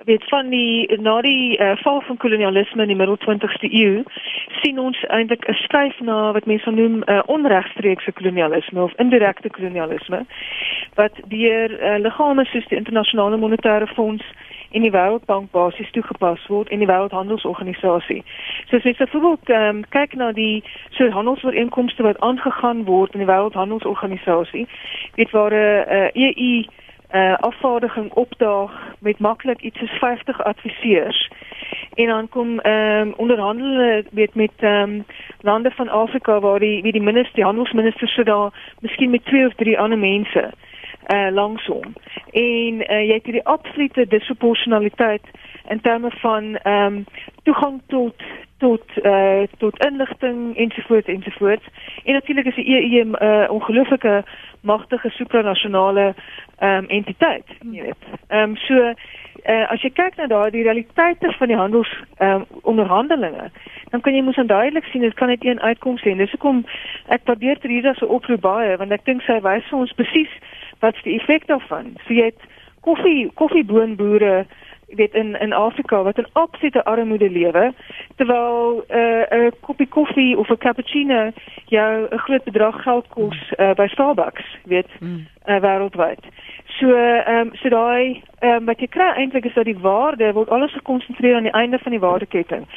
weet 0.05 0.23
van 0.27 0.49
die 0.49 0.99
na 1.01 1.21
die 1.21 1.57
uh, 1.59 1.71
val 1.75 2.01
van 2.01 2.17
kolonialisme 2.17 2.81
in 2.81 2.87
die 2.87 2.97
middel 2.97 3.17
20ste 3.25 3.69
eeu 3.69 4.03
sien 4.61 4.79
ons 4.79 5.03
eintlik 5.07 5.47
'n 5.47 5.53
skuif 5.53 5.99
na 5.99 6.31
wat 6.31 6.45
mense 6.45 6.71
noem 6.71 7.03
uh, 7.05 7.19
onregstreekse 7.25 8.11
kolonialisme 8.11 8.81
of 8.81 8.93
indirekte 8.97 9.49
kolonialisme 9.49 10.25
wat 10.95 11.13
deur 11.27 11.69
uh, 11.71 11.99
liggame 11.99 12.45
soos 12.45 12.67
die 12.67 12.77
internasionale 12.77 13.37
monetaire 13.37 13.87
fonds 13.87 14.23
en 14.71 14.81
die 14.81 14.91
wêreldbank 14.91 15.51
basies 15.51 15.91
toegepas 15.91 16.47
word 16.47 16.69
en 16.69 16.79
die 16.79 16.87
wêreldhandelsorganisasie. 16.87 18.23
So 18.69 18.77
as 18.77 18.83
jy 18.87 18.93
byvoorbeeld 18.97 19.49
um, 19.49 19.81
kyk 19.89 20.15
na 20.15 20.31
die 20.31 20.63
so 20.95 21.09
handelsooreenkomste 21.11 22.03
wat 22.07 22.19
aangegaan 22.19 22.85
word 22.87 23.13
in 23.13 23.25
die 23.25 23.27
wêreldhandelsorganisasie, 23.27 24.67
weet 25.15 25.31
waar 25.35 25.51
'n 25.51 25.83
uh, 25.91 26.07
EU 26.13 26.63
uh, 27.13 27.37
afvaardiging 27.37 28.11
opdaag 28.13 28.71
met 28.99 29.19
maklik 29.19 29.61
iets 29.61 29.77
soos 29.77 29.89
50 29.89 30.43
adviseurs. 30.43 31.29
En 31.93 32.05
dan 32.07 32.29
kom 32.29 32.59
ehm 32.59 33.07
um, 33.07 33.13
onderhandel 33.17 34.03
weet 34.11 34.35
met 34.35 34.51
ehm 34.59 34.89
um, 34.89 35.05
lande 35.41 35.71
van 35.71 35.89
Afrika 35.89 36.39
waar 36.39 36.59
die 36.59 36.81
wie 36.81 36.91
die 36.91 37.01
minister 37.01 37.35
die 37.35 37.43
handelsminister 37.43 38.07
so 38.07 38.23
daar 38.23 38.75
miskien 38.79 39.09
met 39.09 39.25
twee 39.25 39.45
of 39.45 39.53
drie 39.55 39.79
ander 39.79 39.97
mense 39.97 40.51
uh 41.07 41.31
langsom. 41.31 41.93
En 42.31 42.73
uh, 42.91 43.01
jy 43.07 43.13
het 43.13 43.25
hierdie 43.25 43.45
absolute 43.45 44.07
disproportionaliteit 44.07 45.25
in 45.69 45.81
terme 45.81 46.11
van 46.11 46.55
ehm 46.57 46.85
um, 46.85 47.05
toegang 47.43 47.81
tot 47.87 48.15
tot 48.57 48.83
uh 49.03 49.43
tot 49.57 49.85
inligting 49.85 50.57
ensovoorts 50.57 51.07
ensovoorts. 51.07 51.65
En 52.03 52.13
natuurlik 52.13 52.45
is 52.45 52.55
die 52.55 52.69
EU 52.69 53.03
'n 53.03 53.15
uh, 53.23 53.51
ongelooflike 53.51 54.23
magtige 54.61 55.09
supranasionale 55.09 56.13
ehm 56.57 56.77
um, 56.77 56.85
entiteit, 56.87 57.45
jy 57.59 57.81
weet. 57.81 58.03
Ehm 58.27 58.49
um, 58.49 58.55
so 58.55 58.73
uh, 59.45 59.71
as 59.71 59.81
jy 59.81 59.89
kyk 59.89 60.15
na 60.15 60.27
daai 60.27 60.49
realiteite 60.49 61.31
van 61.37 61.47
die 61.47 61.57
handels 61.57 61.91
ehm 62.17 62.31
um, 62.35 62.45
onderhandelinge, 62.61 63.51
dan 63.89 64.01
kan 64.01 64.13
jy 64.13 64.21
mos 64.21 64.35
duidelik 64.35 64.85
sien 64.85 65.01
dit 65.01 65.13
kan 65.13 65.27
net 65.27 65.45
een 65.45 65.61
uitkoms 65.61 66.01
hê. 66.01 66.15
Dis 66.15 66.31
hoekom 66.31 66.65
ek 67.07 67.23
probeer 67.23 67.59
Teresa 67.59 67.93
se 67.93 68.07
oproep 68.07 68.41
baie 68.41 68.77
want 68.77 68.91
ek 68.91 69.05
dink 69.05 69.21
sy 69.21 69.39
wys 69.41 69.65
vir 69.69 69.79
ons 69.79 69.93
presies 69.93 70.33
wat 70.81 70.97
die 71.03 71.19
effek 71.19 71.47
daarvan. 71.47 71.95
So 72.05 72.13
jy 72.13 72.31
het 72.31 72.49
koffie 72.81 73.31
koffieboonboere 73.33 74.45
weet 74.95 75.13
in 75.13 75.39
in 75.39 75.53
Afrika 75.53 76.03
wat 76.03 76.17
in 76.17 76.27
absolute 76.33 76.83
armoede 76.83 77.29
lewe 77.29 77.73
terwyl 78.15 78.83
'n 78.87 78.97
uh, 78.97 79.45
'n 79.45 79.51
koppie 79.59 79.87
koffie 79.87 80.37
of 80.37 80.49
'n 80.49 80.57
cappuccino 80.57 81.31
jou 81.65 82.07
'n 82.09 82.17
groot 82.17 82.43
bedrag 82.43 82.83
geld 82.83 83.07
kos 83.07 83.53
uh, 83.57 83.73
by 83.73 83.87
Starbucks 83.87 84.57
weet 84.63 84.89
mm. 84.99 85.27
uh, 85.45 85.59
wêreldwyd. 85.59 86.23
So 86.65 86.93
ehm 86.95 87.37
um, 87.37 87.49
so 87.53 87.69
daai 87.69 88.23
ehm 88.39 88.55
um, 88.55 88.65
wat 88.65 88.79
jy 88.79 88.87
kry 88.87 89.11
eintlik 89.15 89.45
is 89.45 89.53
dat 89.53 89.65
die 89.65 89.79
waarde 89.79 90.33
word 90.33 90.49
alles 90.49 90.73
gekonsentreer 90.73 91.35
aan 91.35 91.49
die 91.49 91.59
einde 91.61 91.79
van 91.79 91.91
die 91.91 91.99
waardeketting. 91.99 92.67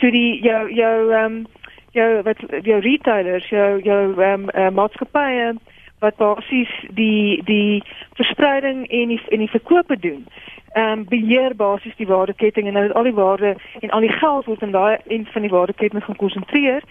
So 0.00 0.10
die 0.10 0.42
jou 0.42 0.72
jou 0.72 1.12
ehm 1.12 1.24
um, 1.24 1.46
jou 1.90 2.22
wat 2.22 2.38
jou 2.62 2.80
retailers, 2.80 3.48
jou 3.48 3.80
jou 3.82 4.22
ehm 4.22 4.32
um, 4.32 4.48
uh, 4.54 4.70
maatskappye 4.70 5.54
wat 5.98 6.16
basies 6.16 6.72
die 6.94 7.42
die 7.44 7.82
verspreiding 8.20 8.86
en 8.86 9.08
die 9.08 9.20
en 9.28 9.38
die 9.38 9.50
verkope 9.50 9.98
doen 9.98 10.26
ehm 10.72 10.98
um, 10.98 11.04
beheer 11.08 11.56
basies 11.56 11.96
die 11.96 12.06
waardeketting 12.06 12.66
en 12.66 12.74
dan 12.74 12.92
al 12.92 13.02
die 13.02 13.14
waarde 13.14 13.56
en 13.80 13.90
al 13.90 14.00
die 14.00 14.12
geld 14.12 14.44
word 14.44 14.62
in 14.62 14.70
daai 14.70 14.98
een 15.06 15.26
van 15.32 15.42
die 15.42 15.50
waardeketting 15.50 16.04
gekonsentreer 16.04 16.82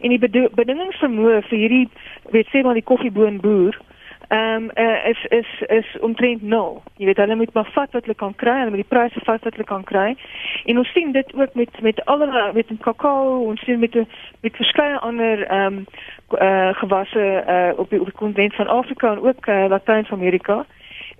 en 0.00 0.14
die 0.14 0.48
bedingingsvermoë 0.54 1.42
vir 1.50 1.58
hierdie 1.58 1.88
weet 2.32 2.48
sê 2.52 2.62
maar 2.62 2.78
die 2.80 2.88
koffieboonboer 2.92 3.78
ehm 4.28 4.62
um, 4.62 4.70
uh, 4.74 5.08
is 5.08 5.24
is 5.24 5.46
is 5.66 5.98
omtrent 6.00 6.42
nul. 6.42 6.82
Jy 6.96 7.06
weet 7.06 7.16
hulle 7.16 7.34
moet 7.36 7.52
maar 7.52 7.68
vat 7.74 7.92
wat 7.92 8.02
hulle 8.02 8.14
kan 8.14 8.34
kry, 8.34 8.56
hulle 8.58 8.72
moet 8.74 8.82
die 8.82 8.94
pryse 8.94 9.20
vat 9.22 9.44
wat 9.44 9.54
hulle 9.54 9.66
kan 9.66 9.84
kry. 9.84 10.16
En 10.64 10.78
ons 10.78 10.92
sien 10.92 11.12
dit 11.12 11.34
ook 11.34 11.54
met 11.54 11.80
met 11.80 12.04
allerlei 12.04 12.52
met 12.52 12.72
kakao, 12.80 13.38
ons 13.46 13.62
sien 13.64 13.78
met 13.78 13.94
met 14.40 14.56
verskeie 14.56 14.98
ander 14.98 15.46
ehm 15.46 15.66
um, 15.66 15.86
uh, 16.32 16.74
gewasse 16.74 17.44
uh, 17.48 17.78
op 17.78 17.90
die, 17.90 18.04
die 18.04 18.12
kontinent 18.12 18.54
van 18.54 18.66
Afrika 18.66 19.12
en 19.12 19.22
ook 19.22 19.46
uh, 19.46 19.64
Latyn-Amerika. 19.68 20.66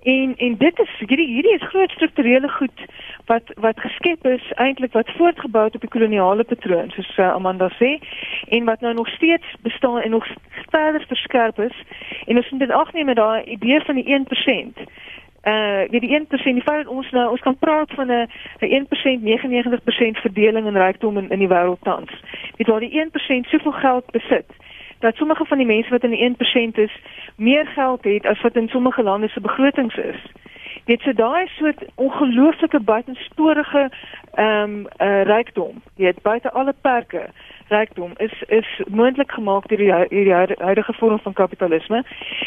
En 0.03 0.33
en 0.37 0.57
dit 0.57 0.79
is 0.79 0.89
hierdie 0.97 1.27
hierdie 1.27 1.53
is 1.53 1.67
groot 1.67 1.91
strukturele 1.91 2.49
goed 2.49 2.81
wat 3.25 3.43
wat 3.55 3.79
geskep 3.79 4.25
is 4.25 4.51
eintlik 4.55 4.93
wat 4.93 5.11
voortgebou 5.17 5.63
het 5.65 5.75
op 5.75 5.81
die 5.81 5.89
koloniale 5.89 6.43
patroon 6.43 6.89
soos 6.89 7.17
uh, 7.17 7.33
Amanda 7.33 7.69
sê 7.79 7.97
en 8.47 8.65
wat 8.65 8.79
nou 8.79 8.93
nog 8.93 9.07
steeds 9.07 9.55
bestaan 9.61 9.99
en 10.01 10.09
nog 10.09 10.27
verder 10.69 11.05
verskerp 11.07 11.59
is. 11.59 11.83
En 12.25 12.37
ons 12.37 12.49
moet 12.49 12.59
dit 12.59 12.71
agneem 12.71 13.05
met 13.05 13.15
daai 13.15 13.43
idee 13.43 13.81
van 13.81 13.95
die 13.95 14.07
1% 14.19 14.83
uh 15.47 15.83
die 15.89 16.19
1% 16.19 16.27
die 16.43 16.61
feit 16.61 16.87
ons 16.87 17.09
nou 17.11 17.29
ons 17.31 17.41
kan 17.41 17.57
praat 17.57 17.91
van 17.91 18.07
'n 18.11 18.27
'n 18.59 18.87
1% 18.87 19.21
99% 19.21 20.17
verdeling 20.17 20.67
in 20.67 20.77
rykdom 20.77 21.17
in 21.17 21.29
in 21.29 21.39
die 21.39 21.47
wêreld 21.47 21.81
tans. 21.81 22.11
Dit 22.55 22.67
waar 22.67 22.79
die 22.79 22.99
1% 22.99 23.47
soveel 23.47 23.71
geld 23.71 24.05
besit 24.11 24.49
dat 24.99 25.15
sommige 25.15 25.45
van 25.45 25.57
die 25.57 25.67
mense 25.67 25.89
wat 25.89 26.03
in 26.03 26.09
die 26.09 26.35
1% 26.71 26.79
is, 26.79 27.01
meer 27.35 27.65
geld 27.65 28.03
het 28.03 28.25
as 28.25 28.41
wat 28.41 28.55
in 28.55 28.67
sommige 28.67 29.03
lande 29.03 29.27
se 29.27 29.41
begrotings 29.41 29.95
is. 29.95 30.21
Dit 30.85 31.01
so 31.01 31.13
daai 31.13 31.47
soort 31.47 31.83
ongelooflike 31.95 32.79
buitensporige 32.79 33.89
ehm 34.33 34.63
um, 34.63 34.85
uh, 34.97 35.23
rykdom, 35.23 35.81
weet 35.95 36.21
buite 36.21 36.51
alle 36.51 36.73
perke 36.81 37.29
rykdom 37.67 38.11
is 38.17 38.43
is 38.47 38.81
moontlik 38.89 39.31
gemaak 39.31 39.67
deur 39.67 39.77
die 39.77 39.93
hierdie 39.93 40.55
huidige 40.57 40.93
vorm 40.93 41.19
van 41.19 41.33
kapitalisme. 41.33 42.03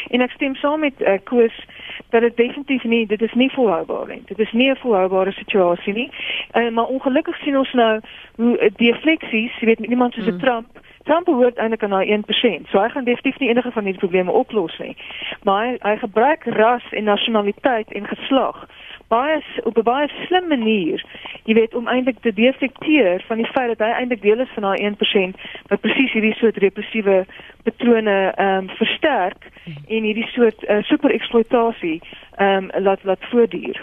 En 0.09 0.21
ek 0.21 0.31
stem 0.31 0.55
saam 0.55 0.79
met 0.79 1.01
uh, 1.01 1.17
Koos 1.23 1.65
dat 2.09 2.21
dit 2.21 2.37
definitief 2.37 2.83
nie 2.83 3.05
dit 3.07 3.21
is 3.21 3.33
nie 3.33 3.51
volhoubaar 3.51 4.07
nie. 4.07 4.21
Dit 4.25 4.39
is 4.39 4.51
nie 4.51 4.69
'n 4.71 4.75
volhoubare 4.75 5.31
situasie 5.31 5.93
nie. 5.93 6.09
Uh, 6.53 6.69
maar 6.69 6.85
ongelukkig 6.85 7.37
sien 7.37 7.57
ons 7.57 7.73
nou 7.73 7.99
hoe 8.35 8.71
die 8.75 8.95
fleksies, 8.95 9.59
jy 9.59 9.65
weet 9.65 9.79
met 9.79 9.89
iemand 9.89 10.13
soos 10.13 10.25
mm. 10.25 10.39
Trump 10.39 10.67
Trump 11.03 11.25
behoort 11.25 11.57
eintlik 11.57 11.83
aan 11.83 11.89
daai 11.89 12.07
1%. 12.17 12.69
So 12.69 12.79
hy 12.79 12.89
gaan 12.89 13.03
definitief 13.03 13.39
nie 13.39 13.49
enige 13.49 13.71
van 13.71 13.83
hierdie 13.83 14.03
probleme 14.03 14.31
oplos 14.31 14.77
nie. 14.77 14.95
Maar 15.43 15.65
hy, 15.65 15.75
hy 15.81 15.95
gebruik 15.97 16.43
ras 16.45 16.85
en 16.91 17.03
nasionaliteit 17.03 17.91
en 17.91 18.07
geslag 18.07 18.65
baie 19.11 19.43
op 19.63 19.77
'n 19.77 19.83
baie 19.83 20.07
slim 20.25 20.47
manier, 20.47 21.03
jy 21.43 21.53
weet, 21.53 21.75
om 21.75 21.87
eintlik 21.87 22.19
te 22.21 22.33
defekteer 22.33 23.23
van 23.27 23.37
die 23.37 23.51
feit 23.53 23.67
dat 23.67 23.87
hy 23.87 23.93
eintlik 23.93 24.21
deel 24.21 24.39
is 24.39 24.53
van 24.55 24.63
daai 24.63 24.79
1% 24.87 25.35
wat 25.67 25.81
presies 25.81 26.11
hierdie 26.11 26.35
soort 26.39 26.57
repressiewe 26.57 27.25
patrone 27.63 28.17
ehm 28.35 28.57
um, 28.57 28.69
versterk 28.69 29.49
en 29.87 30.03
hierdie 30.03 30.27
soort 30.35 30.69
uh, 30.69 30.83
super 30.83 31.11
eksploitasie 31.11 32.01
ehm 32.37 32.69
um, 32.71 32.83
laat 32.83 33.03
laat 33.03 33.25
voortduur. 33.31 33.81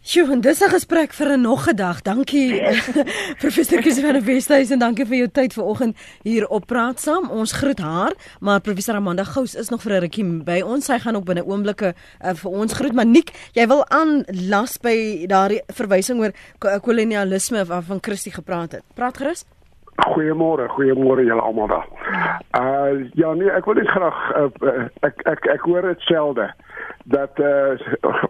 Sjoe, 0.00 0.32
en 0.32 0.40
dis 0.40 0.60
'n 0.64 0.70
gesprek 0.72 1.12
vir 1.12 1.28
'n 1.36 1.40
nog 1.40 1.68
'n 1.68 1.76
dag. 1.76 2.00
Dankie 2.02 2.56
professor 3.42 3.82
Kies 3.82 4.00
van 4.00 4.12
die 4.12 4.24
Weshuis 4.24 4.70
en 4.70 4.78
dankie 4.78 5.04
vir 5.04 5.16
jou 5.16 5.28
tyd 5.28 5.52
vanoggend 5.52 5.96
hier 6.22 6.48
op 6.48 6.66
praat 6.66 7.00
saam. 7.00 7.28
Ons 7.30 7.52
groet 7.52 7.78
haar, 7.78 8.12
maar 8.40 8.60
professor 8.60 8.94
Amanda 8.94 9.24
Gous 9.24 9.54
is 9.54 9.68
nog 9.68 9.82
vir 9.82 9.92
'n 9.92 10.00
rukkie 10.00 10.24
by 10.24 10.62
ons. 10.64 10.84
Sy 10.84 10.98
gaan 10.98 11.16
ook 11.16 11.24
binne 11.24 11.44
oomblikke 11.44 11.94
uh, 12.24 12.32
vir 12.34 12.50
ons 12.50 12.72
groet. 12.72 12.92
Maar 12.92 13.06
Nik, 13.06 13.30
jy 13.52 13.66
wil 13.66 13.84
aan 13.88 14.24
las 14.48 14.78
by 14.78 15.26
daardie 15.26 15.60
verwysing 15.66 16.20
oor 16.20 16.32
kolonialisme 16.80 17.64
wat 17.66 17.84
van 17.84 17.98
Christie 18.00 18.32
gepraat 18.32 18.72
het. 18.72 18.82
Praat 18.94 19.16
gerus. 19.16 19.44
Goeiemôre, 19.96 20.68
goeiemôre 20.68 21.24
julle 21.24 21.42
almal 21.42 21.66
daar. 21.66 21.88
Uh 22.56 23.04
ja 23.14 23.34
nee, 23.34 23.50
ek 23.50 23.64
wil 23.64 23.74
net 23.74 23.88
graag 23.88 24.36
uh, 24.36 24.88
ek 25.02 25.20
ek 25.26 25.46
ek 25.46 25.60
hoor 25.60 25.82
dit 25.82 26.00
selde 26.00 26.54
dat 27.04 27.38
uh, 27.38 27.76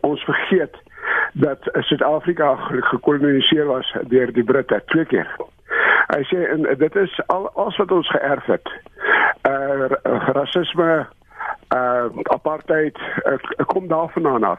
ons 0.01 0.25
vergeet 0.25 0.75
dat 1.33 1.59
Suid-Afrika 1.73 2.55
gekoloniseer 2.91 3.67
was 3.67 3.97
deur 4.09 4.33
die 4.33 4.45
Britte 4.45 4.83
twee 4.87 5.05
keer. 5.05 5.29
Hy 6.11 6.23
sê 6.27 6.43
en 6.51 6.67
dit 6.79 6.97
is 6.97 7.21
al 7.27 7.51
alles 7.55 7.77
wat 7.77 7.93
ons 7.93 8.11
geërf 8.11 8.47
het. 8.51 8.73
Uh 9.49 9.91
rasisme, 10.35 11.07
uh 11.75 12.23
apartheid 12.35 12.99
uh, 13.27 13.67
kom 13.67 13.89
daarvandaan 13.89 14.45
af. 14.45 14.59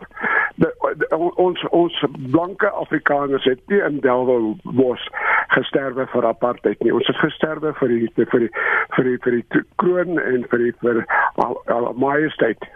De, 0.56 0.96
de, 0.98 1.18
ons 1.36 1.68
ons 1.70 2.06
blanke 2.32 2.70
Afrikaners 2.70 3.44
het 3.44 3.60
nie 3.68 3.82
in 3.82 4.00
Delwos 4.00 5.10
gesterwe 5.56 6.08
vir 6.14 6.26
apartheid 6.26 6.80
nie. 6.80 6.94
Ons 6.94 7.08
het 7.08 7.20
gesterwe 7.24 7.74
vir 7.80 7.88
die 7.88 8.12
vir 8.16 8.46
die 8.46 8.52
vir 8.96 9.10
die 9.10 9.18
vir 9.24 9.40
die 9.40 9.66
kroon 9.76 10.20
en 10.20 10.48
vir 10.52 10.66
die 10.66 10.74
vir 10.80 11.04
al, 11.36 11.60
al 11.68 11.94
majesteit 11.94 12.70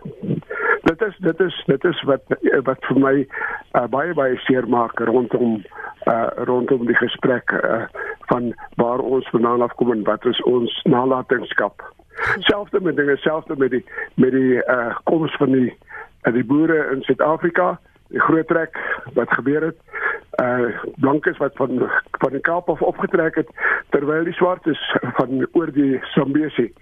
dit 0.86 1.02
is 1.02 1.16
dit 1.18 1.40
is 1.40 1.64
dit 1.66 1.84
is 1.84 2.02
wat 2.04 2.22
wat 2.64 2.86
vir 2.90 3.00
my 3.02 3.16
uh, 3.24 3.86
baie 3.90 4.14
baie 4.14 4.38
seer 4.46 4.68
maak 4.70 5.00
rondom 5.10 5.58
uh, 6.12 6.28
rondom 6.50 6.86
die 6.90 6.98
gesprek 7.00 7.54
uh, 7.58 7.86
van 8.30 8.52
waar 8.82 9.02
ons 9.02 9.30
vandaan 9.34 9.66
afkom 9.66 9.92
en 9.96 10.04
wat 10.10 10.26
is 10.26 10.42
ons 10.52 10.82
nalatenskap 10.84 11.82
selfs 12.40 12.72
met 12.82 12.96
dinge 12.96 13.18
selfs 13.18 13.48
met 13.58 13.72
die 13.72 13.84
met 14.16 14.32
die 14.32 14.54
uh, 14.64 14.96
koms 15.04 15.36
van 15.38 15.52
die 15.52 15.74
uh, 16.24 16.34
die 16.34 16.46
boere 16.46 16.92
in 16.92 17.02
Suid-Afrika 17.02 17.80
die 18.14 18.22
groot 18.22 18.48
trek 18.48 18.78
wat 19.14 19.30
gebeur 19.34 19.72
het 19.72 19.80
uh 20.44 20.68
blankes 21.00 21.38
wat 21.38 21.56
van 21.56 21.90
van 22.20 22.32
die 22.32 22.42
Kaap 22.42 22.70
af 22.70 22.82
opgetrek 22.82 23.36
het 23.36 23.50
terwyl 23.90 24.24
die 24.24 24.34
swartes 24.34 24.82
van 25.18 25.48
oor 25.52 25.72
die 25.72 26.00
Zambesi 26.14 26.74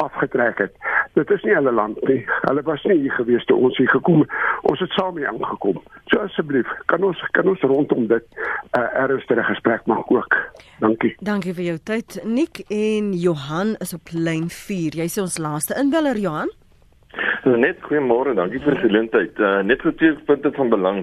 afgetrek 0.00 0.58
het. 0.58 0.76
Dit 1.12 1.30
is 1.30 1.42
nie 1.42 1.54
hulle 1.54 1.72
land 1.72 2.00
nie. 2.08 2.22
Hulle 2.46 2.62
was 2.64 2.84
nie 2.88 2.98
hier 3.04 3.12
gewees 3.12 3.44
toe 3.44 3.56
ons 3.56 3.76
hier 3.76 3.90
gekom. 3.92 4.24
Ons 4.70 4.80
het 4.80 4.94
saam 4.96 5.18
hier 5.20 5.28
aangekom. 5.28 5.82
So 6.08 6.22
asseblief, 6.24 6.68
kan 6.86 7.04
ons 7.04 7.20
kan 7.36 7.48
ons 7.48 7.60
rondom 7.60 8.06
dit 8.06 8.24
'n 8.32 8.80
uh, 8.80 9.02
ernstige 9.04 9.44
gesprek 9.44 9.86
maak 9.86 10.10
ook. 10.10 10.36
Dankie. 10.80 11.14
Dankie 11.20 11.54
vir 11.54 11.64
jou 11.64 11.78
tyd, 11.78 12.20
Nik 12.24 12.64
en 12.68 13.12
Johan 13.12 13.76
is 13.78 13.94
op 13.94 14.08
lyn 14.12 14.48
4. 14.48 14.96
Jy 14.96 15.08
sê 15.08 15.20
ons 15.20 15.38
laaste 15.38 15.74
inbeller 15.74 16.16
Johan. 16.16 16.50
Net 17.42 17.80
goeiemôre, 17.82 18.36
dankie 18.38 18.60
vir 18.62 18.76
die 18.76 18.84
geleentheid. 18.84 19.38
Uh, 19.42 19.64
net 19.66 19.80
so 19.82 19.90
twee 19.98 20.14
punte 20.28 20.52
van 20.54 20.68
belang 20.70 21.00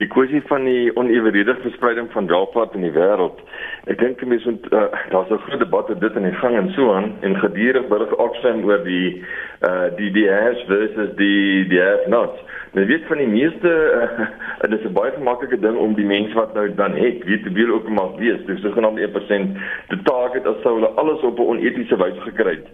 die 0.00 0.08
kwessie 0.12 0.42
van 0.48 0.66
die 0.68 0.90
onevenredige 0.96 1.60
verspreiding 1.64 2.10
van 2.12 2.28
welvaart 2.28 2.74
in 2.76 2.84
die 2.84 2.92
wêreld. 2.92 3.40
Ek 3.88 3.96
dink 4.00 4.20
mense 4.28 4.52
moet 4.52 4.66
uh, 4.76 4.82
daar's 5.12 5.32
'n 5.32 5.40
groot 5.46 5.60
debat 5.60 5.88
oor 5.88 6.00
dit 6.00 6.16
in 6.20 6.28
die 6.28 6.36
gang 6.40 6.56
en 6.56 6.68
so 6.76 6.92
aan 6.92 7.16
en 7.20 7.36
gedurig 7.36 7.88
berig 7.88 8.12
opstem 8.16 8.64
oor 8.64 8.84
die 8.84 9.24
uh 9.64 9.88
die 9.96 10.10
die 10.12 10.28
haves 10.28 10.62
versus 10.68 11.16
die 11.16 11.68
die 11.72 11.80
have-nots. 11.80 12.44
Men 12.72 12.86
weet 12.86 13.08
van 13.08 13.18
die 13.18 13.32
meeste 13.32 13.68
uh, 14.00 14.68
dit 14.68 14.80
is 14.80 14.86
'n 14.88 14.92
baie 14.92 15.12
gemaklike 15.16 15.60
ding 15.60 15.76
om 15.76 15.94
die 15.94 16.04
mense 16.06 16.34
wat 16.34 16.54
nou 16.54 16.68
dan 16.74 16.92
het, 16.92 17.24
weet 17.24 17.42
te 17.42 17.52
wil 17.52 17.74
ook 17.74 17.88
maar 17.88 18.16
wees, 18.16 18.44
dis 18.46 18.60
sogenaamde 18.60 19.08
1% 19.08 19.56
te 19.88 19.98
target 20.02 20.46
as 20.46 20.60
sou 20.62 20.74
hulle 20.74 20.92
alles 21.00 21.20
op 21.20 21.38
'n 21.38 21.52
onetiese 21.56 21.96
wyse 21.96 22.20
gekry 22.20 22.56
het. 22.60 22.68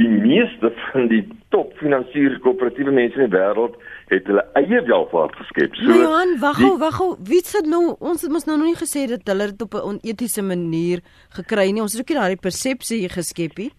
Die 0.00 0.08
meeste 0.08 0.72
van 0.92 1.08
die 1.10 1.20
top 1.52 1.74
finansiële 1.76 2.38
koöperatiewe 2.40 2.94
mense 2.96 3.18
in 3.20 3.28
die 3.28 3.34
wêreld 3.36 3.74
het 4.12 4.28
hulle 4.28 4.44
eie 4.56 4.80
welvaart 4.88 5.36
geskep. 5.40 5.76
So 5.76 5.92
Johan, 5.92 6.38
wag 6.40 6.56
gou, 6.60 6.72
wag 6.80 6.96
gou. 6.96 7.10
Wie 7.28 7.42
sit 7.44 7.68
nou 7.68 7.82
ons 8.00 8.24
het 8.24 8.32
mos 8.32 8.48
nou 8.48 8.56
nog 8.56 8.72
nie 8.72 8.80
gesê 8.80 9.04
dat 9.10 9.28
hulle 9.28 9.50
dit 9.52 9.62
op 9.66 9.74
'n 9.74 9.86
onetiese 9.90 10.42
manier 10.42 11.04
gekry 11.36 11.70
nie. 11.70 11.82
Ons 11.82 11.92
het 11.92 12.02
ook 12.02 12.08
nie 12.08 12.20
daardie 12.20 12.44
persepsie 12.48 13.08
geskep 13.08 13.58
nie. 13.58 13.70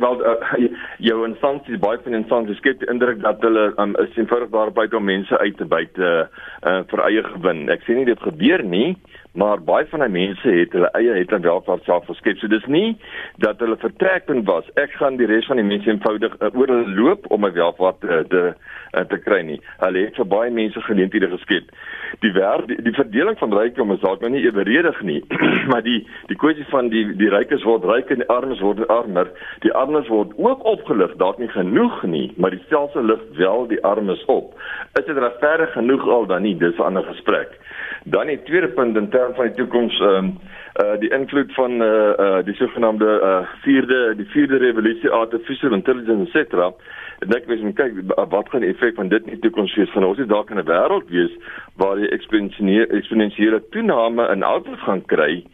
Wel 0.00 0.16
uh, 0.24 0.68
jou 1.08 1.26
instansies 1.26 1.78
baie 1.78 1.98
van 2.04 2.14
instansies 2.14 2.56
skep 2.56 2.78
die 2.80 2.88
indruk 2.88 3.20
dat 3.20 3.42
hulle 3.42 3.74
um, 3.76 3.96
is 3.96 4.16
eenvoudig 4.16 4.50
daarby 4.50 4.86
om 4.96 5.04
mense 5.04 5.38
uit 5.38 5.56
te 5.56 5.64
byt 5.64 5.98
uh, 5.98 6.24
uh, 6.62 6.80
vir 6.86 7.04
eie 7.08 7.22
gewin. 7.22 7.68
Ek 7.68 7.82
sê 7.82 7.98
nie 7.98 8.08
dit 8.08 8.22
gebeur 8.22 8.62
nie, 8.62 8.96
maar 9.32 9.62
baie 9.62 9.86
van 9.86 10.02
die 10.04 10.08
mense 10.08 10.48
het 10.48 10.72
hulle 10.72 10.90
eie 10.98 11.14
het 11.14 11.28
dan 11.28 11.44
welvaart 11.46 11.84
self 11.84 12.06
geskep. 12.10 12.38
So 12.38 12.50
dis 12.50 12.66
nie 12.66 12.96
dat 13.42 13.60
hulle 13.62 13.76
vertrekpunt 13.78 14.46
was. 14.48 14.66
Ek 14.80 14.92
gaan 14.98 15.20
die 15.20 15.28
res 15.30 15.46
van 15.46 15.60
die 15.60 15.66
mense 15.66 15.90
eenvoudig 15.90 16.34
uh, 16.40 16.50
oor 16.50 16.72
hulle 16.72 16.94
loop 16.96 17.28
om 17.30 17.44
my 17.44 17.52
welvaart 17.54 18.04
uh, 18.04 18.22
te 18.32 18.42
uh, 18.50 19.04
te 19.06 19.18
kry 19.22 19.40
nie. 19.46 19.60
Hulle 19.84 20.04
het 20.08 20.18
vir 20.18 20.28
baie 20.30 20.50
mense 20.54 20.82
geleenthede 20.82 21.30
geskep. 21.30 21.70
Die 22.24 22.32
werk 22.34 22.66
die, 22.70 22.80
die 22.82 22.94
verdeling 22.96 23.38
van 23.38 23.54
rykdom 23.54 23.94
is 23.94 24.02
dalk 24.02 24.24
nou 24.24 24.32
nie 24.34 24.42
eweredig 24.42 24.98
nie, 25.06 25.20
maar 25.70 25.84
die 25.86 26.00
die 26.32 26.38
kwessie 26.40 26.66
van 26.72 26.90
die 26.90 27.04
die 27.20 27.30
rykes 27.30 27.64
word 27.68 27.86
ryk 27.86 28.10
en 28.10 28.24
die 28.24 28.30
armes 28.32 28.62
word 28.64 28.82
armer. 28.90 29.30
Die 29.64 29.72
armes 29.76 30.10
word 30.10 30.34
ook 30.40 30.66
opgelig, 30.66 31.14
dalk 31.22 31.38
nie 31.38 31.50
genoeg 31.54 32.02
nie, 32.10 32.26
maar 32.36 32.54
die 32.54 32.62
stelsel 32.66 33.06
lig 33.06 33.22
wel 33.38 33.68
die 33.70 33.80
armes 33.86 34.24
op. 34.26 34.56
Is 34.98 35.06
dit 35.06 35.16
regverdig 35.16 35.72
genoeg 35.78 36.06
al 36.08 36.26
dan 36.26 36.42
nie? 36.42 36.56
Dis 36.58 36.78
'n 36.78 36.90
ander 36.90 37.04
gesprek. 37.04 37.58
Dan 38.04 38.26
die 38.26 38.42
tweede 38.42 38.68
punt 38.68 38.96
in 38.96 39.08
terme 39.20 39.34
van 39.34 39.50
die 39.50 39.58
toekoms 39.60 40.00
ehm 40.00 40.16
um, 40.16 40.32
uh 40.80 40.96
die 41.02 41.10
invloed 41.10 41.52
van 41.54 41.82
uh 41.82 42.12
uh 42.24 42.40
die 42.44 42.54
sogenaamde 42.54 43.10
uh 43.30 43.46
vierde 43.64 44.14
die 44.16 44.26
vierde 44.34 44.56
revolusie 44.56 45.10
artificial 45.10 45.72
intelligence 45.72 46.28
et 46.28 46.36
cetera. 46.36 46.72
En 47.20 47.34
ek 47.36 47.48
wens 47.50 47.62
moet 47.66 47.76
kyk 47.76 47.98
wat 48.16 48.48
gaan 48.48 48.64
die 48.64 48.70
effek 48.72 48.94
van 48.96 49.10
dit 49.12 49.26
in 49.26 49.34
die 49.34 49.42
toekoms 49.44 49.74
wees. 49.76 49.90
Gaan 49.92 50.06
ons 50.08 50.18
nie 50.18 50.30
dalk 50.30 50.50
in 50.50 50.62
'n 50.62 50.68
wêreld 50.70 51.10
wees 51.10 51.34
waar 51.76 51.96
die 51.96 52.08
eksponensiële 52.08 53.60
toename 53.70 54.28
in 54.32 54.42
output 54.42 54.78
gaan 54.86 55.04
kry 55.04 55.44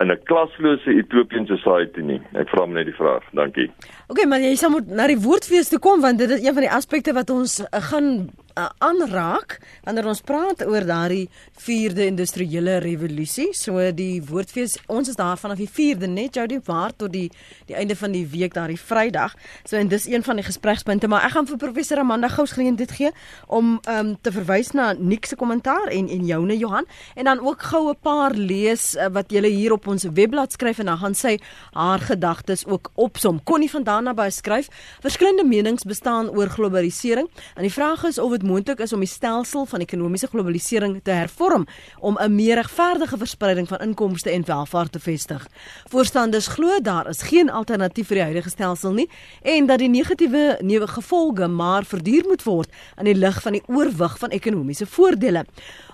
in 0.00 0.10
'n 0.10 0.22
klaslose 0.24 0.90
utopian 0.90 1.46
society 1.46 2.00
nie. 2.00 2.20
Ek 2.32 2.48
vra 2.48 2.66
net 2.66 2.86
die 2.86 2.94
vraag. 2.94 3.22
Dankie. 3.32 3.70
OK, 4.08 4.24
maar 4.26 4.40
jy 4.40 4.54
sal 4.54 4.70
moet 4.70 4.88
na 4.88 5.06
die 5.06 5.20
woordfees 5.20 5.68
toe 5.68 5.78
kom 5.78 6.00
want 6.00 6.18
dit 6.18 6.30
is 6.30 6.42
een 6.46 6.54
van 6.54 6.66
die 6.66 6.76
aspekte 6.80 7.12
wat 7.12 7.30
ons 7.30 7.60
uh, 7.60 7.66
gaan 7.90 8.28
uh, 8.58 8.68
aanraak 8.78 9.58
wanneer 9.84 10.06
ons 10.06 10.20
praat 10.24 10.64
oor 10.66 10.86
daardie 10.86 11.28
4de 11.66 12.06
industriële 12.06 12.78
revolusie. 12.84 13.50
So 13.56 13.82
die 13.94 14.22
woordfees, 14.24 14.76
ons 14.86 15.10
is 15.10 15.18
daar 15.18 15.38
vanaf 15.40 15.60
die 15.60 15.70
4de 15.70 16.08
net 16.10 16.38
jou 16.38 16.46
die 16.50 16.60
waar 16.64 16.94
tot 16.96 17.12
die 17.12 17.30
die 17.68 17.76
einde 17.78 17.96
van 17.96 18.12
die 18.12 18.24
week 18.28 18.54
daardie 18.54 18.78
Vrydag. 18.80 19.34
So 19.64 19.76
en 19.76 19.88
dis 19.88 20.06
een 20.06 20.22
van 20.22 20.38
die 20.40 20.46
gesprekspunte, 20.46 21.08
maar 21.08 21.26
ek 21.26 21.36
gaan 21.36 21.48
vir 21.48 21.60
professor 21.60 22.02
Amanda 22.02 22.28
Gous 22.28 22.54
geleentheid 22.56 22.92
gee 22.94 23.12
om 23.46 23.78
um, 23.90 24.14
te 24.20 24.32
verwys 24.34 24.72
na 24.76 24.92
Nick 24.98 25.26
se 25.26 25.36
kommentaar 25.36 25.90
en 25.92 26.08
en 26.08 26.26
joune 26.26 26.56
Johan 26.58 26.86
en 27.14 27.30
dan 27.30 27.40
ook 27.40 27.62
gou 27.72 27.88
'n 27.90 27.98
paar 28.02 28.34
lees 28.34 28.94
uh, 28.94 29.08
wat 29.12 29.32
jy 29.32 29.42
hier 29.44 29.72
op 29.72 29.86
ons 29.86 30.04
webblad 30.04 30.52
skryf 30.52 30.78
en 30.78 30.86
dan 30.86 30.98
gaan 30.98 31.14
sy 31.14 31.38
haar 31.72 31.98
gedagtes 31.98 32.66
ook 32.66 32.90
opsom. 32.94 33.42
Connie 33.42 33.70
van 33.70 33.82
Dana 33.82 34.30
skryf: 34.30 34.68
"Verskillende 35.00 35.44
menings 35.44 35.84
bestaan 35.84 36.30
oor 36.30 36.48
globalisering 36.48 37.28
en 37.54 37.62
die 37.62 37.72
vraag 37.72 38.04
is 38.04 38.18
of 38.18 38.30
dit 38.30 38.43
moontlik 38.44 38.80
is 38.84 38.92
om 38.92 39.00
die 39.02 39.08
stelsel 39.08 39.64
van 39.66 39.80
ekonomiese 39.80 40.28
globalisering 40.30 41.00
te 41.02 41.10
hervorm 41.10 41.66
om 42.00 42.18
'n 42.20 42.34
meer 42.34 42.54
regverdige 42.54 43.16
verspreiding 43.18 43.68
van 43.68 43.78
inkomste 43.78 44.30
en 44.30 44.44
welvaart 44.44 44.92
te 44.92 45.00
vestig. 45.00 45.48
Voorstanders 45.90 46.46
glo 46.46 46.80
daar 46.80 47.08
is 47.08 47.22
geen 47.22 47.50
alternatief 47.50 48.06
vir 48.06 48.16
die 48.16 48.24
huidige 48.24 48.50
stelsel 48.50 48.92
nie 48.92 49.08
en 49.42 49.66
dat 49.66 49.78
die 49.78 49.88
negatiewe 49.88 50.58
neuwe 50.60 50.86
gevolge 50.86 51.48
maar 51.48 51.84
verduur 51.84 52.24
moet 52.28 52.42
word 52.42 52.70
in 52.98 53.04
die 53.04 53.14
lig 53.14 53.42
van 53.42 53.52
die 53.52 53.62
oorwig 53.66 54.18
van 54.18 54.30
ekonomiese 54.30 54.86
voordele. 54.86 55.44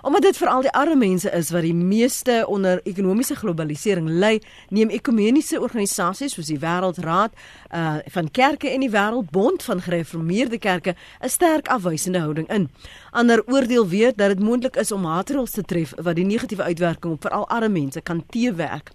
Omdat 0.03 0.22
dit 0.22 0.36
veral 0.36 0.62
die 0.64 0.72
arme 0.72 0.96
mense 0.96 1.30
is 1.30 1.51
wat 1.51 1.62
die 1.62 1.74
meeste 1.74 2.44
onder 2.48 2.80
ekonomiese 2.88 3.34
globalisering 3.36 4.09
ly, 4.09 4.38
neem 4.68 4.88
ekumeniese 4.88 5.61
organisasies 5.61 6.32
soos 6.36 6.48
die 6.48 6.59
Wêreldraad 6.61 7.36
uh 7.76 7.98
van 8.14 8.30
kerke 8.30 8.70
en 8.70 8.80
die 8.80 8.90
Wêreldbond 8.90 9.62
van 9.62 9.82
gereformeerde 9.84 10.59
kerke 10.59 10.94
'n 11.20 11.28
sterk 11.28 11.68
afwysende 11.68 12.18
houding 12.18 12.48
in. 12.48 12.70
Ander 13.11 13.42
oordeel 13.46 13.88
weet 13.88 14.16
dat 14.16 14.28
dit 14.28 14.40
moontlik 14.40 14.76
is 14.76 14.92
om 14.92 15.01
maatreëls 15.01 15.51
te 15.51 15.62
tref 15.62 15.92
wat 15.96 16.16
die 16.16 16.24
negatiewe 16.24 16.62
uitwerking 16.62 17.12
op 17.12 17.20
veral 17.20 17.48
arme 17.48 17.68
mense 17.68 18.01
kan 18.01 18.24
teewerk. 18.26 18.90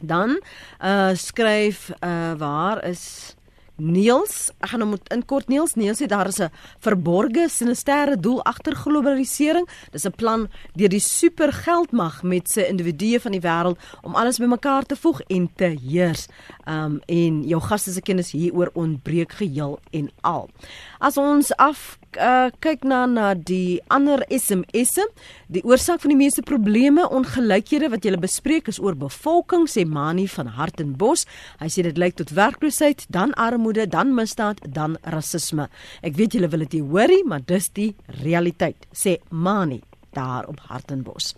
Dan 0.00 0.40
uh 0.84 1.10
skryf 1.14 1.90
uh 2.04 2.32
waar 2.36 2.84
is 2.84 3.34
Niels, 3.78 4.48
ek 4.58 4.72
gaan 4.72 4.82
hom 4.82 4.96
nou 4.96 4.98
in 5.14 5.20
kort 5.30 5.46
Niels, 5.46 5.76
Niels 5.78 6.00
sê 6.02 6.08
daar 6.10 6.26
is 6.26 6.40
'n 6.40 6.50
verborgde 6.82 7.48
sinistere 7.48 8.16
doel 8.18 8.42
agter 8.42 8.74
globalisering. 8.74 9.68
Dis 9.92 10.04
'n 10.04 10.12
plan 10.12 10.48
deur 10.74 10.88
die 10.88 11.00
supergeldmag 11.00 12.22
met 12.22 12.50
sy 12.50 12.60
individue 12.60 13.20
van 13.20 13.32
die 13.32 13.40
wêreld 13.40 13.78
om 14.02 14.14
alles 14.14 14.38
bymekaar 14.38 14.84
te 14.84 14.96
voeg 14.96 15.20
en 15.28 15.48
te 15.54 15.76
heers. 15.82 16.26
Um 16.66 17.00
en 17.06 17.42
jou 17.42 17.60
gaste 17.60 17.92
se 17.92 18.00
kennis 18.00 18.32
hieroor 18.32 18.70
ontbreek 18.74 19.32
geheel 19.32 19.78
en 19.92 20.10
al. 20.22 20.50
As 20.98 21.16
ons 21.16 21.56
af 21.56 21.98
uh, 22.16 22.48
kyk 22.64 22.84
na 22.88 23.02
na 23.06 23.32
die 23.34 23.80
ander 23.92 24.22
SMS'e, 24.32 25.04
die 25.52 25.64
oorsaak 25.66 26.00
van 26.04 26.14
die 26.14 26.20
meeste 26.20 26.44
probleme, 26.46 27.04
ongelykhede 27.04 27.90
wat 27.92 28.06
jy 28.06 28.16
bespreek 28.20 28.70
is 28.72 28.80
oor 28.80 28.96
bevolking, 28.98 29.66
sê 29.68 29.84
Mani 29.84 30.28
van 30.32 30.54
Hartenbos. 30.56 31.26
Hy 31.60 31.68
sê 31.72 31.84
dit 31.84 31.98
lyk 32.00 32.16
tot 32.20 32.32
werkloosheid, 32.36 33.04
dan 33.12 33.34
armoede, 33.34 33.88
dan 33.90 34.14
misdaad, 34.16 34.62
dan 34.72 34.96
rasisme. 35.04 35.68
Ek 36.02 36.16
weet 36.16 36.38
julle 36.38 36.48
wil 36.52 36.64
dit 36.66 36.78
nie 36.78 36.86
hoorie, 36.88 37.22
maar 37.26 37.44
dis 37.44 37.68
die 37.76 37.92
realiteit, 38.22 38.88
sê 38.94 39.18
Mani 39.30 39.82
daar 40.18 40.48
op 40.50 40.60
Hartenbos. 40.66 41.32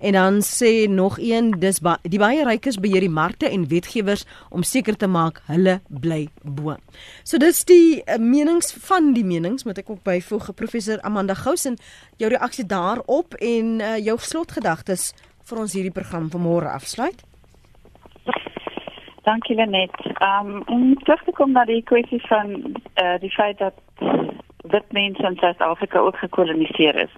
En 0.00 0.16
dan 0.16 0.40
sê 0.46 0.88
nog 0.88 1.18
een, 1.20 1.52
dis 1.60 1.80
ba 1.84 1.98
die 2.02 2.20
baie 2.22 2.44
rykes 2.48 2.80
beheer 2.80 3.04
die 3.04 3.12
markte 3.12 3.50
en 3.52 3.68
wetgewers 3.68 4.24
om 4.50 4.64
seker 4.66 4.96
te 4.96 5.06
maak 5.06 5.42
hulle 5.50 5.80
bly 5.88 6.26
bo. 6.42 6.76
So 7.22 7.38
dis 7.38 7.64
die 7.68 8.00
uh, 8.00 8.16
menings 8.18 8.72
van 8.88 9.12
die 9.16 9.26
menings 9.26 9.66
moet 9.68 9.82
ek 9.84 9.90
ook 9.92 10.04
byvoeg 10.06 10.54
professor 10.56 11.00
Amanda 11.04 11.36
Gousen 11.38 11.76
jou 12.16 12.30
reaksie 12.32 12.66
daarop 12.66 13.36
en 13.40 13.78
uh, 13.80 13.98
jou 14.00 14.16
slotgedagtes 14.18 15.12
vir 15.48 15.60
ons 15.64 15.76
hierdie 15.76 15.94
program 15.94 16.30
vanmôre 16.32 16.70
afsluit. 16.70 17.24
Dankie 19.26 19.54
Lenet. 19.54 19.94
Um 20.18 20.62
om 20.66 20.94
terug 21.04 21.22
te 21.24 21.34
kom 21.38 21.52
na 21.54 21.64
die 21.64 21.82
kwessie 21.86 22.20
van 22.26 22.54
uh, 22.58 23.18
die 23.22 23.30
feit 23.30 23.58
dat 23.58 23.78
wit 24.72 24.92
mense 24.92 25.26
in 25.26 25.36
Suid-Afrika 25.38 25.98
ook 25.98 26.16
gekoloniseer 26.16 26.96
is 27.04 27.14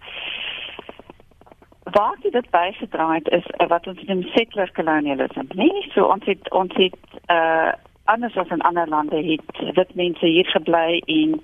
waar 1.85 2.17
dit 2.21 2.51
bygedra 2.51 3.13
het 3.15 3.29
is 3.29 3.45
uh, 3.57 3.67
wat 3.67 3.87
ons 3.87 4.03
noem 4.05 4.23
settler 4.23 4.73
colonialism. 4.73 5.45
Nee, 5.55 5.87
so 5.95 6.05
ons 6.05 6.25
het 6.25 6.51
ons 6.51 6.75
het 6.75 6.97
uh 7.31 7.73
anders 8.05 8.37
as 8.37 8.49
in 8.49 8.61
ander 8.61 8.89
lande 8.89 9.17
het 9.17 9.75
dit 9.75 9.95
mense 9.95 10.27
hier 10.27 10.47
gebly 10.47 11.03
en 11.07 11.41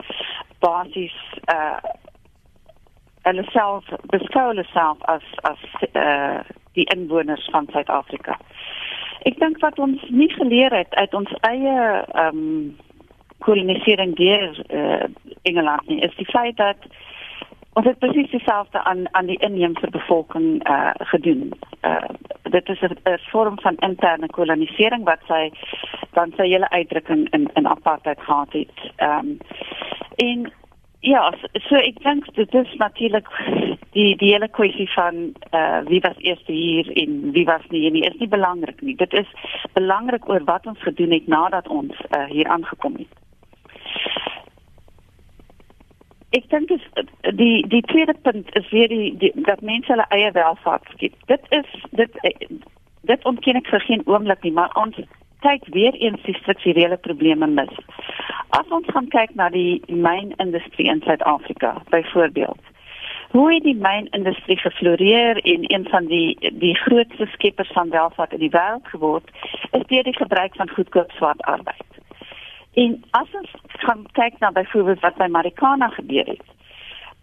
basies 0.58 1.16
uh 1.52 1.80
hulle 3.22 3.44
self 3.52 3.84
beskou 4.12 4.46
hulle 4.46 4.64
self 4.72 5.02
as 5.02 5.24
as 5.42 5.62
uh 5.92 6.40
die 6.72 6.84
inwoners 6.94 7.48
van 7.50 7.66
Suid-Afrika. 7.72 8.38
Ek 9.28 9.38
dink 9.38 9.58
wat 9.60 9.78
ons 9.78 10.02
nie 10.08 10.30
geleer 10.32 10.72
het 10.72 10.94
uit 10.94 11.14
ons 11.14 11.32
eie 11.40 11.76
ehm 12.12 12.36
um, 12.36 12.76
kolonisering 13.40 14.16
deur 14.16 14.64
uh 14.68 15.04
Engeland 15.42 15.88
nie, 15.88 16.00
is 16.00 16.16
die 16.16 16.28
feit 16.28 16.56
dat 16.56 16.76
Ons 17.72 17.86
het 17.86 17.98
presies 17.98 18.30
dieselfde 18.30 18.82
aan 18.82 19.14
aan 19.14 19.26
die 19.26 19.38
inheemse 19.38 19.90
bevolking 19.90 20.64
eh 20.64 20.72
uh, 20.74 20.90
gedoen. 21.12 21.52
Eh 21.80 21.90
uh, 21.90 22.08
dit 22.42 22.68
is 22.68 22.80
'n 22.80 23.18
vorm 23.30 23.60
van 23.60 23.76
interne 23.76 24.26
kolonisering 24.26 25.04
wat 25.04 25.20
sy 25.26 25.52
dan 26.12 26.32
sy 26.36 26.46
hele 26.48 26.70
uitdrukking 26.70 27.30
in 27.30 27.50
in 27.54 27.66
apartheid 27.66 28.20
gehad 28.20 28.52
het. 28.52 28.92
Ehm 28.96 29.18
um, 29.18 29.38
en 30.16 30.52
ja, 31.00 31.32
so 31.52 31.74
ek 31.74 32.02
dink 32.02 32.34
dit 32.34 32.54
is 32.54 32.74
natuurlik 32.76 33.28
die 33.90 34.16
die 34.16 34.32
hele 34.32 34.48
kwessie 34.48 34.90
van 34.92 35.14
eh 35.50 35.60
uh, 35.60 35.86
wie 35.86 36.00
was 36.00 36.18
eers 36.18 36.42
hier 36.46 36.92
en 36.92 37.32
wie 37.32 37.44
was 37.44 37.62
nie 37.68 37.90
nie 37.90 38.02
is 38.02 38.18
nie 38.18 38.28
belangrik 38.28 38.80
nie. 38.80 38.96
Dit 38.96 39.12
is 39.12 39.28
belangrik 39.72 40.28
oor 40.28 40.44
wat 40.44 40.66
ons 40.66 40.82
gedoen 40.82 41.10
het 41.10 41.26
nadat 41.26 41.68
ons 41.68 41.94
uh, 42.16 42.24
hier 42.24 42.48
aangekom 42.48 42.94
het. 42.96 43.12
Ek 46.36 46.50
dink 46.50 46.70
is 46.70 46.82
die 47.34 47.66
die 47.68 47.82
tweede 47.90 48.14
punt 48.22 48.54
is 48.54 48.68
weer 48.70 48.88
die, 48.88 49.16
die 49.18 49.32
dat 49.48 49.62
mense 49.66 49.90
hulle 49.92 50.06
eie 50.14 50.30
welvaart 50.36 50.86
skiep. 50.94 51.14
Dit 51.26 51.46
is 51.48 51.70
dit 51.90 52.20
dit 53.10 53.24
ontken 53.24 53.58
ek 53.58 53.70
vir 53.72 53.82
geen 53.86 54.04
oomblik 54.06 54.42
nie, 54.46 54.54
maar 54.54 54.74
ons 54.78 54.98
kyk 55.40 55.66
weer 55.74 55.96
eens 55.96 56.22
die 56.22 56.36
strukturele 56.38 56.96
probleme 56.96 57.46
mis. 57.46 57.72
As 58.56 58.68
ons 58.76 58.88
gaan 58.92 59.08
kyk 59.08 59.34
na 59.34 59.48
die 59.50 59.80
mynindustrie 59.88 60.90
in 60.90 61.00
Suid-Afrika, 61.06 61.78
byvoorbeeld. 61.90 62.60
Hoe 63.30 63.46
het 63.54 63.64
die 63.64 63.78
mynindustrie 63.78 64.58
gefloreer 64.58 65.38
en 65.38 65.66
een 65.72 65.86
van 65.88 66.06
die 66.10 66.36
die 66.62 66.74
grootste 66.74 67.26
skeppers 67.32 67.70
van 67.72 67.90
welvaart 67.90 68.32
in 68.36 68.44
die 68.44 68.52
wêreld 68.54 68.86
geword, 68.92 69.30
is 69.70 69.86
deur 69.86 70.06
die 70.06 70.18
gebruik 70.18 70.54
van 70.58 70.76
goedkoop 70.76 71.10
swart 71.18 71.42
arbeid. 71.42 71.99
En 72.74 73.04
as 73.10 73.28
ons 73.34 73.50
gaan 73.62 74.06
kyk 74.12 74.38
na 74.38 74.50
byvoorbeeld 74.50 75.00
wat 75.00 75.16
by 75.16 75.26
Marikana 75.26 75.88
gebeur 75.88 76.26
het. 76.26 76.46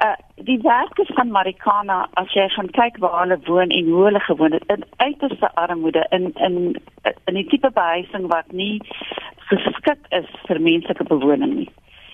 Uh 0.05 0.13
die 0.45 0.59
werkers 0.61 1.09
van 1.13 1.31
Marikana 1.31 2.07
as 2.13 2.33
jy 2.33 2.47
gaan 2.53 2.69
kyk 2.69 2.97
waar 3.01 3.19
hulle 3.19 3.39
woon 3.45 3.69
en 3.69 3.87
hoe 3.89 4.03
hulle 4.03 4.19
gewoon 4.19 4.51
het 4.51 4.63
in 4.67 4.83
uiterste 4.97 5.49
armoede 5.55 6.05
in 6.09 6.33
in 6.33 6.75
in 7.25 7.33
die 7.33 7.47
tipe 7.47 7.71
behuising 7.71 8.27
wat 8.27 8.51
nie 8.51 8.81
geskik 9.49 10.05
is 10.09 10.29
vir 10.45 10.61
menslike 10.61 11.03
bewoning 11.03 11.53
nie. 11.53 11.69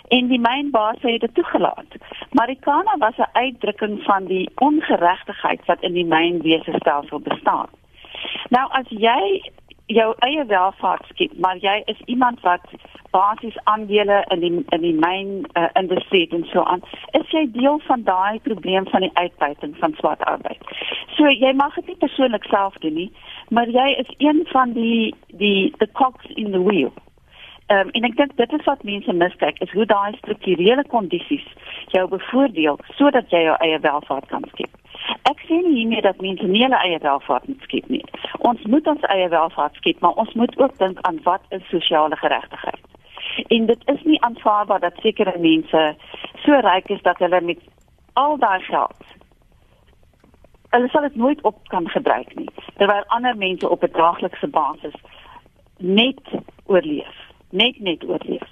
En 0.08 0.28
die 0.28 0.40
mynbaas 0.40 1.02
het 1.02 1.22
dit 1.22 1.36
toegelaat. 1.36 1.98
Marikana 2.32 2.98
was 2.98 3.18
'n 3.18 3.34
uitdrukking 3.34 4.04
van 4.04 4.26
die 4.26 4.50
ongeregtigheid 4.56 5.66
wat 5.66 5.82
in 5.82 5.94
die 5.94 6.06
mynwese 6.06 6.74
stelsel 6.76 7.20
bestaan. 7.20 7.70
Nou 8.50 8.68
as 8.72 8.88
jy 8.90 9.52
jou 9.92 10.14
eie 10.20 10.46
welvaart 10.46 11.06
skep, 11.12 11.34
maar 11.38 11.58
jy 11.58 11.82
is 11.92 12.00
iemand 12.06 12.42
wat 12.42 12.64
basies 13.12 13.58
aandele 13.64 14.24
in 14.34 14.40
die 14.40 14.52
in 14.76 14.82
die 14.82 14.94
myn 14.98 15.46
uh, 15.60 15.68
industrie 15.80 16.28
en 16.32 16.46
so 16.50 16.64
aan, 16.64 16.82
is 17.20 17.30
jy 17.36 17.46
deel 17.52 17.80
van 17.88 18.04
daai 18.08 18.40
probleem 18.48 18.88
van 18.90 19.06
die 19.06 19.14
uitbuiting 19.14 19.76
van 19.78 19.94
swart 20.00 20.24
arbeid. 20.24 20.62
So 21.18 21.30
jy 21.30 21.54
mag 21.54 21.76
dit 21.76 21.92
nie 21.92 22.00
persoonlik 22.02 22.48
self 22.50 22.78
doen 22.86 22.96
nie, 22.98 23.10
maar 23.50 23.70
jy 23.70 23.88
is 24.06 24.14
een 24.18 24.46
van 24.52 24.74
die 24.74 25.14
die 25.28 25.74
the 25.80 25.90
cogs 25.92 26.26
in 26.36 26.52
the 26.52 26.64
wheel. 26.64 26.94
Um, 27.72 27.90
en 27.96 28.04
ek 28.04 28.16
dink 28.20 28.34
dit 28.38 28.54
is 28.54 28.66
wat 28.68 28.84
mense 28.84 29.14
miskyk, 29.14 29.60
is 29.64 29.72
hoe 29.72 29.86
daai 29.88 30.18
strukturele 30.18 30.84
kondisies 30.92 31.46
jou 31.96 32.08
bevoordeel 32.12 32.80
sodat 32.98 33.32
jy 33.32 33.46
jou 33.46 33.56
eie 33.60 33.80
welvaart 33.86 34.28
kan 34.32 34.44
skep. 34.52 34.83
Ek 35.30 35.40
sien 35.48 35.74
nie 35.74 35.88
meer 35.88 36.02
dat 36.02 36.22
mense 36.22 36.48
nie 36.48 36.64
hulle 36.64 36.80
eie 36.86 37.00
welvaart 37.00 37.48
moet 37.48 37.62
skep 37.68 37.88
nie. 37.88 38.04
Ons 38.40 38.64
moet 38.64 38.88
ons 38.88 39.02
eie 39.02 39.30
welvaart 39.30 39.76
skep, 39.76 40.00
maar 40.00 40.20
ons 40.24 40.34
moet 40.34 40.58
ook 40.60 40.78
dink 40.78 41.02
aan 41.02 41.20
wat 41.24 41.42
is 41.50 41.70
sosiale 41.70 42.16
geregtigheid. 42.16 42.82
En 43.48 43.66
dit 43.66 43.82
is 43.96 44.04
nie 44.04 44.22
aanvaarbaar 44.22 44.80
dat 44.80 45.00
sekere 45.02 45.38
mense 45.40 45.96
so 46.44 46.60
ryk 46.60 46.90
is 46.90 47.02
dat 47.02 47.18
hulle 47.18 47.42
met 47.42 47.60
al 48.14 48.38
daai 48.38 48.62
geld 48.62 49.14
hulle 50.74 50.90
sal 50.90 51.02
dit 51.02 51.16
nooit 51.16 51.42
op 51.42 51.58
kan 51.68 51.90
gebruik 51.90 52.36
nie, 52.36 52.50
terwyl 52.78 53.04
ander 53.16 53.38
mense 53.38 53.70
op 53.70 53.84
'n 53.84 53.92
daaglikse 53.92 54.48
basis 54.48 54.96
net 55.78 56.22
oorleef, 56.66 57.18
net 57.50 57.80
net 57.80 58.04
oorleef. 58.04 58.50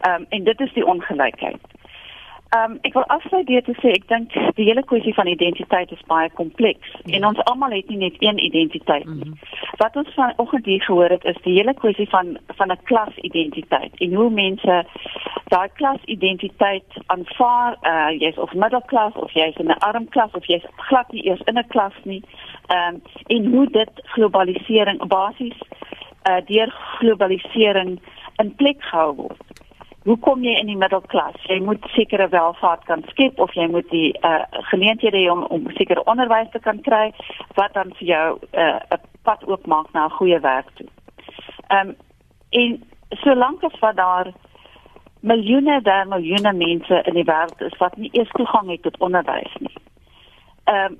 Ehm 0.00 0.20
um, 0.20 0.26
en 0.28 0.44
dit 0.44 0.60
is 0.60 0.72
die 0.72 0.86
ongelykheid. 0.86 1.60
Ehm 2.50 2.70
um, 2.70 2.78
ek 2.82 2.94
wil 2.98 3.04
afsluit 3.14 3.46
deur 3.46 3.62
te 3.62 3.74
sê 3.78 3.92
ek 3.94 4.08
dink 4.10 4.32
die 4.56 4.64
hele 4.66 4.82
kwessie 4.82 5.12
van 5.14 5.28
identiteit 5.30 5.92
is 5.94 6.00
baie 6.10 6.30
kompleks 6.38 6.94
ja. 6.96 7.12
en 7.16 7.26
ons 7.28 7.42
almal 7.50 7.76
het 7.76 7.92
nie 7.92 7.98
net 8.00 8.16
een 8.18 8.40
identiteit 8.42 9.06
nie. 9.06 9.28
Mm 9.28 9.36
-hmm. 9.36 9.76
Wat 9.82 9.96
ons 9.96 10.14
vanoggend 10.14 10.66
hier 10.66 10.82
gehoor 10.82 11.14
het 11.14 11.24
is 11.32 11.38
die 11.44 11.54
hele 11.58 11.74
kwessie 11.74 12.08
van 12.08 12.32
van 12.58 12.72
'n 12.72 12.82
klasidentiteit 12.90 13.94
en 14.06 14.14
hoe 14.14 14.30
mense 14.30 14.80
daai 15.54 15.68
klasidentiteit 15.74 16.98
aanvaar. 17.06 17.78
Uh 17.92 18.10
jy's 18.18 18.38
of 18.38 18.52
middelklas 18.52 19.14
of 19.14 19.32
jy's 19.32 19.56
in 19.62 19.70
'n 19.70 19.82
arm 19.90 20.08
klas 20.08 20.32
of 20.32 20.46
jy's 20.46 20.66
glad 20.76 21.12
nie 21.12 21.26
eers 21.26 21.46
in 21.46 21.58
'n 21.58 21.68
klas 21.68 21.94
nie. 22.02 22.22
Ehm 22.66 22.94
um, 22.94 23.02
en 23.26 23.46
hoe 23.54 23.66
dit 23.70 23.90
globalisering 24.02 25.06
basies 25.06 25.58
uh 26.30 26.42
deur 26.46 26.74
globalisering 26.98 28.00
in 28.36 28.54
plek 28.54 28.82
gehou 28.82 29.14
word 29.14 29.60
hoe 30.04 30.18
kom 30.18 30.44
jy 30.44 30.54
in 30.60 30.66
die 30.66 30.78
middelklas? 30.80 31.36
Jy 31.48 31.60
moet 31.64 31.84
sekere 31.94 32.28
welvaart 32.32 32.84
kan 32.88 33.02
skep 33.12 33.38
of 33.38 33.52
jy 33.54 33.66
moet 33.68 33.88
die 33.92 34.12
uh, 34.24 34.44
geleenthede 34.72 35.18
hê 35.20 35.30
om 35.32 35.44
om 35.52 35.68
sekere 35.76 36.04
onderwys 36.04 36.50
te 36.52 36.60
kan 36.64 36.80
kry 36.86 37.10
wat 37.58 37.74
dan 37.76 37.92
vir 37.98 38.06
jou 38.12 38.28
uh, 38.52 38.60
'n 38.62 38.94
uh, 38.96 39.00
pad 39.22 39.44
oopmaak 39.44 39.92
na 39.92 40.06
'n 40.06 40.16
goeie 40.18 40.40
werk 40.40 40.70
toe. 40.74 40.88
Ehm 41.68 41.88
um, 41.88 41.96
en 42.50 42.82
solank 43.08 43.62
as 43.64 43.78
wat 43.78 43.96
daar 43.96 44.32
miljoene 45.20 45.80
daar 45.82 46.08
miljoene 46.08 46.52
mense 46.52 47.02
in 47.04 47.14
die 47.14 47.28
wêreld 47.32 47.60
is 47.60 47.76
wat 47.78 47.96
nie 47.96 48.10
eers 48.12 48.30
toegang 48.30 48.70
het 48.70 48.82
tot 48.82 48.98
onderwys 48.98 49.54
nie. 49.58 49.76
Ehm 50.64 50.92
um, 50.92 50.98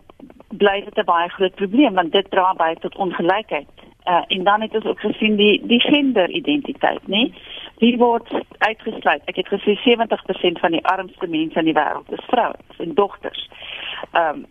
bly 0.49 0.81
dit 0.85 0.99
'n 0.99 1.05
baie 1.05 1.29
groot 1.29 1.55
probleem 1.55 1.95
want 1.95 2.13
dit 2.13 2.31
dra 2.31 2.55
by 2.55 2.75
tot 2.75 2.97
ongelykheid. 2.97 3.69
Uh, 4.05 4.23
en 4.29 4.45
dan 4.45 4.61
het 4.61 4.75
ons 4.75 4.85
ook 4.85 5.01
gesien 5.01 5.37
die 5.37 5.67
die 5.67 5.81
genderidentiteit, 5.81 7.07
nê? 7.07 7.33
Wie 7.81 7.97
word 7.99 8.29
uitgesluit? 8.59 9.23
Ek 9.25 9.39
het 9.41 9.49
gesê 9.49 9.77
70% 9.81 10.61
van 10.61 10.75
die 10.77 10.85
armste 10.85 11.27
mense 11.27 11.59
in 11.59 11.71
die 11.71 11.77
wêreld 11.77 12.13
is 12.13 12.27
vrouens 12.29 12.83
en 12.85 12.95
dogters. 12.95 13.49
Ehm 14.13 14.43
um, 14.43 14.47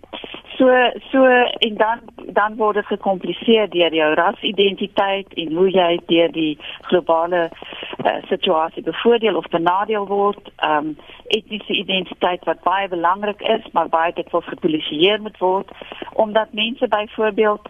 so 0.58 0.68
so 1.12 1.26
en 1.68 1.76
dan 1.78 2.00
dan 2.40 2.56
word 2.56 2.76
dit 2.76 2.86
gekompliseer 2.86 3.70
deur 3.70 3.94
jou 3.96 4.10
rasidentiteit 4.14 5.34
en 5.34 5.54
hoe 5.56 5.70
jy 5.72 6.00
deur 6.08 6.32
die 6.32 6.58
globale 6.90 7.44
uh, 7.50 8.18
situasie 8.28 8.84
bevoordeel 8.84 9.38
of 9.38 9.48
benadeel 9.54 10.08
word. 10.08 10.52
Ehm 10.56 10.90
um, 10.90 10.98
etniese 11.28 11.74
identiteit 11.74 12.44
wat 12.50 12.66
baie 12.66 12.88
belangrik 12.88 13.42
is, 13.42 13.72
maar 13.72 13.90
baie 13.90 14.14
dit 14.14 14.32
wil 14.32 14.42
gepolisieer 14.42 15.22
moet 15.22 15.38
word 15.38 15.72
omdat 16.14 16.54
mense 16.54 16.88
byvoorbeeld 16.88 17.70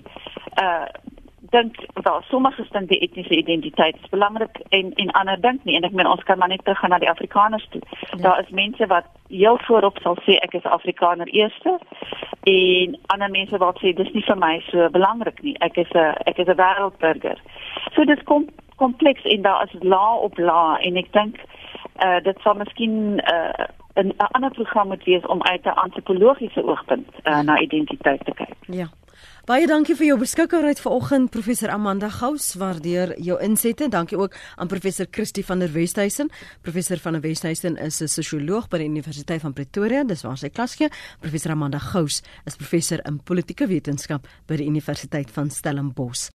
uh 0.61 0.87
dink 1.49 1.75
wel 1.93 2.21
sommige 2.29 2.65
dink 2.71 2.89
die 2.89 2.99
etniese 2.99 3.35
identiteit 3.35 3.95
is 3.95 4.09
belangrik 4.09 4.59
en 4.69 4.93
en 4.93 5.11
ander 5.11 5.41
dink 5.41 5.63
nie 5.63 5.75
en 5.75 5.83
ek 5.83 5.95
meen 5.97 6.07
ons 6.07 6.23
kan 6.23 6.37
maar 6.37 6.47
net 6.47 6.63
teruggaan 6.63 6.89
na 6.89 6.99
die 6.99 7.09
Afrikaners 7.09 7.67
toe. 7.69 7.81
Ja. 8.11 8.17
Daar 8.17 8.39
is 8.39 8.49
mense 8.49 8.87
wat 8.87 9.05
heel 9.27 9.57
voorop 9.67 9.97
sal 10.03 10.17
sê 10.25 10.37
ek 10.45 10.53
is 10.53 10.63
Afrikaner 10.63 11.27
eerste 11.27 11.77
en 12.43 12.97
ander 13.05 13.31
mense 13.31 13.57
wat 13.57 13.81
sê 13.81 13.93
dis 13.95 14.13
nie 14.13 14.25
vir 14.27 14.37
my 14.37 14.53
so 14.69 14.89
belangrik 14.89 15.41
nie. 15.41 15.55
Ek 15.59 15.77
is 15.77 15.91
'n 15.93 16.13
ek 16.25 16.37
is 16.37 16.47
'n 16.47 16.59
wêreldburger. 16.61 17.37
So 17.95 18.05
dit 18.05 18.23
kom 18.23 18.47
kompleks 18.75 19.23
en 19.23 19.41
daar 19.41 19.63
is 19.63 19.81
la 19.81 20.15
op 20.15 20.37
la 20.37 20.77
en 20.81 20.97
ek 20.97 21.11
dink 21.11 21.37
uh 22.05 22.19
dit 22.23 22.37
sal 22.41 22.55
miskien 22.55 23.19
uh 23.19 23.67
'n 23.95 24.13
ander 24.17 24.51
program 24.51 24.87
moet 24.87 25.03
wees 25.03 25.25
om 25.25 25.43
uit 25.43 25.63
'n 25.63 25.79
antropologiese 25.85 26.63
oogpunt 26.63 27.09
uh, 27.23 27.41
na 27.41 27.59
identiteit 27.59 28.25
te 28.25 28.31
kyk. 28.31 28.55
Ja. 28.67 28.87
Baie 29.49 29.65
dankie 29.65 29.95
vir 29.97 30.11
jou 30.11 30.17
beskikbaarheid 30.21 30.77
vanoggend 30.83 31.31
professor 31.33 31.71
Amanda 31.73 32.09
Gous 32.13 32.51
waardeur 32.61 33.15
jou 33.17 33.37
insette. 33.41 33.87
Dankie 33.89 34.17
ook 34.17 34.35
aan 34.55 34.67
professor 34.69 35.07
Christie 35.11 35.45
van 35.45 35.59
der 35.59 35.73
Westhuizen. 35.73 36.29
Professor 36.61 37.01
van 37.01 37.17
der 37.17 37.21
Westhuizen 37.21 37.77
is 37.77 38.01
'n 38.01 38.07
sosioloog 38.07 38.67
by 38.69 38.77
die 38.77 38.87
Universiteit 38.87 39.41
van 39.41 39.53
Pretoria, 39.53 40.03
dis 40.03 40.21
waar 40.21 40.37
sy 40.37 40.49
klas 40.49 40.75
gee. 40.75 40.89
Professor 41.19 41.51
Amanda 41.51 41.79
Gous 41.79 42.21
is 42.45 42.55
professor 42.55 42.99
in 43.05 43.19
politieke 43.23 43.67
wetenskap 43.67 44.27
by 44.45 44.55
die 44.55 44.67
Universiteit 44.67 45.31
van 45.31 45.49
Stellenbosch. 45.49 46.29